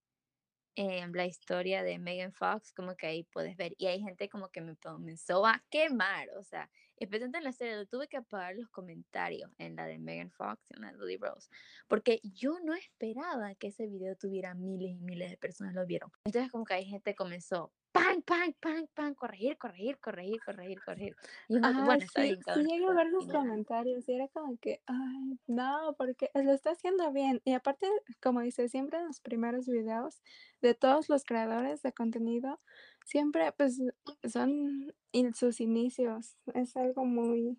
eh, 0.80 1.06
la 1.12 1.26
historia 1.26 1.82
de 1.82 1.98
Megan 1.98 2.32
Fox, 2.32 2.72
como 2.72 2.96
que 2.96 3.06
ahí 3.06 3.24
puedes 3.24 3.56
ver. 3.56 3.74
Y 3.78 3.86
hay 3.86 4.00
gente 4.00 4.28
como 4.28 4.48
que 4.48 4.60
me 4.60 4.76
comenzó 4.76 5.44
a 5.44 5.64
quemar, 5.70 6.28
o 6.38 6.44
sea, 6.44 6.70
especialmente 6.96 7.38
en 7.38 7.44
la 7.44 7.52
serie, 7.52 7.86
tuve 7.86 8.08
que 8.08 8.16
apagar 8.16 8.54
los 8.54 8.68
comentarios 8.70 9.50
en 9.58 9.76
la 9.76 9.86
de 9.86 9.98
Megan 9.98 10.30
Fox 10.30 10.70
y 10.70 10.76
en 10.76 10.82
la 10.82 10.92
de 10.92 10.98
Lily 10.98 11.16
Rose, 11.16 11.48
porque 11.88 12.20
yo 12.22 12.60
no 12.60 12.74
esperaba 12.74 13.54
que 13.56 13.68
ese 13.68 13.86
video 13.86 14.14
tuviera 14.16 14.54
miles 14.54 14.90
y 14.90 15.00
miles 15.00 15.30
de 15.30 15.36
personas 15.36 15.74
lo 15.74 15.84
vieron. 15.86 16.10
Entonces 16.24 16.50
como 16.52 16.64
que 16.64 16.74
hay 16.74 16.84
gente 16.84 17.14
comenzó, 17.14 17.72
pan, 17.92 18.22
pan, 18.22 18.54
pan, 18.60 18.88
pan, 18.94 19.14
corregir, 19.14 19.58
corregir, 19.58 19.98
corregir, 19.98 20.40
corregir, 20.44 20.80
corregir. 20.84 21.16
Y 21.48 21.56
Ah, 21.62 21.72
bueno, 21.84 22.06
sí, 22.06 22.20
bien, 22.22 22.36
sí 22.54 22.60
llegué 22.64 22.86
a 22.86 22.92
ver 22.92 23.06
los 23.08 23.26
comentarios 23.26 24.08
y 24.08 24.12
era 24.14 24.28
como 24.28 24.56
que, 24.58 24.82
ay, 24.86 25.38
no, 25.46 25.94
porque 25.98 26.30
lo 26.34 26.52
está 26.52 26.70
haciendo 26.72 27.10
bien. 27.12 27.40
Y 27.44 27.52
aparte, 27.54 27.88
como 28.22 28.40
dice, 28.40 28.68
siempre 28.68 28.98
en 29.00 29.06
los 29.06 29.20
primeros 29.20 29.66
videos 29.66 30.22
de 30.60 30.74
todos 30.74 31.08
los 31.08 31.24
creadores 31.24 31.82
de 31.82 31.92
contenido, 31.92 32.60
siempre 33.04 33.52
pues 33.52 33.80
son 34.30 34.94
in- 35.12 35.34
sus 35.34 35.60
inicios. 35.60 36.36
Es 36.54 36.76
algo 36.76 37.04
muy, 37.04 37.58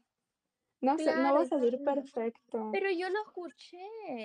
no 0.82 0.98
sé, 0.98 1.16
no 1.16 1.34
va 1.34 1.42
a 1.42 1.46
sí. 1.46 1.78
perfecto. 1.84 2.70
Pero 2.72 2.90
yo 2.92 3.10
lo 3.10 3.20
escuché 3.28 3.80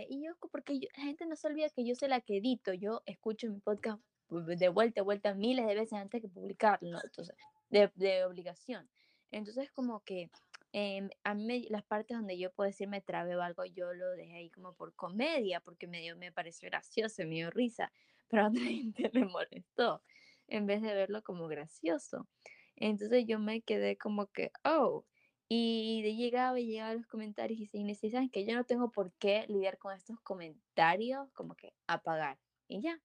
y 0.09 0.25
yo, 0.25 0.33
porque 0.53 0.79
yo- 0.79 0.89
la 0.97 1.05
gente 1.05 1.27
no 1.27 1.35
se 1.37 1.49
olvida 1.49 1.69
que 1.71 1.85
yo 1.85 1.95
soy 1.97 2.09
la 2.09 2.21
que 2.21 2.37
edito, 2.39 2.73
yo 2.73 3.03
escucho 3.07 3.49
mi 3.51 3.59
podcast 3.61 4.01
de 4.31 4.69
vuelta 4.69 5.01
a 5.01 5.05
vuelta 5.05 5.35
miles 5.35 5.67
de 5.67 5.75
veces 5.75 5.95
antes 5.95 6.21
que 6.23 6.29
publicarlo, 6.29 6.99
entonces, 7.03 7.37
de, 7.71 7.91
de 7.95 8.25
obligación. 8.25 8.91
Entonces 9.31 9.71
como 9.73 10.03
que 10.05 10.31
em, 10.73 11.09
a 11.25 11.35
mí 11.35 11.45
me- 11.45 11.67
las 11.71 11.85
partes 11.85 12.17
donde 12.17 12.39
yo 12.39 12.53
puedo 12.53 12.69
decir 12.69 12.89
me 12.89 13.01
trabé 13.01 13.37
o 13.37 13.43
algo, 13.43 13.65
yo 13.65 13.93
lo 13.95 14.11
dejé 14.13 14.35
ahí 14.37 14.51
como 14.51 14.75
por 14.75 14.95
comedia, 14.95 15.61
porque 15.61 15.87
me, 15.87 16.01
dio, 16.01 16.17
me 16.17 16.33
pareció 16.33 16.69
gracioso, 16.69 17.23
me 17.25 17.37
dio 17.37 17.51
risa, 17.51 17.93
pero 18.29 18.45
a 18.45 18.49
otra 18.49 18.61
gente 18.63 19.11
le 19.13 19.25
molestó, 19.27 20.03
en 20.49 20.67
vez 20.67 20.83
de 20.83 20.95
verlo 20.95 21.23
como 21.23 21.47
gracioso. 21.49 22.29
Entonces 22.77 23.25
yo 23.27 23.39
me 23.39 23.63
quedé 23.63 23.97
como 23.97 24.27
que, 24.29 24.51
oh, 24.65 25.07
y 25.49 26.03
de 26.03 26.17
llegaba 26.17 26.59
y 26.59 26.67
llegaba 26.67 26.95
los 26.95 27.07
comentarios 27.07 27.61
y 27.61 27.67
se 27.95 28.11
¿saben 28.11 28.31
que 28.31 28.45
Yo 28.47 28.55
no 28.55 28.65
tengo 28.65 28.91
por 28.91 29.13
qué 29.15 29.45
lidiar 29.49 29.79
con 29.79 29.95
estos 29.95 30.21
comentarios, 30.21 31.31
como 31.33 31.55
que 31.55 31.75
apagar, 31.87 32.41
y 32.69 32.81
ya. 32.83 33.01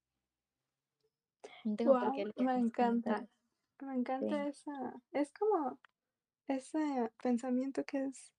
No 1.64 1.76
tengo 1.76 2.00
por 2.00 2.14
qué 2.14 2.44
me 2.44 2.56
encanta. 2.58 3.28
Me 3.82 3.96
encanta 3.96 4.36
Sí. 4.44 4.50
esa, 4.50 5.02
es 5.14 5.32
como 5.32 5.80
ese 6.48 7.12
pensamiento 7.22 7.86
que 7.86 8.06
es, 8.06 8.34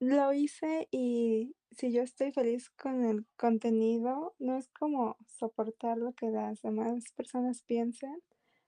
lo 0.00 0.32
hice 0.32 0.88
y 0.90 1.56
si 1.70 1.92
yo 1.92 2.02
estoy 2.02 2.32
feliz 2.32 2.70
con 2.70 3.04
el 3.04 3.26
contenido, 3.36 4.34
no 4.38 4.56
es 4.56 4.68
como 4.68 5.16
soportar 5.26 5.98
lo 5.98 6.12
que 6.14 6.30
las 6.30 6.62
demás 6.62 7.04
personas 7.16 7.62
piensen. 7.62 8.22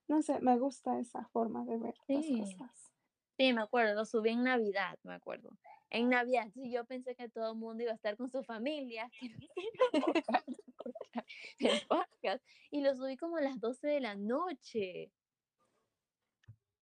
No 0.08 0.22
sé, 0.22 0.40
me 0.40 0.58
gusta 0.58 0.98
esa 0.98 1.26
forma 1.32 1.64
de 1.64 1.78
ver 1.78 1.94
las 2.08 2.26
cosas. 2.26 2.92
Sí, 3.38 3.52
me 3.52 3.62
acuerdo, 3.62 3.94
lo 3.94 4.04
subí 4.04 4.30
en 4.30 4.44
Navidad, 4.44 4.98
me 5.02 5.14
acuerdo. 5.14 5.50
En 5.88 6.10
Navidad, 6.10 6.48
yo 6.54 6.84
pensé 6.84 7.14
que 7.16 7.28
todo 7.28 7.52
el 7.52 7.58
mundo 7.58 7.82
iba 7.82 7.92
a 7.92 7.94
estar 7.94 8.16
con 8.16 8.28
su 8.28 8.42
familia, 8.44 9.10
que 9.18 9.28
no 9.28 9.36
escuchar 11.58 11.74
el 11.74 11.86
podcast, 11.86 12.44
y 12.70 12.80
lo 12.82 12.94
subí 12.94 13.16
como 13.16 13.36
a 13.36 13.40
las 13.40 13.60
12 13.60 13.88
de 13.88 14.00
la 14.00 14.14
noche. 14.14 15.12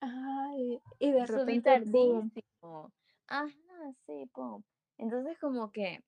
Ay, 0.01 0.81
y 0.99 1.11
de 1.11 1.27
Lo 1.27 1.27
repente, 1.27 1.71
tardísimo. 1.71 2.93
Ajá, 3.27 3.53
sí, 4.07 4.27
pum. 4.33 4.63
Entonces 4.97 5.39
como 5.39 5.71
que 5.71 6.03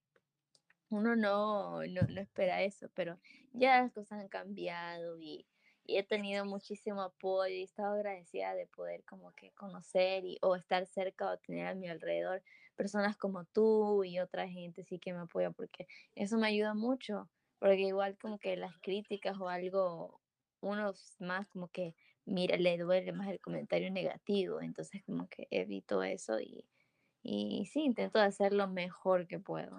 uno 0.90 1.14
no, 1.16 1.82
no, 1.86 2.02
no 2.02 2.20
espera 2.20 2.62
eso, 2.62 2.88
pero 2.94 3.18
ya 3.52 3.82
las 3.82 3.92
cosas 3.92 4.20
han 4.20 4.28
cambiado 4.28 5.18
y, 5.20 5.46
y 5.84 5.98
he 5.98 6.02
tenido 6.02 6.44
muchísimo 6.44 7.02
apoyo 7.02 7.54
y 7.54 7.60
he 7.60 7.64
estado 7.64 7.94
agradecida 7.94 8.54
de 8.54 8.66
poder 8.66 9.04
como 9.04 9.32
que 9.32 9.52
conocer 9.52 10.24
y, 10.24 10.38
o 10.42 10.56
estar 10.56 10.86
cerca 10.86 11.30
o 11.30 11.38
tener 11.38 11.66
a 11.68 11.74
mi 11.74 11.88
alrededor 11.88 12.42
personas 12.76 13.16
como 13.16 13.44
tú 13.44 14.02
y 14.04 14.18
otra 14.18 14.48
gente 14.48 14.84
sí 14.84 14.98
que 14.98 15.12
me 15.12 15.20
apoya 15.20 15.50
porque 15.50 15.86
eso 16.14 16.38
me 16.38 16.48
ayuda 16.48 16.74
mucho, 16.74 17.28
porque 17.60 17.82
igual 17.82 18.18
como 18.18 18.38
que 18.40 18.56
las 18.56 18.78
críticas 18.80 19.38
o 19.40 19.48
algo, 19.50 20.22
uno 20.62 20.90
s- 20.92 21.16
más 21.24 21.48
como 21.48 21.68
que 21.70 21.96
mira, 22.26 22.56
le 22.58 22.78
duele 22.78 23.12
más 23.12 23.28
el 23.30 23.40
comentario 23.40 23.90
negativo, 23.92 24.62
entonces 24.62 25.02
como 25.06 25.28
que 25.28 25.48
evito 25.52 26.02
eso 26.04 26.40
y, 26.40 26.68
y 27.22 27.66
sí, 27.66 27.82
intento 27.84 28.20
hacer 28.20 28.52
lo 28.54 28.68
mejor 28.68 29.28
que 29.28 29.40
puedo. 29.40 29.78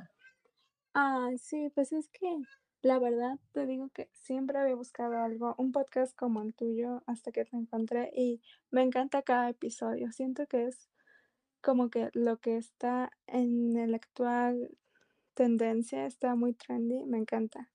Ay, 0.93 1.38
sí, 1.38 1.69
pues 1.73 1.91
es 1.93 2.09
que 2.09 2.38
la 2.82 2.99
verdad 2.99 3.39
te 3.53 3.65
digo 3.65 3.89
que 3.89 4.09
siempre 4.13 4.57
había 4.59 4.75
buscado 4.75 5.17
algo, 5.17 5.55
un 5.57 5.71
podcast 5.71 6.15
como 6.17 6.41
el 6.41 6.53
tuyo, 6.55 7.03
hasta 7.07 7.32
que 7.32 7.45
te 7.45 7.55
encontré 7.55 8.11
y 8.13 8.41
me 8.71 8.82
encanta 8.82 9.21
cada 9.21 9.49
episodio. 9.49 10.11
Siento 10.11 10.47
que 10.47 10.67
es 10.67 10.89
como 11.61 11.89
que 11.91 12.09
lo 12.13 12.39
que 12.39 12.57
está 12.57 13.11
en 13.27 13.77
el 13.77 13.95
actual 13.95 14.77
tendencia 15.42 16.06
está 16.06 16.36
muy 16.36 16.54
trendy, 16.54 17.04
me 17.04 17.18
encanta. 17.18 17.68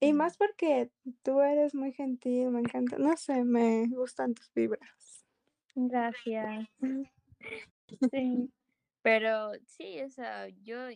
Y 0.00 0.14
más 0.14 0.38
porque 0.38 0.90
tú 1.22 1.42
eres 1.42 1.74
muy 1.74 1.92
gentil, 1.92 2.48
me 2.48 2.60
encanta, 2.60 2.96
no 2.96 3.14
sé, 3.18 3.44
me 3.44 3.86
gustan 3.88 4.32
tus 4.32 4.50
vibras. 4.54 5.26
Gracias. 5.74 6.66
Sí, 8.10 8.50
pero 9.02 9.52
sí, 9.66 10.00
o 10.00 10.08
sea, 10.08 10.48
yo 10.48 10.88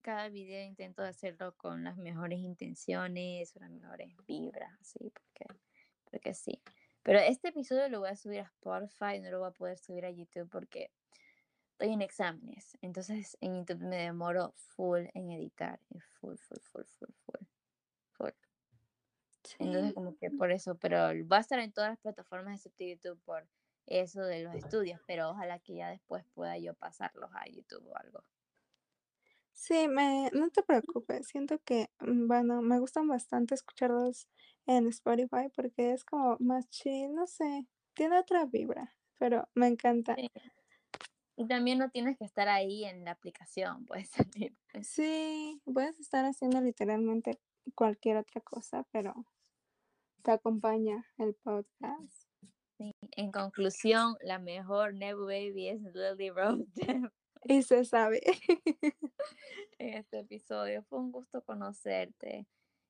cada 0.00 0.30
video 0.30 0.64
intento 0.64 1.02
hacerlo 1.02 1.54
con 1.58 1.84
las 1.84 1.98
mejores 1.98 2.38
intenciones, 2.38 3.54
las 3.56 3.70
mejores 3.70 4.14
vibras, 4.26 4.72
así, 4.80 5.10
porque, 5.10 5.60
porque 6.10 6.32
sí. 6.32 6.62
Pero 7.02 7.18
este 7.18 7.48
episodio 7.48 7.90
lo 7.90 8.00
voy 8.00 8.08
a 8.08 8.16
subir 8.16 8.40
a 8.40 8.44
Spotify, 8.44 9.20
no 9.20 9.30
lo 9.30 9.40
voy 9.40 9.48
a 9.48 9.52
poder 9.52 9.76
subir 9.76 10.06
a 10.06 10.10
YouTube 10.10 10.48
porque 10.50 10.90
estoy 11.76 11.92
en 11.92 12.00
exámenes. 12.02 12.78
Entonces 12.80 13.36
en 13.40 13.58
YouTube 13.58 13.82
me 13.82 13.96
demoro 13.96 14.52
full 14.56 15.04
en 15.12 15.30
editar, 15.30 15.78
y 15.90 16.00
full, 16.00 16.36
full, 16.36 16.58
full, 16.72 16.84
full, 16.84 17.10
full, 17.26 17.46
full. 18.12 18.30
Entonces 19.58 19.92
como 19.92 20.16
que 20.16 20.30
por 20.30 20.52
eso, 20.52 20.76
pero 20.78 20.96
va 21.28 21.36
a 21.38 21.40
estar 21.40 21.58
en 21.58 21.72
todas 21.72 21.90
las 21.90 21.98
plataformas 22.00 22.54
excepto 22.56 22.84
YouTube 22.84 23.20
por 23.24 23.46
eso 23.86 24.22
de 24.22 24.42
los 24.42 24.54
estudios, 24.54 25.00
pero 25.06 25.30
ojalá 25.30 25.58
que 25.58 25.76
ya 25.76 25.90
después 25.90 26.24
pueda 26.34 26.58
yo 26.58 26.74
pasarlos 26.74 27.30
a 27.34 27.46
YouTube 27.50 27.86
o 27.86 27.96
algo. 27.96 28.24
sí, 29.52 29.88
me, 29.88 30.30
no 30.32 30.50
te 30.50 30.62
preocupes, 30.62 31.28
siento 31.28 31.58
que, 31.64 31.90
mm, 32.00 32.28
bueno, 32.28 32.62
me 32.62 32.78
gustan 32.78 33.08
bastante 33.08 33.54
escucharlos 33.54 34.28
en 34.66 34.86
Spotify 34.88 35.48
porque 35.54 35.92
es 35.92 36.04
como 36.04 36.36
más 36.40 36.68
chill, 36.70 37.14
no 37.14 37.26
sé, 37.26 37.66
tiene 37.94 38.18
otra 38.18 38.46
vibra, 38.46 38.94
pero 39.18 39.48
me 39.54 39.68
encanta. 39.68 40.14
Sí. 40.14 40.30
Y 41.36 41.46
también 41.46 41.78
no 41.78 41.90
tienes 41.90 42.16
que 42.16 42.24
estar 42.24 42.48
ahí 42.48 42.84
en 42.84 43.04
la 43.04 43.12
aplicación, 43.12 43.84
puedes 43.86 44.08
salir. 44.08 44.56
Sí, 44.82 45.60
puedes 45.64 45.98
estar 46.00 46.24
haciendo 46.24 46.60
literalmente 46.60 47.38
cualquier 47.74 48.16
otra 48.16 48.40
cosa, 48.40 48.86
pero 48.90 49.14
te 50.22 50.32
acompaña 50.32 51.06
el 51.18 51.34
podcast. 51.34 52.28
Sí. 52.78 52.94
En 53.12 53.32
conclusión, 53.32 54.16
la 54.20 54.38
mejor 54.38 54.94
Nebu 54.94 55.24
Baby 55.24 55.68
es 55.68 55.80
Lily 55.94 56.30
Rose 56.30 56.66
Y 57.44 57.62
se 57.62 57.84
sabe. 57.84 58.20
en 59.78 59.94
este 59.94 60.20
episodio. 60.20 60.82
Fue 60.84 60.98
un 60.98 61.12
gusto 61.12 61.42
conocerte. 61.42 62.46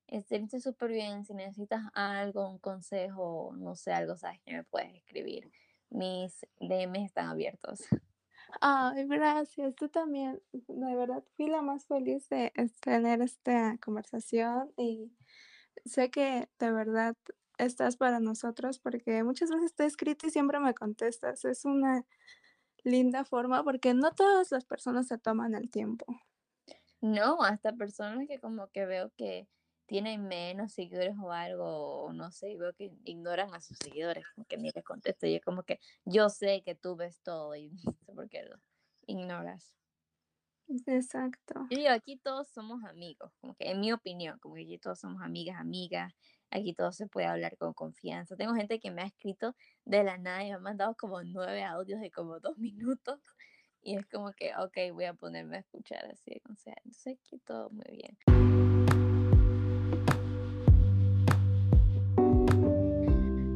Estuviste 0.07 0.59
súper 0.59 0.91
bien. 0.91 1.25
Si 1.25 1.33
necesitas 1.33 1.83
algo, 1.93 2.49
un 2.49 2.59
consejo, 2.59 3.53
no 3.57 3.75
sé, 3.75 3.91
algo, 3.91 4.17
sabes 4.17 4.39
que 4.41 4.53
me 4.53 4.63
puedes 4.63 4.93
escribir. 4.95 5.51
Mis 5.89 6.45
DMs 6.59 7.05
están 7.05 7.27
abiertos. 7.27 7.81
Ay, 8.61 9.05
gracias. 9.07 9.75
Tú 9.75 9.89
también, 9.89 10.41
de 10.53 10.95
verdad, 10.95 11.23
fui 11.35 11.47
la 11.47 11.61
más 11.61 11.85
feliz 11.85 12.29
de 12.29 12.51
tener 12.81 13.21
esta 13.21 13.77
conversación 13.79 14.71
y 14.77 15.11
sé 15.85 16.09
que 16.11 16.49
de 16.59 16.71
verdad 16.71 17.15
estás 17.57 17.97
para 17.97 18.19
nosotros 18.19 18.79
porque 18.79 19.23
muchas 19.23 19.49
veces 19.51 19.75
te 19.75 19.83
he 19.83 19.87
escrito 19.87 20.27
y 20.27 20.31
siempre 20.31 20.59
me 20.59 20.73
contestas. 20.75 21.45
Es 21.45 21.65
una 21.65 22.05
linda 22.83 23.25
forma 23.25 23.63
porque 23.63 23.93
no 23.93 24.13
todas 24.13 24.51
las 24.51 24.65
personas 24.65 25.07
se 25.07 25.17
toman 25.19 25.55
el 25.55 25.69
tiempo. 25.71 26.05
No, 27.01 27.41
hasta 27.43 27.73
personas 27.73 28.27
que 28.27 28.39
como 28.39 28.67
que 28.69 28.85
veo 28.85 29.11
que 29.17 29.47
tienen 29.87 30.27
menos 30.27 30.73
seguidores 30.73 31.15
o 31.19 31.31
algo, 31.31 32.03
o 32.03 32.13
no 32.13 32.29
sé, 32.31 32.51
y 32.51 32.57
veo 32.57 32.73
que 32.73 32.91
ignoran 33.05 33.53
a 33.55 33.61
sus 33.61 33.77
seguidores, 33.77 34.25
como 34.35 34.45
que 34.45 34.57
ni 34.57 34.69
les 34.69 34.83
contesto. 34.83 35.25
Y 35.25 35.35
es 35.35 35.41
como 35.41 35.63
que 35.63 35.79
yo 36.05 36.29
sé 36.29 36.61
que 36.63 36.75
tú 36.75 36.95
ves 36.95 37.19
todo 37.23 37.55
y 37.55 37.69
no 37.85 37.93
sé 38.05 38.13
por 38.13 38.29
qué 38.29 38.43
lo 38.43 38.57
ignoras. 39.07 39.73
Exacto. 40.85 41.65
Yo 41.71 41.77
digo, 41.77 41.91
aquí 41.91 42.17
todos 42.17 42.49
somos 42.49 42.83
amigos, 42.83 43.31
como 43.39 43.55
que 43.55 43.71
en 43.71 43.79
mi 43.79 43.93
opinión, 43.93 44.37
como 44.39 44.55
que 44.55 44.63
aquí 44.63 44.77
todos 44.77 44.99
somos 44.99 45.23
amigas, 45.23 45.57
amigas, 45.59 46.13
aquí 46.51 46.73
todo 46.73 46.91
se 46.91 47.07
puede 47.07 47.25
hablar 47.25 47.57
con 47.57 47.73
confianza. 47.73 48.35
Tengo 48.35 48.53
gente 48.53 48.79
que 48.81 48.91
me 48.91 49.01
ha 49.01 49.05
escrito 49.05 49.55
de 49.85 50.03
la 50.03 50.17
nada 50.17 50.43
y 50.43 50.49
me 50.49 50.55
ha 50.55 50.59
mandado 50.59 50.95
como 50.95 51.23
nueve 51.23 51.63
audios 51.63 52.01
de 52.01 52.11
como 52.11 52.41
dos 52.41 52.57
minutos 52.59 53.21
y 53.81 53.95
es 53.95 54.05
como 54.07 54.33
que, 54.33 54.51
ok, 54.57 54.93
voy 54.93 55.05
a 55.05 55.13
ponerme 55.13 55.55
a 55.55 55.59
escuchar 55.61 56.05
así, 56.11 56.41
o 56.49 56.55
sea, 56.55 56.73
entonces 56.83 57.17
aquí 57.17 57.39
todo 57.39 57.69
muy 57.69 57.85
bien. 57.89 58.36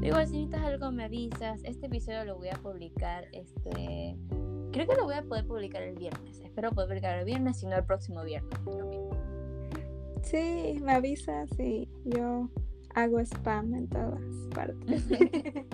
Igual 0.02 0.28
si 0.28 0.34
necesitas 0.34 0.62
algo 0.66 0.92
me 0.92 1.06
avisas, 1.06 1.62
este 1.64 1.88
episodio 1.88 2.26
lo 2.26 2.38
voy 2.38 2.50
a 2.50 2.56
publicar, 2.56 3.26
este, 3.34 4.18
creo 4.72 4.88
que 4.88 4.96
lo 4.96 5.04
voy 5.06 5.16
a 5.16 5.24
poder 5.24 5.46
publicar 5.46 5.84
el 5.84 5.96
viernes, 5.96 6.40
espero 6.40 6.72
poder 6.72 6.90
publicar 6.90 7.20
el 7.20 7.26
viernes, 7.26 7.60
si 7.60 7.68
no 7.68 7.76
el 7.78 7.86
próximo 7.86 8.24
viernes. 8.24 8.60
Sí, 10.24 10.80
me 10.82 10.94
avisas 10.94 11.50
y 11.60 11.90
yo 12.06 12.50
hago 12.94 13.20
spam 13.20 13.74
en 13.74 13.88
todas 13.88 14.22
partes. 14.54 15.08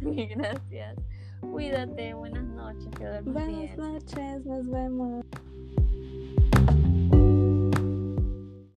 Gracias. 0.00 0.96
Cuídate, 1.40 2.14
buenas 2.14 2.44
noches, 2.44 2.88
que 2.96 3.04
Buenas 3.22 3.46
bien. 3.48 3.76
noches, 3.76 4.46
nos 4.46 4.70
vemos. 4.70 5.24